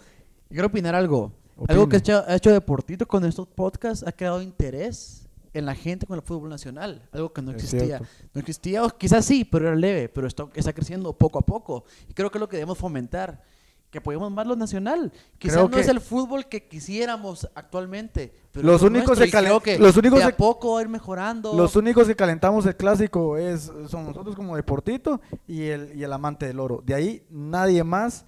Quiero 0.49 0.67
opinar 0.69 0.95
algo. 0.95 1.33
Algo 1.69 1.89
que 1.89 1.97
ha 1.97 1.99
hecho, 1.99 2.25
ha 2.27 2.35
hecho 2.37 2.53
Deportito 2.53 3.07
con 3.07 3.25
estos 3.25 3.47
podcasts 3.47 4.05
ha 4.07 4.13
creado 4.13 4.43
interés 4.43 5.26
en 5.59 5.67
la 5.67 5.75
gente 5.75 6.07
con 6.07 6.17
el 6.17 6.23
fútbol 6.23 6.49
nacional. 6.51 7.09
Algo 7.13 7.33
que 7.33 7.43
no 7.43 7.51
Es 7.53 7.57
existía. 7.65 7.99
cierto. 7.99 8.07
No 8.35 8.41
existía, 8.41 8.85
o 8.85 8.89
quizás 8.91 9.25
sí, 9.25 9.45
pero 9.45 9.67
era 9.69 9.77
leve. 9.77 10.09
Pero 10.09 10.27
esto 10.27 10.51
está 10.55 10.73
creciendo 10.73 11.13
poco 11.13 11.39
a 11.39 11.43
poco. 11.43 11.85
Y 12.09 12.15
creo 12.15 12.31
que 12.31 12.39
es 12.39 12.41
lo 12.41 12.49
que 12.49 12.57
debemos 12.57 12.79
fomentar. 12.79 13.43
Que 13.91 13.99
apoyemos 13.99 14.31
más 14.33 14.47
lo 14.47 14.57
nacional. 14.57 15.13
Quizás 15.39 15.57
Creo 15.59 15.69
no 15.69 15.79
es 15.79 15.87
el 15.89 16.01
fútbol 16.01 16.47
que 16.47 16.67
quisiéramos 16.67 17.49
actualmente. 17.55 18.35
Pero 18.51 18.67
Los 18.67 18.83
únicos 18.83 19.17
que 19.19 19.31
creo 19.31 19.61
que 19.61 19.79
los 19.79 19.97
únicos 19.97 20.19
de 20.19 20.25
a 20.25 20.29
que- 20.33 20.37
poco 20.37 20.73
va 20.75 20.81
a 20.81 20.83
ir 20.83 20.89
mejorando. 20.89 21.55
Los 21.55 21.77
únicos 21.77 22.07
que 22.09 22.17
calentamos 22.17 22.67
el 22.67 22.77
clásico 22.77 23.37
es, 23.37 23.71
son 23.89 24.07
nosotros 24.07 24.35
como 24.35 24.57
Deportito 24.57 25.21
y 25.47 25.63
el, 25.67 25.93
y 25.97 26.03
el 26.03 26.13
amante 26.13 26.47
del 26.47 26.59
oro. 26.59 26.83
De 26.85 26.95
ahí 26.95 27.25
nadie 27.31 27.85
más 27.85 28.25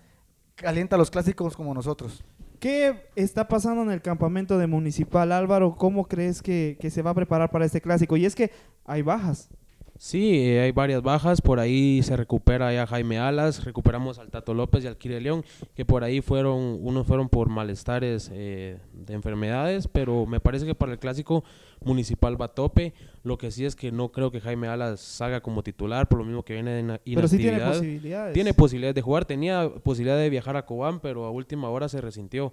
calienta 0.55 0.97
los 0.97 1.11
clásicos 1.11 1.57
como 1.57 1.75
nosotros. 1.75 2.23
¿Qué 2.59 3.11
está 3.16 3.49
pasando 3.49 3.83
en 3.83 3.90
el 3.90 4.03
campamento 4.03 4.59
de 4.59 4.66
Municipal 4.66 5.33
Álvaro? 5.33 5.77
¿Cómo 5.77 6.07
crees 6.07 6.42
que, 6.42 6.77
que 6.81 6.90
se 6.90 7.03
va 7.03 7.11
a 7.11 7.14
preparar 7.14 7.51
para 7.51 7.64
este 7.64 7.81
clásico? 7.81 8.16
Y 8.16 8.25
es 8.27 8.35
que 8.35 8.51
hay 8.85 9.03
bajas. 9.03 9.49
Sí, 10.00 10.38
eh, 10.52 10.61
hay 10.61 10.70
varias 10.70 11.02
bajas, 11.02 11.40
por 11.40 11.58
ahí 11.58 12.00
se 12.04 12.16
recupera 12.16 12.72
ya 12.72 12.87
Jaime 12.87 13.18
Alas, 13.18 13.64
recuperamos 13.64 14.20
al 14.20 14.30
Tato 14.30 14.54
López 14.54 14.84
y 14.84 14.87
al 14.87 14.96
Kire 14.96 15.20
León, 15.20 15.44
que 15.74 15.84
por 15.84 16.04
ahí 16.04 16.20
fueron, 16.20 16.78
unos 16.80 17.04
fueron 17.04 17.28
por 17.28 17.48
malestares 17.48 18.30
eh, 18.32 18.78
de 18.92 19.14
enfermedades, 19.14 19.88
pero 19.88 20.24
me 20.24 20.38
parece 20.38 20.66
que 20.66 20.76
para 20.76 20.92
el 20.92 21.00
clásico 21.00 21.42
municipal 21.84 22.40
va 22.40 22.44
a 22.46 22.54
tope, 22.54 22.94
lo 23.24 23.38
que 23.38 23.50
sí 23.50 23.64
es 23.64 23.74
que 23.74 23.90
no 23.90 24.12
creo 24.12 24.30
que 24.30 24.40
Jaime 24.40 24.68
Alas 24.68 25.00
salga 25.00 25.40
como 25.40 25.64
titular, 25.64 26.08
por 26.08 26.20
lo 26.20 26.24
mismo 26.24 26.44
que 26.44 26.54
viene 26.54 26.70
de 26.74 26.80
ina- 26.80 27.00
Pero 27.04 27.26
sí 27.26 27.37
tiene 27.37 27.56
inactividad. 27.56 27.72
posibilidades. 27.80 28.34
Tiene 28.34 28.54
posibilidades 28.54 28.94
de 28.94 29.02
jugar, 29.02 29.24
tenía 29.24 29.68
posibilidad 29.82 30.16
de 30.16 30.30
viajar 30.30 30.56
a 30.56 30.64
Cobán, 30.64 31.00
pero 31.00 31.24
a 31.24 31.30
última 31.32 31.70
hora 31.70 31.88
se 31.88 32.00
resintió. 32.00 32.52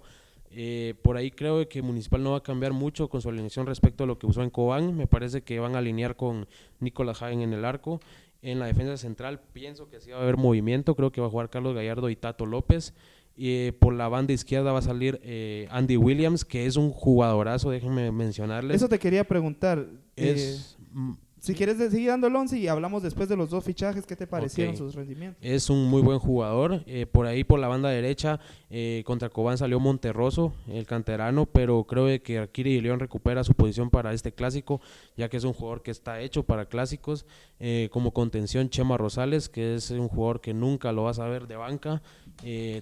Eh, 0.50 0.94
por 1.02 1.16
ahí 1.16 1.30
creo 1.30 1.68
que 1.68 1.82
Municipal 1.82 2.22
no 2.22 2.32
va 2.32 2.38
a 2.38 2.42
cambiar 2.42 2.72
mucho 2.72 3.08
con 3.08 3.20
su 3.20 3.28
alineación 3.28 3.66
respecto 3.66 4.04
a 4.04 4.06
lo 4.06 4.18
que 4.18 4.26
usó 4.26 4.42
en 4.42 4.50
Cobán. 4.50 4.96
Me 4.96 5.06
parece 5.06 5.42
que 5.42 5.58
van 5.58 5.74
a 5.74 5.78
alinear 5.78 6.16
con 6.16 6.46
Nicolás 6.80 7.22
Hagen 7.22 7.42
en 7.42 7.52
el 7.52 7.64
arco. 7.64 8.00
En 8.42 8.58
la 8.58 8.66
defensa 8.66 8.96
central 8.96 9.40
pienso 9.52 9.88
que 9.88 10.00
sí 10.00 10.10
va 10.10 10.18
a 10.18 10.22
haber 10.22 10.36
movimiento. 10.36 10.94
Creo 10.94 11.10
que 11.12 11.20
va 11.20 11.26
a 11.26 11.30
jugar 11.30 11.50
Carlos 11.50 11.74
Gallardo 11.74 12.10
y 12.10 12.16
Tato 12.16 12.46
López. 12.46 12.94
Y 13.36 13.50
eh, 13.66 13.72
por 13.78 13.92
la 13.92 14.08
banda 14.08 14.32
izquierda 14.32 14.72
va 14.72 14.78
a 14.78 14.82
salir 14.82 15.20
eh, 15.22 15.68
Andy 15.70 15.98
Williams, 15.98 16.44
que 16.44 16.64
es 16.64 16.76
un 16.76 16.90
jugadorazo, 16.90 17.70
déjenme 17.70 18.10
mencionarles. 18.10 18.76
Eso 18.76 18.88
te 18.88 18.98
quería 18.98 19.24
preguntar. 19.24 19.86
eh, 20.16 20.32
es, 20.34 20.78
mm, 20.92 21.12
si 21.46 21.54
quieres 21.54 21.76
seguir 21.76 22.08
dando 22.08 22.26
el 22.26 22.34
11 22.34 22.58
y 22.58 22.66
hablamos 22.66 23.04
después 23.04 23.28
de 23.28 23.36
los 23.36 23.50
dos 23.50 23.62
fichajes, 23.62 24.04
¿qué 24.04 24.16
te 24.16 24.26
parecieron 24.26 24.76
sus 24.76 24.96
rendimientos? 24.96 25.38
Es 25.40 25.70
un 25.70 25.88
muy 25.88 26.02
buen 26.02 26.18
jugador. 26.18 26.82
eh, 26.86 27.06
por 27.06 27.24
ahí, 27.26 27.44
por 27.44 27.60
la 27.60 27.68
banda 27.68 27.88
derecha, 27.88 28.40
eh, 28.68 29.04
contra 29.06 29.28
Cobán 29.28 29.56
salió 29.56 29.78
Monterroso, 29.78 30.52
el 30.66 30.86
canterano, 30.86 31.46
pero 31.46 31.84
creo 31.84 32.20
que 32.20 32.40
Akiri 32.40 32.80
León 32.80 32.98
recupera 32.98 33.44
su 33.44 33.54
posición 33.54 33.90
para 33.90 34.12
este 34.12 34.32
clásico, 34.32 34.80
ya 35.16 35.28
que 35.28 35.36
es 35.36 35.44
un 35.44 35.52
jugador 35.52 35.84
que 35.84 35.92
está 35.92 36.20
hecho 36.20 36.42
para 36.42 36.66
clásicos. 36.66 37.26
Eh, 37.60 37.90
como 37.92 38.10
contención, 38.10 38.68
Chema 38.68 38.96
Rosales, 38.96 39.48
que 39.48 39.76
es 39.76 39.92
un 39.92 40.08
jugador 40.08 40.40
que 40.40 40.52
nunca 40.52 40.90
lo 40.90 41.04
vas 41.04 41.20
a 41.20 41.28
ver 41.28 41.46
de 41.46 41.54
banca. 41.54 42.02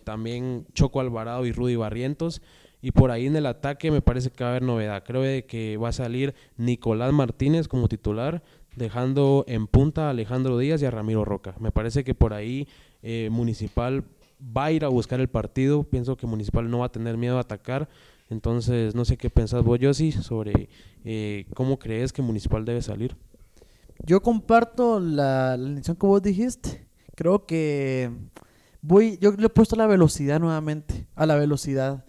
también 0.05 0.66
Choco 0.72 1.00
Alvarado 1.00 1.44
y 1.44 1.53
Rudy 1.53 1.77
Barrientos. 1.77 2.40
Y 2.85 2.90
por 2.90 3.11
ahí 3.11 3.25
en 3.25 3.35
el 3.35 3.47
ataque 3.47 3.90
me 3.90 4.03
parece 4.03 4.29
que 4.29 4.44
va 4.44 4.51
a 4.51 4.53
haber 4.53 4.62
novedad. 4.62 5.05
Creo 5.07 5.23
que 5.47 5.79
va 5.79 5.88
a 5.88 5.92
salir 5.92 6.35
Nicolás 6.59 7.14
Martínez 7.14 7.66
como 7.66 7.88
titular, 7.88 8.42
dejando 8.77 9.47
en 9.49 9.66
punta 9.66 10.09
a 10.09 10.11
Alejandro 10.11 10.59
Díaz 10.59 10.83
y 10.83 10.85
a 10.85 10.90
Ramiro 10.90 11.25
Roca. 11.25 11.55
Me 11.61 11.73
parece 11.73 12.05
que 12.05 12.14
por 12.14 12.35
ahí 12.35 12.68
eh, 13.03 13.31
Municipal 13.33 14.05
va 14.55 14.66
a 14.66 14.73
ir 14.73 14.85
a 14.85 14.88
buscar 14.88 15.18
el 15.20 15.29
partido. 15.29 15.85
Pienso 15.85 16.18
que 16.18 16.27
Municipal 16.27 16.68
no 16.68 16.81
va 16.81 16.87
a 16.87 16.92
tener 16.92 17.16
miedo 17.16 17.38
a 17.38 17.40
atacar. 17.40 17.88
Entonces, 18.29 18.94
no 18.94 19.07
sé 19.07 19.16
qué 19.16 19.31
pensás 19.31 19.64
vos, 19.64 19.79
Yossi, 19.79 20.12
sobre 20.12 20.68
eh, 21.07 21.47
cómo 21.55 21.79
crees 21.79 22.12
que 22.12 22.20
Municipal 22.20 22.66
debe 22.66 22.83
salir. 22.83 23.16
Yo 24.05 24.20
comparto 24.20 25.01
la, 25.01 25.57
la 25.57 25.70
lección 25.70 25.97
que 25.97 26.07
vos 26.07 26.20
dijiste. 26.20 26.87
Creo 27.14 27.47
que 27.47 28.11
voy, 28.83 29.16
yo 29.23 29.33
le 29.33 29.47
he 29.47 29.49
puesto 29.49 29.75
la 29.75 29.87
velocidad 29.87 30.38
nuevamente, 30.38 31.07
a 31.14 31.25
la 31.25 31.37
velocidad. 31.37 32.05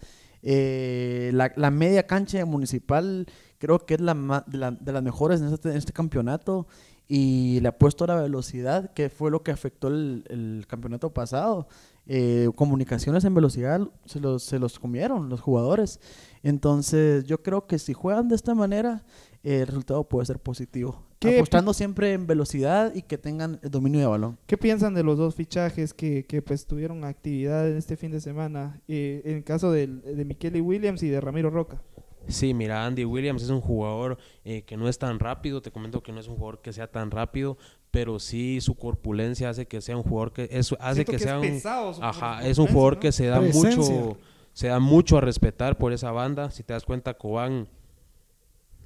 Eh, 0.48 1.30
la, 1.34 1.52
la 1.56 1.72
media 1.72 2.06
cancha 2.06 2.44
municipal 2.46 3.26
creo 3.58 3.84
que 3.84 3.94
es 3.94 4.00
la, 4.00 4.14
la- 4.52 4.70
de 4.70 4.92
las 4.92 5.02
mejores 5.02 5.40
en 5.40 5.52
este, 5.52 5.70
en 5.70 5.76
este 5.76 5.92
campeonato 5.92 6.68
y 7.08 7.58
le 7.60 7.68
he 7.70 7.72
puesto 7.72 8.06
la 8.06 8.14
velocidad, 8.14 8.92
que 8.92 9.08
fue 9.10 9.32
lo 9.32 9.42
que 9.42 9.50
afectó 9.50 9.88
el 9.88 10.64
campeonato 10.68 11.12
pasado. 11.12 11.66
Eh, 12.08 12.48
comunicaciones 12.54 13.24
en 13.24 13.34
velocidad 13.34 13.80
se 14.04 14.20
los, 14.20 14.42
se 14.44 14.58
los 14.60 14.78
comieron 14.78 15.28
los 15.28 15.40
jugadores. 15.40 15.98
Entonces 16.42 17.24
yo 17.24 17.42
creo 17.42 17.66
que 17.66 17.78
si 17.78 17.92
juegan 17.92 18.28
de 18.28 18.36
esta 18.36 18.54
manera, 18.54 19.04
eh, 19.42 19.60
el 19.62 19.66
resultado 19.66 20.04
puede 20.08 20.26
ser 20.26 20.38
positivo. 20.38 21.02
¿Qué- 21.18 21.36
Apostando 21.38 21.72
siempre 21.74 22.12
en 22.12 22.26
velocidad 22.26 22.94
y 22.94 23.02
que 23.02 23.18
tengan 23.18 23.58
el 23.62 23.70
dominio 23.70 24.00
de 24.00 24.06
balón. 24.06 24.38
¿Qué 24.46 24.56
piensan 24.56 24.94
de 24.94 25.02
los 25.02 25.18
dos 25.18 25.34
fichajes 25.34 25.94
que, 25.94 26.24
que 26.26 26.42
pues 26.42 26.66
tuvieron 26.66 27.02
actividad 27.04 27.68
en 27.68 27.76
este 27.76 27.96
fin 27.96 28.12
de 28.12 28.20
semana? 28.20 28.80
Eh, 28.86 29.22
en 29.24 29.36
el 29.38 29.44
caso 29.44 29.72
de 29.72 29.86
Michele 29.88 30.60
Williams 30.60 31.02
y 31.02 31.08
de 31.08 31.20
Ramiro 31.20 31.50
Roca. 31.50 31.82
Sí, 32.28 32.54
mira, 32.54 32.84
Andy 32.84 33.04
Williams 33.04 33.42
es 33.44 33.50
un 33.50 33.60
jugador 33.60 34.18
eh, 34.44 34.62
que 34.62 34.76
no 34.76 34.88
es 34.88 34.98
tan 34.98 35.20
rápido, 35.20 35.62
te 35.62 35.70
comento 35.70 36.02
que 36.02 36.10
no 36.12 36.18
es 36.18 36.26
un 36.26 36.34
jugador 36.34 36.60
que 36.60 36.72
sea 36.72 36.88
tan 36.90 37.12
rápido, 37.12 37.56
pero 37.96 38.18
sí 38.18 38.60
su 38.60 38.74
corpulencia 38.74 39.48
hace 39.48 39.64
que 39.64 39.80
sea 39.80 39.96
un 39.96 40.02
jugador 40.02 40.30
que 40.30 40.50
es, 40.52 40.70
hace 40.80 40.96
Siento 40.96 41.12
que, 41.12 41.16
que 41.16 41.24
sea 41.24 41.36
es 41.36 41.42
un 41.42 41.48
pesado 41.48 41.94
su 41.94 42.04
ajá, 42.04 42.46
es 42.46 42.58
un 42.58 42.66
jugador 42.66 42.94
¿no? 42.96 43.00
que 43.00 43.10
se 43.10 43.24
da 43.24 43.38
Presencia. 43.38 43.70
mucho 43.70 44.18
se 44.52 44.68
da 44.68 44.80
mucho 44.80 45.16
a 45.16 45.22
respetar 45.22 45.78
por 45.78 45.94
esa 45.94 46.12
banda, 46.12 46.50
si 46.50 46.62
te 46.62 46.74
das 46.74 46.84
cuenta 46.84 47.14
Cobán 47.14 47.68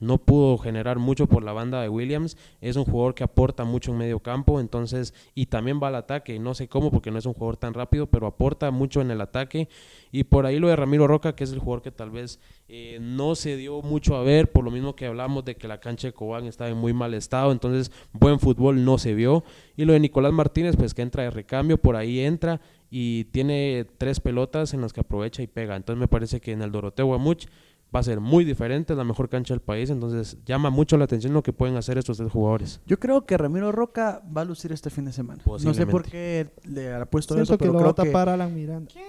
no 0.00 0.16
pudo 0.18 0.56
generar 0.58 0.98
mucho 0.98 1.26
por 1.26 1.44
la 1.44 1.52
banda 1.52 1.82
de 1.82 1.88
Williams. 1.88 2.36
Es 2.62 2.76
un 2.76 2.84
jugador 2.84 3.14
que 3.14 3.22
aporta 3.22 3.64
mucho 3.64 3.92
en 3.92 3.98
medio 3.98 4.18
campo, 4.18 4.58
entonces, 4.58 5.12
y 5.34 5.46
también 5.46 5.78
va 5.80 5.88
al 5.88 5.94
ataque. 5.94 6.38
No 6.38 6.54
sé 6.54 6.68
cómo, 6.68 6.90
porque 6.90 7.10
no 7.10 7.18
es 7.18 7.26
un 7.26 7.34
jugador 7.34 7.58
tan 7.58 7.74
rápido, 7.74 8.06
pero 8.06 8.26
aporta 8.26 8.70
mucho 8.70 9.02
en 9.02 9.10
el 9.10 9.20
ataque. 9.20 9.68
Y 10.10 10.24
por 10.24 10.46
ahí 10.46 10.58
lo 10.58 10.68
de 10.68 10.76
Ramiro 10.76 11.06
Roca, 11.06 11.36
que 11.36 11.44
es 11.44 11.52
el 11.52 11.58
jugador 11.58 11.82
que 11.82 11.92
tal 11.92 12.10
vez 12.10 12.40
eh, 12.72 12.98
no 13.00 13.34
se 13.34 13.56
dio 13.56 13.82
mucho 13.82 14.14
a 14.14 14.22
ver, 14.22 14.52
por 14.52 14.62
lo 14.62 14.70
mismo 14.70 14.94
que 14.94 15.06
hablamos 15.06 15.44
de 15.44 15.56
que 15.56 15.66
la 15.66 15.80
cancha 15.80 16.06
de 16.06 16.12
Cobán 16.12 16.46
estaba 16.46 16.70
en 16.70 16.76
muy 16.76 16.92
mal 16.92 17.14
estado, 17.14 17.50
entonces 17.50 17.90
buen 18.12 18.38
fútbol 18.38 18.84
no 18.84 18.96
se 18.96 19.12
vio. 19.12 19.42
Y 19.76 19.86
lo 19.86 19.92
de 19.92 19.98
Nicolás 19.98 20.32
Martínez, 20.32 20.76
pues 20.76 20.94
que 20.94 21.02
entra 21.02 21.24
de 21.24 21.30
recambio, 21.30 21.78
por 21.78 21.96
ahí 21.96 22.20
entra 22.20 22.60
y 22.88 23.24
tiene 23.24 23.88
tres 23.98 24.20
pelotas 24.20 24.72
en 24.72 24.82
las 24.82 24.92
que 24.92 25.00
aprovecha 25.00 25.42
y 25.42 25.48
pega. 25.48 25.74
Entonces 25.74 25.98
me 25.98 26.06
parece 26.06 26.40
que 26.40 26.52
en 26.52 26.62
el 26.62 26.70
Doroteo 26.70 27.06
Guamuch 27.06 27.46
va 27.92 27.98
a 27.98 28.04
ser 28.04 28.20
muy 28.20 28.44
diferente, 28.44 28.92
es 28.92 28.96
la 28.96 29.02
mejor 29.02 29.28
cancha 29.28 29.52
del 29.52 29.62
país, 29.62 29.90
entonces 29.90 30.38
llama 30.46 30.70
mucho 30.70 30.96
la 30.96 31.06
atención 31.06 31.32
lo 31.32 31.42
que 31.42 31.52
pueden 31.52 31.74
hacer 31.76 31.98
estos 31.98 32.18
tres 32.18 32.30
jugadores. 32.30 32.80
Yo 32.86 33.00
creo 33.00 33.26
que 33.26 33.36
Ramiro 33.36 33.72
Roca 33.72 34.22
va 34.36 34.42
a 34.42 34.44
lucir 34.44 34.70
este 34.70 34.90
fin 34.90 35.06
de 35.06 35.12
semana. 35.12 35.42
No 35.44 35.74
sé 35.74 35.86
por 35.88 36.04
qué 36.04 36.52
le 36.62 36.94
ha 36.94 37.04
puesto 37.06 37.34
Siento 37.34 37.54
eso, 37.54 37.58
que 37.58 37.66
lo 37.66 37.72
va 37.72 37.80
creo 37.80 37.90
a 37.90 37.94
que... 37.96 38.02
tapar 38.04 38.28
Alan 38.28 38.54
Miranda. 38.54 38.88
¿Quién? 38.92 39.06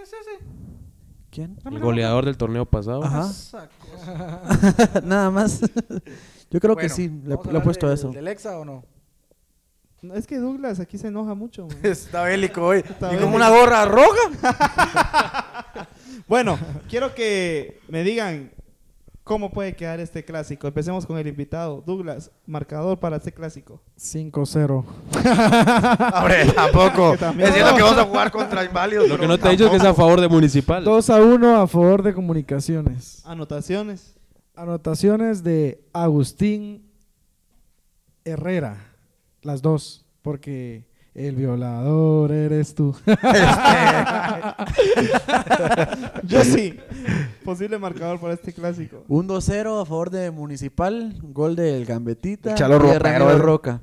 El 1.34 1.80
goleador 1.80 2.26
del 2.26 2.38
torneo 2.38 2.66
pasado. 2.66 3.04
Ajá. 3.04 3.30
Nada 5.04 5.30
más. 5.32 5.62
Yo 6.50 6.60
creo 6.60 6.76
que 6.76 6.90
sí, 6.90 7.08
le, 7.08 7.36
¿vamos 7.36 7.48
a 7.48 7.52
le 7.54 7.58
he 7.60 7.62
puesto 7.62 7.88
del- 7.88 7.98
eso. 7.98 8.10
¿Del 8.12 8.28
Exa 8.28 8.58
o 8.58 8.66
no? 8.66 8.84
No, 10.02 10.16
Es 10.16 10.26
que 10.28 10.38
Douglas 10.40 10.80
aquí 10.80 10.98
se 10.98 11.08
enoja 11.08 11.34
mucho. 11.36 11.68
man. 11.68 11.78
Está 11.84 12.24
bélico 12.24 12.66
hoy. 12.66 12.80
Está 12.80 13.08
y 13.08 13.16
bélico. 13.16 13.26
con 13.26 13.36
una 13.36 13.50
gorra 13.50 13.86
roja. 13.86 15.88
Bueno, 16.28 16.58
quiero 16.90 17.14
que 17.14 17.82
me 17.90 18.04
digan 18.04 18.52
cómo 19.24 19.52
puede 19.52 19.76
quedar 19.76 20.00
este 20.00 20.24
clásico. 20.24 20.68
Empecemos 20.68 21.06
con 21.06 21.18
el 21.18 21.28
invitado. 21.28 21.84
Douglas, 21.86 22.32
marcador 22.46 23.00
para 23.00 23.18
este 23.18 23.32
clásico. 23.32 23.82
5-0. 23.98 24.84
Hombre, 26.16 26.46
tampoco. 26.54 27.14
Es 27.14 27.54
cierto 27.54 27.76
que 27.76 27.82
vamos 27.84 27.98
a 27.98 28.06
jugar 28.06 28.32
contra 28.32 28.64
inválidos. 28.64 29.08
Lo 29.08 29.20
que 29.20 29.28
no 29.28 29.38
te 29.38 29.48
he 29.48 29.52
dicho 29.52 29.66
es 29.66 29.72
que 29.72 29.78
es 29.78 29.84
a 29.84 29.94
favor 29.94 30.20
de 30.22 30.28
Municipal. 30.28 30.84
2 30.84 31.10
a 31.10 31.22
1 31.22 31.62
a 31.62 31.68
favor 31.68 32.04
de 32.04 32.14
comunicaciones. 32.14 33.26
Anotaciones. 33.26 34.16
Anotaciones 34.56 35.44
de 35.44 35.84
Agustín 35.94 36.92
Herrera. 38.26 38.78
Las 39.42 39.62
dos. 39.62 40.06
Porque 40.22 40.91
el 41.14 41.36
violador 41.36 42.32
eres 42.32 42.74
tú. 42.74 42.96
Yo 46.24 46.44
sí. 46.44 46.80
Posible 47.44 47.78
marcador 47.78 48.20
para 48.20 48.34
este 48.34 48.54
clásico. 48.54 49.04
Un 49.08 49.28
2-0 49.28 49.82
a 49.82 49.86
favor 49.86 50.10
de 50.10 50.32
Municipal, 50.32 51.14
gol 51.22 51.56
del 51.56 51.86
Gambetita 51.86 52.56
Chalo 52.56 52.78
y 52.86 52.90
de 52.90 52.96
eh. 52.96 53.38
Roca. 53.38 53.82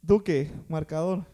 Duque, 0.00 0.50
marcador. 0.68 1.24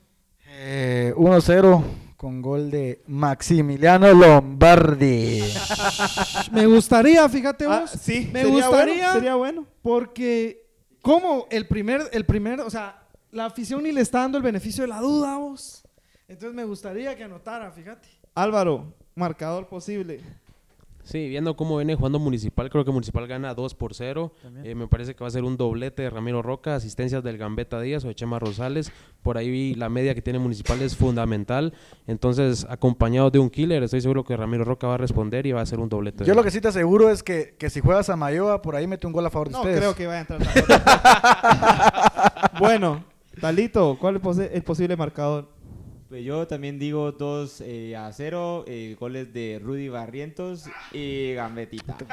Eh, 0.49 1.13
1-0 1.17 1.83
con 2.17 2.43
gol 2.43 2.71
de 2.71 3.03
Maximiliano 3.07 4.13
Lombardi. 4.13 5.43
Me 6.53 6.67
gustaría, 6.67 7.29
fíjate 7.29 7.67
Ah, 7.69 7.81
vos. 7.83 7.91
sí, 7.91 8.31
me 8.33 8.43
sería 8.43 8.67
gustaría. 8.69 8.95
bueno, 8.95 9.13
sería 9.13 9.35
bueno. 9.35 9.67
Porque, 9.83 10.67
como 11.03 11.47
el 11.51 11.67
primer, 11.69 12.03
el 12.13 12.25
primer, 12.25 12.61
o 12.61 12.71
sea, 12.71 13.04
la 13.35 13.47
afición 13.47 13.83
ni 13.83 13.93
le 13.93 14.01
está 14.01 14.21
dando 14.21 14.39
el 14.39 14.45
beneficio 14.45 14.83
de 14.83 14.89
la 14.89 15.01
duda, 15.01 15.37
vos. 15.37 15.83
Entonces 16.29 16.55
me 16.55 16.65
gustaría 16.65 17.15
que 17.17 17.25
anotara, 17.25 17.71
fíjate. 17.71 18.09
Álvaro, 18.35 18.95
marcador 19.15 19.67
posible. 19.67 20.21
Sí, 21.03 21.29
viendo 21.29 21.55
cómo 21.55 21.77
viene 21.77 21.97
jugando 21.97 22.19
Municipal, 22.19 22.71
creo 22.71 22.83
que 22.83 22.91
Municipal 22.91 23.27
gana 23.27 23.53
2 23.53 23.75
por 23.75 23.93
0. 23.93 24.33
También. 24.41 24.65
Eh, 24.67 24.75
me 24.75 24.89
parece 24.89 25.15
que 25.15 25.23
va 25.23 25.29
a 25.29 25.31
ser 25.31 25.45
un 25.45 25.59
doblete 25.59 26.01
de 26.03 26.09
Ramiro 26.09 26.41
Roca, 26.41 26.75
asistencias 26.77 27.23
del 27.23 27.37
Gambetta 27.37 27.79
Díaz 27.79 28.07
o 28.07 28.09
de 28.09 28.15
Chema 28.15 28.39
Rosales. 28.39 28.91
Por 29.23 29.37
ahí 29.37 29.75
la 29.75 29.91
media 29.91 30.15
que 30.15 30.23
tiene 30.23 30.39
Municipal 30.39 30.81
es 30.81 30.97
fundamental. 30.97 31.75
Entonces, 32.07 32.67
acompañado 32.71 33.31
de 33.31 33.39
un 33.39 33.51
killer, 33.51 33.83
estoy 33.83 34.01
seguro 34.01 34.25
que 34.25 34.35
Ramiro 34.35 34.65
Roca 34.65 34.87
va 34.87 34.95
a 34.95 34.99
responder 34.99 35.45
y 35.45 35.53
va 35.53 35.61
a 35.61 35.67
ser 35.67 35.79
un 35.79 35.91
doblete. 35.91 36.25
Yo 36.25 36.35
lo 36.35 36.43
que 36.43 36.51
sí 36.51 36.63
te 36.63 36.69
aseguro 36.69 37.11
es 37.11 37.23
que, 37.23 37.55
que 37.59 37.69
si 37.69 37.81
juegas 37.81 38.09
a 38.09 38.17
Mayoa, 38.17 38.63
por 38.63 38.75
ahí 38.75 38.87
mete 38.87 39.07
un 39.07 39.13
gol 39.13 39.27
a 39.27 39.31
favor 39.31 39.49
de 39.49 39.53
No 39.53 39.59
ustedes. 39.61 39.81
creo 39.81 39.95
que 39.95 40.07
vaya 40.07 40.21
a 40.21 40.23
entrar. 40.23 40.41
bueno, 42.59 43.05
Talito, 43.41 43.97
¿cuál 44.01 44.21
es 44.25 44.39
el 44.53 44.63
posible 44.63 44.97
marcador? 44.97 45.53
Pues 46.09 46.25
yo 46.25 46.47
también 46.47 46.79
digo 46.79 47.13
2 47.13 47.61
eh, 47.63 47.97
a 47.97 48.13
0, 48.13 48.65
eh, 48.69 48.97
goles 48.99 49.33
de 49.33 49.61
Rudy 49.63 49.89
Barrientos 49.89 50.65
y 50.93 51.35
Gambetita. 51.35 51.97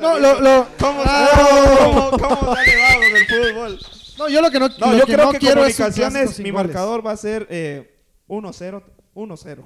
No, 0.00 0.18
lo, 0.18 0.40
lo- 0.40 0.66
¿Cómo, 0.78 1.02
Ah, 1.04 1.78
cómo, 1.82 2.10
cómo, 2.10 2.54
sale 2.54 3.12
del 3.12 3.26
fútbol? 3.26 3.78
no, 4.18 4.28
yo 4.28 4.40
lo 4.42 4.50
que 4.50 4.60
no, 4.60 4.68
No, 4.68 4.92
lo 4.92 4.98
yo 4.98 5.06
que 5.06 5.14
creo 5.14 5.24
no 5.26 5.32
que 5.32 5.38
quiero 5.38 5.64
es 5.64 5.78
un 5.80 5.86
comunicaciones, 5.86 6.30
sin 6.36 6.44
mi 6.44 6.50
goles. 6.50 6.66
marcador 6.66 7.04
va 7.04 7.12
a 7.12 7.16
ser 7.16 7.46
eh, 7.50 7.96
1-0. 8.28 8.82
1-0. 9.14 9.62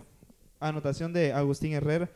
Anotación 0.61 1.13
de 1.13 1.33
Agustín 1.35 1.73
Herrera 1.75 2.09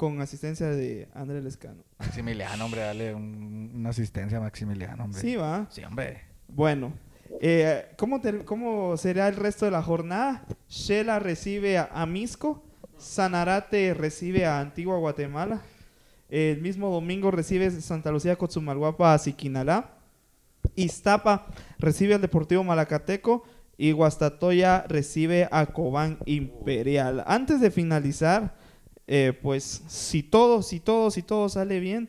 con 0.00 0.18
asistencia 0.22 0.68
de 0.70 1.08
Andrés 1.12 1.44
Lescano. 1.44 1.84
Maximiliano, 1.98 2.64
hombre, 2.64 2.80
dale 2.80 3.14
un- 3.14 3.70
una 3.74 3.90
asistencia 3.90 4.38
a 4.38 4.40
Maximiliano, 4.40 5.04
hombre. 5.04 5.20
Sí, 5.20 5.36
va. 5.36 5.66
Sí, 5.70 5.84
hombre. 5.84 6.22
Bueno, 6.48 6.94
eh, 7.42 7.92
¿cómo, 7.98 8.18
¿cómo 8.46 8.96
será 8.96 9.28
el 9.28 9.36
resto 9.36 9.66
de 9.66 9.72
la 9.72 9.82
jornada? 9.82 10.46
Shela 10.70 11.18
recibe 11.18 11.76
a, 11.76 11.90
a 11.92 12.06
Misco, 12.06 12.64
Sanarate 12.96 13.92
recibe 13.92 14.46
a 14.46 14.58
Antigua 14.60 14.96
Guatemala, 14.96 15.60
el 16.30 16.62
mismo 16.62 16.88
domingo 16.88 17.30
recibe 17.30 17.70
Santa 17.70 18.10
Lucía 18.10 18.36
Cotzumalguapa 18.36 19.12
a 19.12 19.18
Siquinalá, 19.18 19.98
Iztapa 20.76 21.46
recibe 21.78 22.14
al 22.14 22.22
Deportivo 22.22 22.64
Malacateco 22.64 23.42
y 23.76 23.92
Guastatoya 23.92 24.86
recibe 24.88 25.46
a 25.52 25.66
Cobán 25.66 26.16
Imperial. 26.24 27.22
Antes 27.26 27.60
de 27.60 27.70
finalizar, 27.70 28.54
eh, 29.12 29.32
pues 29.42 29.82
si 29.88 30.22
todo, 30.22 30.62
si 30.62 30.78
todo, 30.78 31.10
si 31.10 31.22
todo 31.22 31.48
sale 31.48 31.80
bien, 31.80 32.08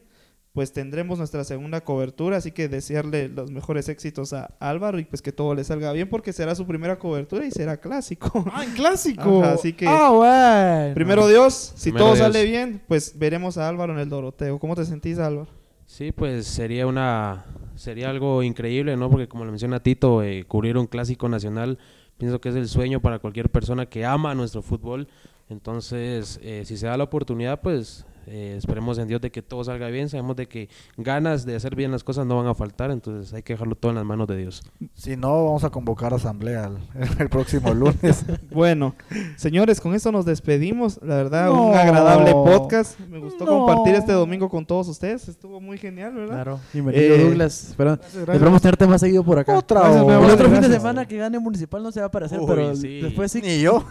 pues 0.54 0.72
tendremos 0.72 1.18
nuestra 1.18 1.44
segunda 1.46 1.82
cobertura, 1.82 2.38
así 2.38 2.52
que 2.52 2.68
desearle 2.68 3.28
los 3.30 3.50
mejores 3.52 3.90
éxitos 3.90 4.34
a 4.34 4.54
Álvaro 4.60 5.00
y 5.00 5.06
pues 5.06 5.22
que 5.24 5.32
todo 5.32 5.56
le 5.56 5.64
salga 5.64 5.92
bien 5.94 6.10
porque 6.10 6.32
será 6.32 6.54
su 6.54 6.68
primera 6.68 7.00
cobertura 7.00 7.46
y 7.46 7.52
será 7.52 7.78
clásico. 7.78 8.46
Ah, 8.54 8.64
en 8.66 8.74
clásico. 8.74 9.42
Ajá, 9.44 9.54
así 9.54 9.74
que- 9.74 9.88
Ah, 9.88 10.10
bueno. 10.12 10.94
Primero 10.94 11.28
Dios, 11.28 11.74
si 11.76 11.90
Primero 11.92 12.06
todo 12.06 12.16
Dios. 12.16 12.28
sale 12.28 12.46
bien, 12.46 12.82
pues 12.88 13.18
veremos 13.18 13.58
a 13.58 13.68
Álvaro 13.68 13.94
en 13.94 14.00
el 14.00 14.10
Doroteo. 14.10 14.60
¿Cómo 14.60 14.76
te 14.76 14.86
sentís, 14.86 15.18
Álvaro? 15.18 15.48
Sí, 15.88 16.12
pues 16.12 16.46
sería 16.46 16.86
una 16.86 17.46
sería 17.76 18.10
algo 18.12 18.44
increíble, 18.44 18.96
¿no? 18.96 19.10
Porque 19.10 19.28
como 19.28 19.44
le 19.46 19.52
menciona 19.52 19.82
Tito, 19.82 20.22
eh, 20.22 20.44
cubrir 20.48 20.78
un 20.78 20.86
clásico 20.86 21.28
nacional, 21.30 21.80
pienso 22.18 22.40
que 22.40 22.50
es 22.50 22.56
el 22.56 22.68
sueño 22.68 23.02
para 23.02 23.18
cualquier 23.20 23.50
persona 23.50 23.88
que 23.88 24.06
ama 24.06 24.36
nuestro 24.36 24.62
fútbol. 24.62 25.08
Entonces, 25.52 26.40
eh, 26.42 26.64
si 26.66 26.78
se 26.78 26.88
da 26.88 26.96
la 26.96 27.04
oportunidad, 27.04 27.60
pues 27.60 28.06
eh, 28.32 28.56
esperemos 28.58 28.98
en 28.98 29.08
Dios 29.08 29.20
de 29.22 29.30
que 29.32 29.42
todo 29.42 29.64
salga 29.64 29.88
bien. 29.88 30.10
Sabemos 30.10 30.36
de 30.36 30.48
que 30.48 30.70
ganas 30.98 31.46
de 31.46 31.56
hacer 31.56 31.76
bien 31.76 31.92
las 31.92 32.04
cosas 32.04 32.26
no 32.26 32.38
van 32.38 32.48
a 32.48 32.56
faltar, 32.56 32.90
entonces 32.92 33.34
hay 33.34 33.44
que 33.44 33.54
dejarlo 33.54 33.76
todo 33.76 33.92
en 33.92 33.96
las 33.98 34.06
manos 34.06 34.28
de 34.28 34.38
Dios. 34.38 34.62
Si 34.96 35.18
no, 35.18 35.46
vamos 35.46 35.64
a 35.64 35.70
convocar 35.70 36.14
asamblea 36.14 36.72
el, 36.96 37.10
el 37.20 37.30
próximo 37.30 37.74
lunes. 37.74 38.26
Bueno, 38.52 38.96
señores, 39.38 39.80
con 39.82 39.94
esto 39.96 40.12
nos 40.12 40.26
despedimos. 40.26 41.00
La 41.02 41.16
verdad, 41.16 41.48
No. 41.48 41.68
un 41.70 41.76
agradable 41.76 42.32
podcast. 42.34 43.00
Me 43.00 43.18
gustó 43.20 43.46
No. 43.46 43.52
compartir 43.66 43.96
este 43.96 44.12
domingo 44.14 44.50
con 44.50 44.66
todos 44.66 44.88
ustedes. 44.88 45.28
Estuvo 45.30 45.60
muy 45.62 45.78
genial, 45.78 46.14
¿verdad? 46.14 46.34
Claro. 46.36 46.60
Bienvenido, 46.74 47.16
Eh, 47.16 47.24
Douglas. 47.24 47.70
Espero- 47.70 47.98
gracias. 47.98 48.18
Esperamos 48.30 48.62
tenerte 48.62 48.88
más 48.88 49.02
seguido 49.02 49.24
por 49.24 49.40
acá. 49.40 49.58
Otra 49.58 49.80
Gracias, 49.82 50.04
El 50.04 50.10
otro 50.12 50.46
fin 50.46 50.54
de 50.54 50.60
Gracias. 50.60 50.82
semana 50.82 51.08
que 51.08 51.18
gane 51.18 51.40
Municipal 51.40 51.82
no 51.82 51.92
se 51.92 52.00
va 52.02 52.06
a 52.06 52.10
aparecer, 52.10 52.40
Uy, 52.40 52.46
pero 52.48 52.76
sí. 52.76 53.02
después 53.02 53.32
sí. 53.32 53.42
Ni 53.42 53.62
yo. 53.62 53.86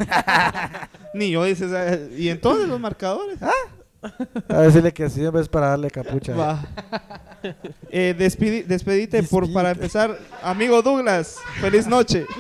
Ni 1.15 1.31
yo 1.31 1.45
dices, 1.45 1.71
eh, 1.75 2.15
¿y 2.19 2.29
entonces 2.29 2.69
los 2.69 2.79
marcadores? 2.81 3.39
A 4.49 4.63
decirle 4.63 4.93
que 4.93 5.09
sí, 5.11 5.25
en 5.25 5.33
vez 5.33 5.49
para 5.49 5.69
darle 5.69 5.91
capucha. 5.91 6.35
Va. 6.35 6.63
Eh, 7.91 8.15
despidi- 8.19 8.65
despedite 8.65 9.23
por, 9.25 9.53
para 9.53 9.71
empezar. 9.73 10.19
Amigo 10.43 10.81
Douglas, 10.83 11.37
feliz 11.61 11.87
noche. 11.87 12.27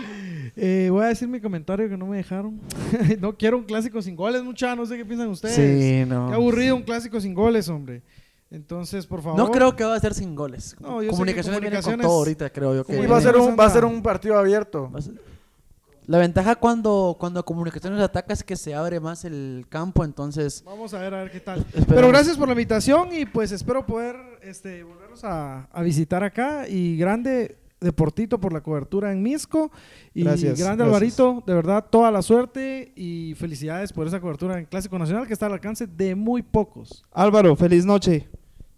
Eh, 0.62 0.88
voy 0.90 1.04
a 1.04 1.06
decir 1.06 1.26
mi 1.26 1.40
comentario 1.40 1.88
que 1.88 1.96
no 1.96 2.04
me 2.06 2.18
dejaron. 2.18 2.60
no 3.20 3.34
quiero 3.34 3.56
un 3.56 3.64
clásico 3.64 4.02
sin 4.02 4.14
goles, 4.14 4.42
mucha. 4.42 4.76
No 4.76 4.84
sé 4.84 4.96
qué 4.98 5.06
piensan 5.06 5.28
ustedes. 5.28 5.54
Sí, 5.54 6.04
no. 6.06 6.28
Qué 6.28 6.34
aburrido 6.34 6.76
un 6.76 6.82
clásico 6.82 7.18
sin 7.18 7.32
goles, 7.32 7.68
hombre. 7.68 8.02
Entonces, 8.50 9.06
por 9.06 9.22
favor. 9.22 9.38
No 9.38 9.50
creo 9.52 9.74
que 9.74 9.84
va 9.84 9.94
a 9.94 10.00
ser 10.00 10.12
sin 10.12 10.34
goles. 10.34 10.76
No, 10.80 11.02
yo 11.02 11.10
comunicaciones, 11.12 11.60
viene 11.60 11.80
con 11.80 11.98
todo 12.00 12.10
ahorita, 12.12 12.50
creo 12.50 12.74
yo. 12.74 12.84
Que 12.84 13.00
Y 13.00 13.06
va 13.06 13.16
a 13.18 13.20
ser 13.22 13.36
un, 13.36 13.56
va 13.58 13.64
a 13.66 13.70
ser 13.70 13.86
un 13.86 14.02
partido 14.02 14.36
abierto. 14.38 14.90
va 14.90 14.98
a 14.98 15.02
ser- 15.02 15.14
La 16.10 16.18
ventaja 16.18 16.56
cuando, 16.56 17.16
cuando 17.20 17.44
comunicaciones 17.44 18.00
ataca 18.00 18.32
es 18.32 18.42
que 18.42 18.56
se 18.56 18.74
abre 18.74 18.98
más 18.98 19.24
el 19.24 19.64
campo, 19.68 20.04
entonces... 20.04 20.64
Vamos 20.66 20.92
a 20.92 20.98
ver, 20.98 21.14
a 21.14 21.22
ver 21.22 21.30
qué 21.30 21.38
tal. 21.38 21.60
Esperemos. 21.60 21.86
Pero 21.86 22.08
gracias 22.08 22.36
por 22.36 22.48
la 22.48 22.54
invitación 22.54 23.10
y 23.12 23.26
pues 23.26 23.52
espero 23.52 23.86
poder 23.86 24.16
este, 24.42 24.82
volverlos 24.82 25.22
a, 25.22 25.66
a 25.66 25.82
visitar 25.82 26.24
acá. 26.24 26.66
Y 26.66 26.96
grande 26.96 27.58
Deportito 27.80 28.40
por 28.40 28.52
la 28.52 28.60
cobertura 28.60 29.12
en 29.12 29.22
Misco. 29.22 29.70
Y 30.12 30.24
Gracias, 30.24 30.58
grande 30.58 30.82
gracias. 30.82 31.20
Alvarito, 31.20 31.44
de 31.46 31.54
verdad, 31.54 31.86
toda 31.88 32.10
la 32.10 32.22
suerte 32.22 32.92
y 32.96 33.34
felicidades 33.36 33.92
por 33.92 34.08
esa 34.08 34.20
cobertura 34.20 34.58
en 34.58 34.64
Clásico 34.64 34.98
Nacional 34.98 35.28
que 35.28 35.32
está 35.32 35.46
al 35.46 35.52
alcance 35.52 35.86
de 35.86 36.16
muy 36.16 36.42
pocos. 36.42 37.04
Álvaro, 37.12 37.54
feliz 37.54 37.86
noche. 37.86 38.28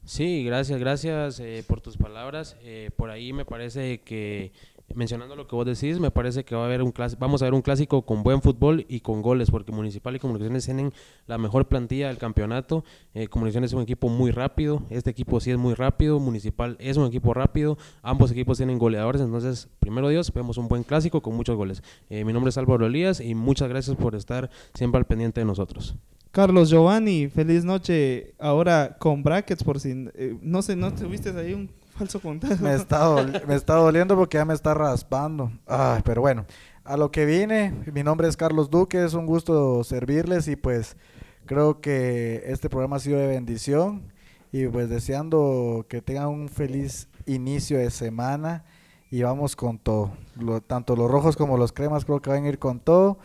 Sí, 0.05 0.43
gracias, 0.45 0.81
gracias 0.81 1.39
eh, 1.39 1.65
por 1.67 1.81
tus 1.81 1.97
palabras. 1.97 2.57
Eh, 2.63 2.91
por 2.97 3.11
ahí 3.11 3.33
me 3.33 3.45
parece 3.45 4.01
que, 4.01 4.53
mencionando 4.95 5.37
lo 5.37 5.47
que 5.47 5.57
vos 5.57 5.65
decís, 5.65 5.99
me 5.99 6.11
parece 6.11 6.45
que 6.45 6.55
va 6.55 6.63
a 6.63 6.67
haber 6.67 6.83
un 6.83 6.93
clas- 6.93 7.17
vamos 7.19 7.41
a 7.43 7.47
ver 7.47 7.55
un 7.55 7.63
clásico 7.63 8.03
con 8.03 8.23
buen 8.23 8.43
fútbol 8.43 8.85
y 8.89 9.01
con 9.01 9.23
goles, 9.23 9.51
porque 9.51 9.73
Municipal 9.73 10.15
y 10.15 10.19
Comunicaciones 10.19 10.65
tienen 10.65 10.93
la 11.27 11.39
mejor 11.39 11.67
plantilla 11.67 12.09
del 12.09 12.19
campeonato. 12.19 12.85
Eh, 13.15 13.29
Comunicaciones 13.29 13.71
es 13.71 13.75
un 13.75 13.83
equipo 13.83 14.09
muy 14.09 14.31
rápido, 14.31 14.83
este 14.91 15.11
equipo 15.11 15.41
sí 15.41 15.51
es 15.51 15.57
muy 15.57 15.75
rápido, 15.75 16.21
Municipal 16.21 16.77
es 16.79 16.97
un 16.97 17.07
equipo 17.07 17.33
rápido, 17.33 17.79
ambos 18.03 18.31
equipos 18.31 18.59
tienen 18.59 18.79
goleadores, 18.79 19.23
entonces, 19.23 19.69
primero 19.81 20.09
Dios, 20.09 20.33
vemos 20.33 20.59
un 20.59 20.69
buen 20.69 20.83
clásico 20.83 21.23
con 21.23 21.35
muchos 21.35 21.57
goles. 21.57 21.83
Eh, 22.11 22.25
mi 22.25 22.33
nombre 22.33 22.51
es 22.51 22.59
Álvaro 22.59 22.85
Elías 22.87 23.21
y 23.21 23.35
muchas 23.35 23.69
gracias 23.69 23.97
por 23.97 24.15
estar 24.15 24.51
siempre 24.75 24.99
al 24.99 25.07
pendiente 25.07 25.41
de 25.41 25.47
nosotros. 25.47 25.97
Carlos 26.31 26.71
Giovanni, 26.71 27.29
feliz 27.29 27.63
noche. 27.63 28.33
Ahora 28.39 28.97
con 28.99 29.23
brackets 29.23 29.63
por 29.63 29.79
si... 29.79 30.07
eh, 30.15 30.39
no 30.41 30.63
sé, 30.63 30.77
¿no 30.77 30.95
tuviste 30.95 31.29
ahí 31.39 31.53
un 31.53 31.69
falso 32.03 32.21
contagio? 32.21 32.57
Me 32.61 32.75
está, 32.75 33.07
me 33.47 33.55
está 33.55 33.75
doliendo 33.77 34.17
porque 34.17 34.39
ya 34.39 34.45
me 34.45 34.55
está 34.55 34.75
raspando. 34.75 35.51
Ay, 35.67 36.03
pero 36.05 36.21
bueno, 36.21 36.45
a 36.85 36.97
lo 36.97 37.11
que 37.11 37.25
vine, 37.27 37.73
mi 37.93 38.03
nombre 38.03 38.29
es 38.29 38.37
Carlos 38.37 38.71
Duque, 38.71 39.05
es 39.05 39.15
un 39.15 39.27
gusto 39.27 39.85
servirles 39.85 40.49
y 40.49 40.57
pues 40.57 40.97
creo 41.47 41.81
que 41.81 42.43
este 42.47 42.69
programa 42.69 42.97
ha 42.97 43.01
sido 43.01 43.19
de 43.19 43.27
bendición 43.27 44.03
y 44.53 44.67
pues 44.67 44.89
deseando 44.89 45.87
que 45.89 46.03
tengan 46.03 46.29
un 46.29 46.49
feliz 46.49 47.09
inicio 47.27 47.79
de 47.79 47.91
semana 47.91 48.65
y 49.11 49.23
vamos 49.23 49.57
con 49.57 49.79
todo. 49.79 50.13
Lo- 50.39 50.61
tanto 50.61 50.97
los 50.97 51.11
rojos 51.11 51.37
como 51.37 51.57
los 51.57 51.73
cremas 51.73 52.05
creo 52.05 52.21
que 52.21 52.31
van 52.31 52.45
a 52.45 52.49
ir 52.49 52.59
con 52.59 52.81
todo 52.81 53.19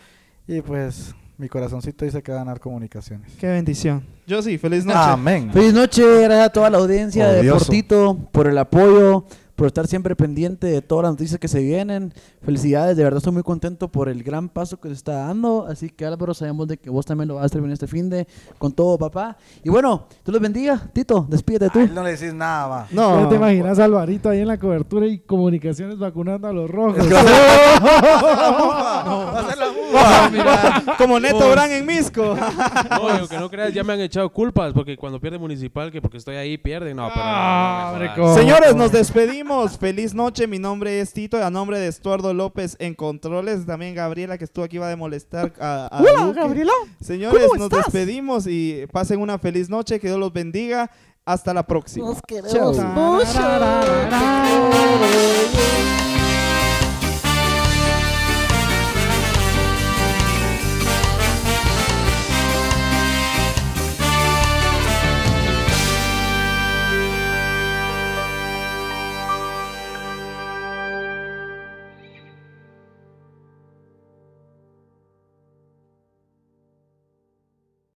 y 0.47 0.61
pues 0.61 1.15
mi 1.37 1.49
corazoncito 1.49 2.03
dice 2.03 2.23
que 2.23 2.31
va 2.31 2.39
a 2.39 2.43
ganar 2.43 2.59
comunicaciones. 2.59 3.31
Qué 3.39 3.47
bendición. 3.47 4.03
Yo 4.25 4.41
sí, 4.41 4.57
feliz 4.57 4.85
noche. 4.85 4.97
Amén. 4.99 5.51
Feliz 5.53 5.73
noche, 5.73 6.03
gracias 6.23 6.47
a 6.47 6.49
toda 6.49 6.69
la 6.69 6.79
audiencia 6.79 7.27
de 7.27 7.41
Odioso. 7.41 7.59
Deportito 7.59 8.17
por 8.31 8.47
el 8.47 8.57
apoyo, 8.57 9.25
por 9.57 9.65
estar 9.67 9.87
siempre 9.87 10.15
pendiente 10.15 10.67
de 10.67 10.81
todas 10.83 11.01
las 11.03 11.13
noticias 11.13 11.39
que 11.39 11.47
se 11.47 11.59
vienen. 11.61 12.13
Felicidades, 12.43 12.95
de 12.95 13.03
verdad 13.03 13.17
estoy 13.17 13.33
muy 13.33 13.41
contento 13.41 13.87
por 13.87 14.07
el 14.07 14.21
gran 14.23 14.49
paso 14.49 14.79
que 14.79 14.87
se 14.89 14.93
está 14.93 15.13
dando. 15.25 15.65
Así 15.67 15.89
que 15.89 16.05
Álvaro, 16.05 16.35
sabemos 16.35 16.67
de 16.67 16.77
que 16.77 16.91
vos 16.91 17.07
también 17.07 17.27
lo 17.27 17.35
vas 17.35 17.43
a 17.43 17.45
estar 17.47 17.59
bien 17.59 17.73
este 17.73 17.87
fin 17.87 18.07
de 18.07 18.27
con 18.59 18.71
todo, 18.71 18.99
papá. 18.99 19.35
Y 19.63 19.69
bueno, 19.69 20.05
Dios 20.23 20.31
los 20.33 20.39
bendiga. 20.41 20.79
Tito, 20.93 21.25
despídete 21.27 21.71
tú. 21.71 21.79
Ay, 21.79 21.89
no 21.91 22.03
le 22.03 22.11
decís 22.15 22.33
nada, 22.35 22.67
va. 22.67 22.87
No, 22.91 23.23
Ya 23.23 23.29
te 23.29 23.35
imaginas 23.35 23.79
a 23.79 23.85
Alvarito 23.85 24.29
ahí 24.29 24.41
en 24.41 24.47
la 24.47 24.59
cobertura 24.59 25.07
y 25.07 25.17
comunicaciones 25.19 25.97
vacunando 25.97 26.47
a 26.47 26.53
los 26.53 26.69
rojos. 26.69 27.07
Va 27.11 27.19
a 29.39 29.49
ser 29.49 29.57
la 29.57 29.67
mufa. 29.71 30.95
como 30.99 31.19
Neto 31.19 31.49
Brand 31.49 31.71
en 31.71 31.83
Misco. 31.85 32.35
No, 32.37 33.13
digo 33.13 33.27
que 33.27 33.37
no 33.39 33.49
creas, 33.49 33.73
ya 33.73 33.83
me 33.83 33.93
han 33.93 34.01
echado 34.01 34.29
culpas 34.31 34.71
porque 34.73 34.95
cuando 34.97 35.19
pierde 35.19 35.39
Municipal, 35.39 35.91
que 35.91 35.99
porque 36.01 36.17
estoy 36.17 36.35
ahí 36.35 36.57
pierden. 36.59 36.95
No, 36.97 37.07
pero. 37.13 37.25
no, 37.25 37.31
Ah, 37.31 38.13
no. 38.15 38.35
Señores, 38.35 38.75
nos 38.75 38.91
despedimos. 38.91 39.46
Feliz 39.79 40.13
noche. 40.13 40.45
Mi 40.45 40.59
nombre 40.59 40.99
es 40.99 41.13
Tito. 41.13 41.41
A 41.41 41.49
nombre 41.49 41.79
de 41.79 41.87
Estuardo 41.87 42.33
López 42.33 42.75
en 42.79 42.93
Controles. 42.93 43.65
También 43.65 43.95
Gabriela, 43.95 44.37
que 44.37 44.43
estuvo 44.43 44.65
aquí, 44.65 44.77
va 44.77 44.89
de 44.89 44.97
molestar 44.97 45.53
a, 45.59 46.01
Hola, 46.01 46.33
Gabriela. 46.33 46.73
Señores, 47.01 47.47
nos 47.57 47.69
despedimos 47.69 48.45
y 48.45 48.85
pasen 48.91 49.21
una 49.21 49.39
feliz 49.39 49.69
noche. 49.69 50.01
Que 50.01 50.07
Dios 50.07 50.19
los 50.19 50.33
bendiga. 50.33 50.91
Hasta 51.23 51.53
la 51.53 51.65
próxima. 51.65 52.07
Nos 52.07 52.21
queremos 52.27 52.77
mucho. 52.77 53.39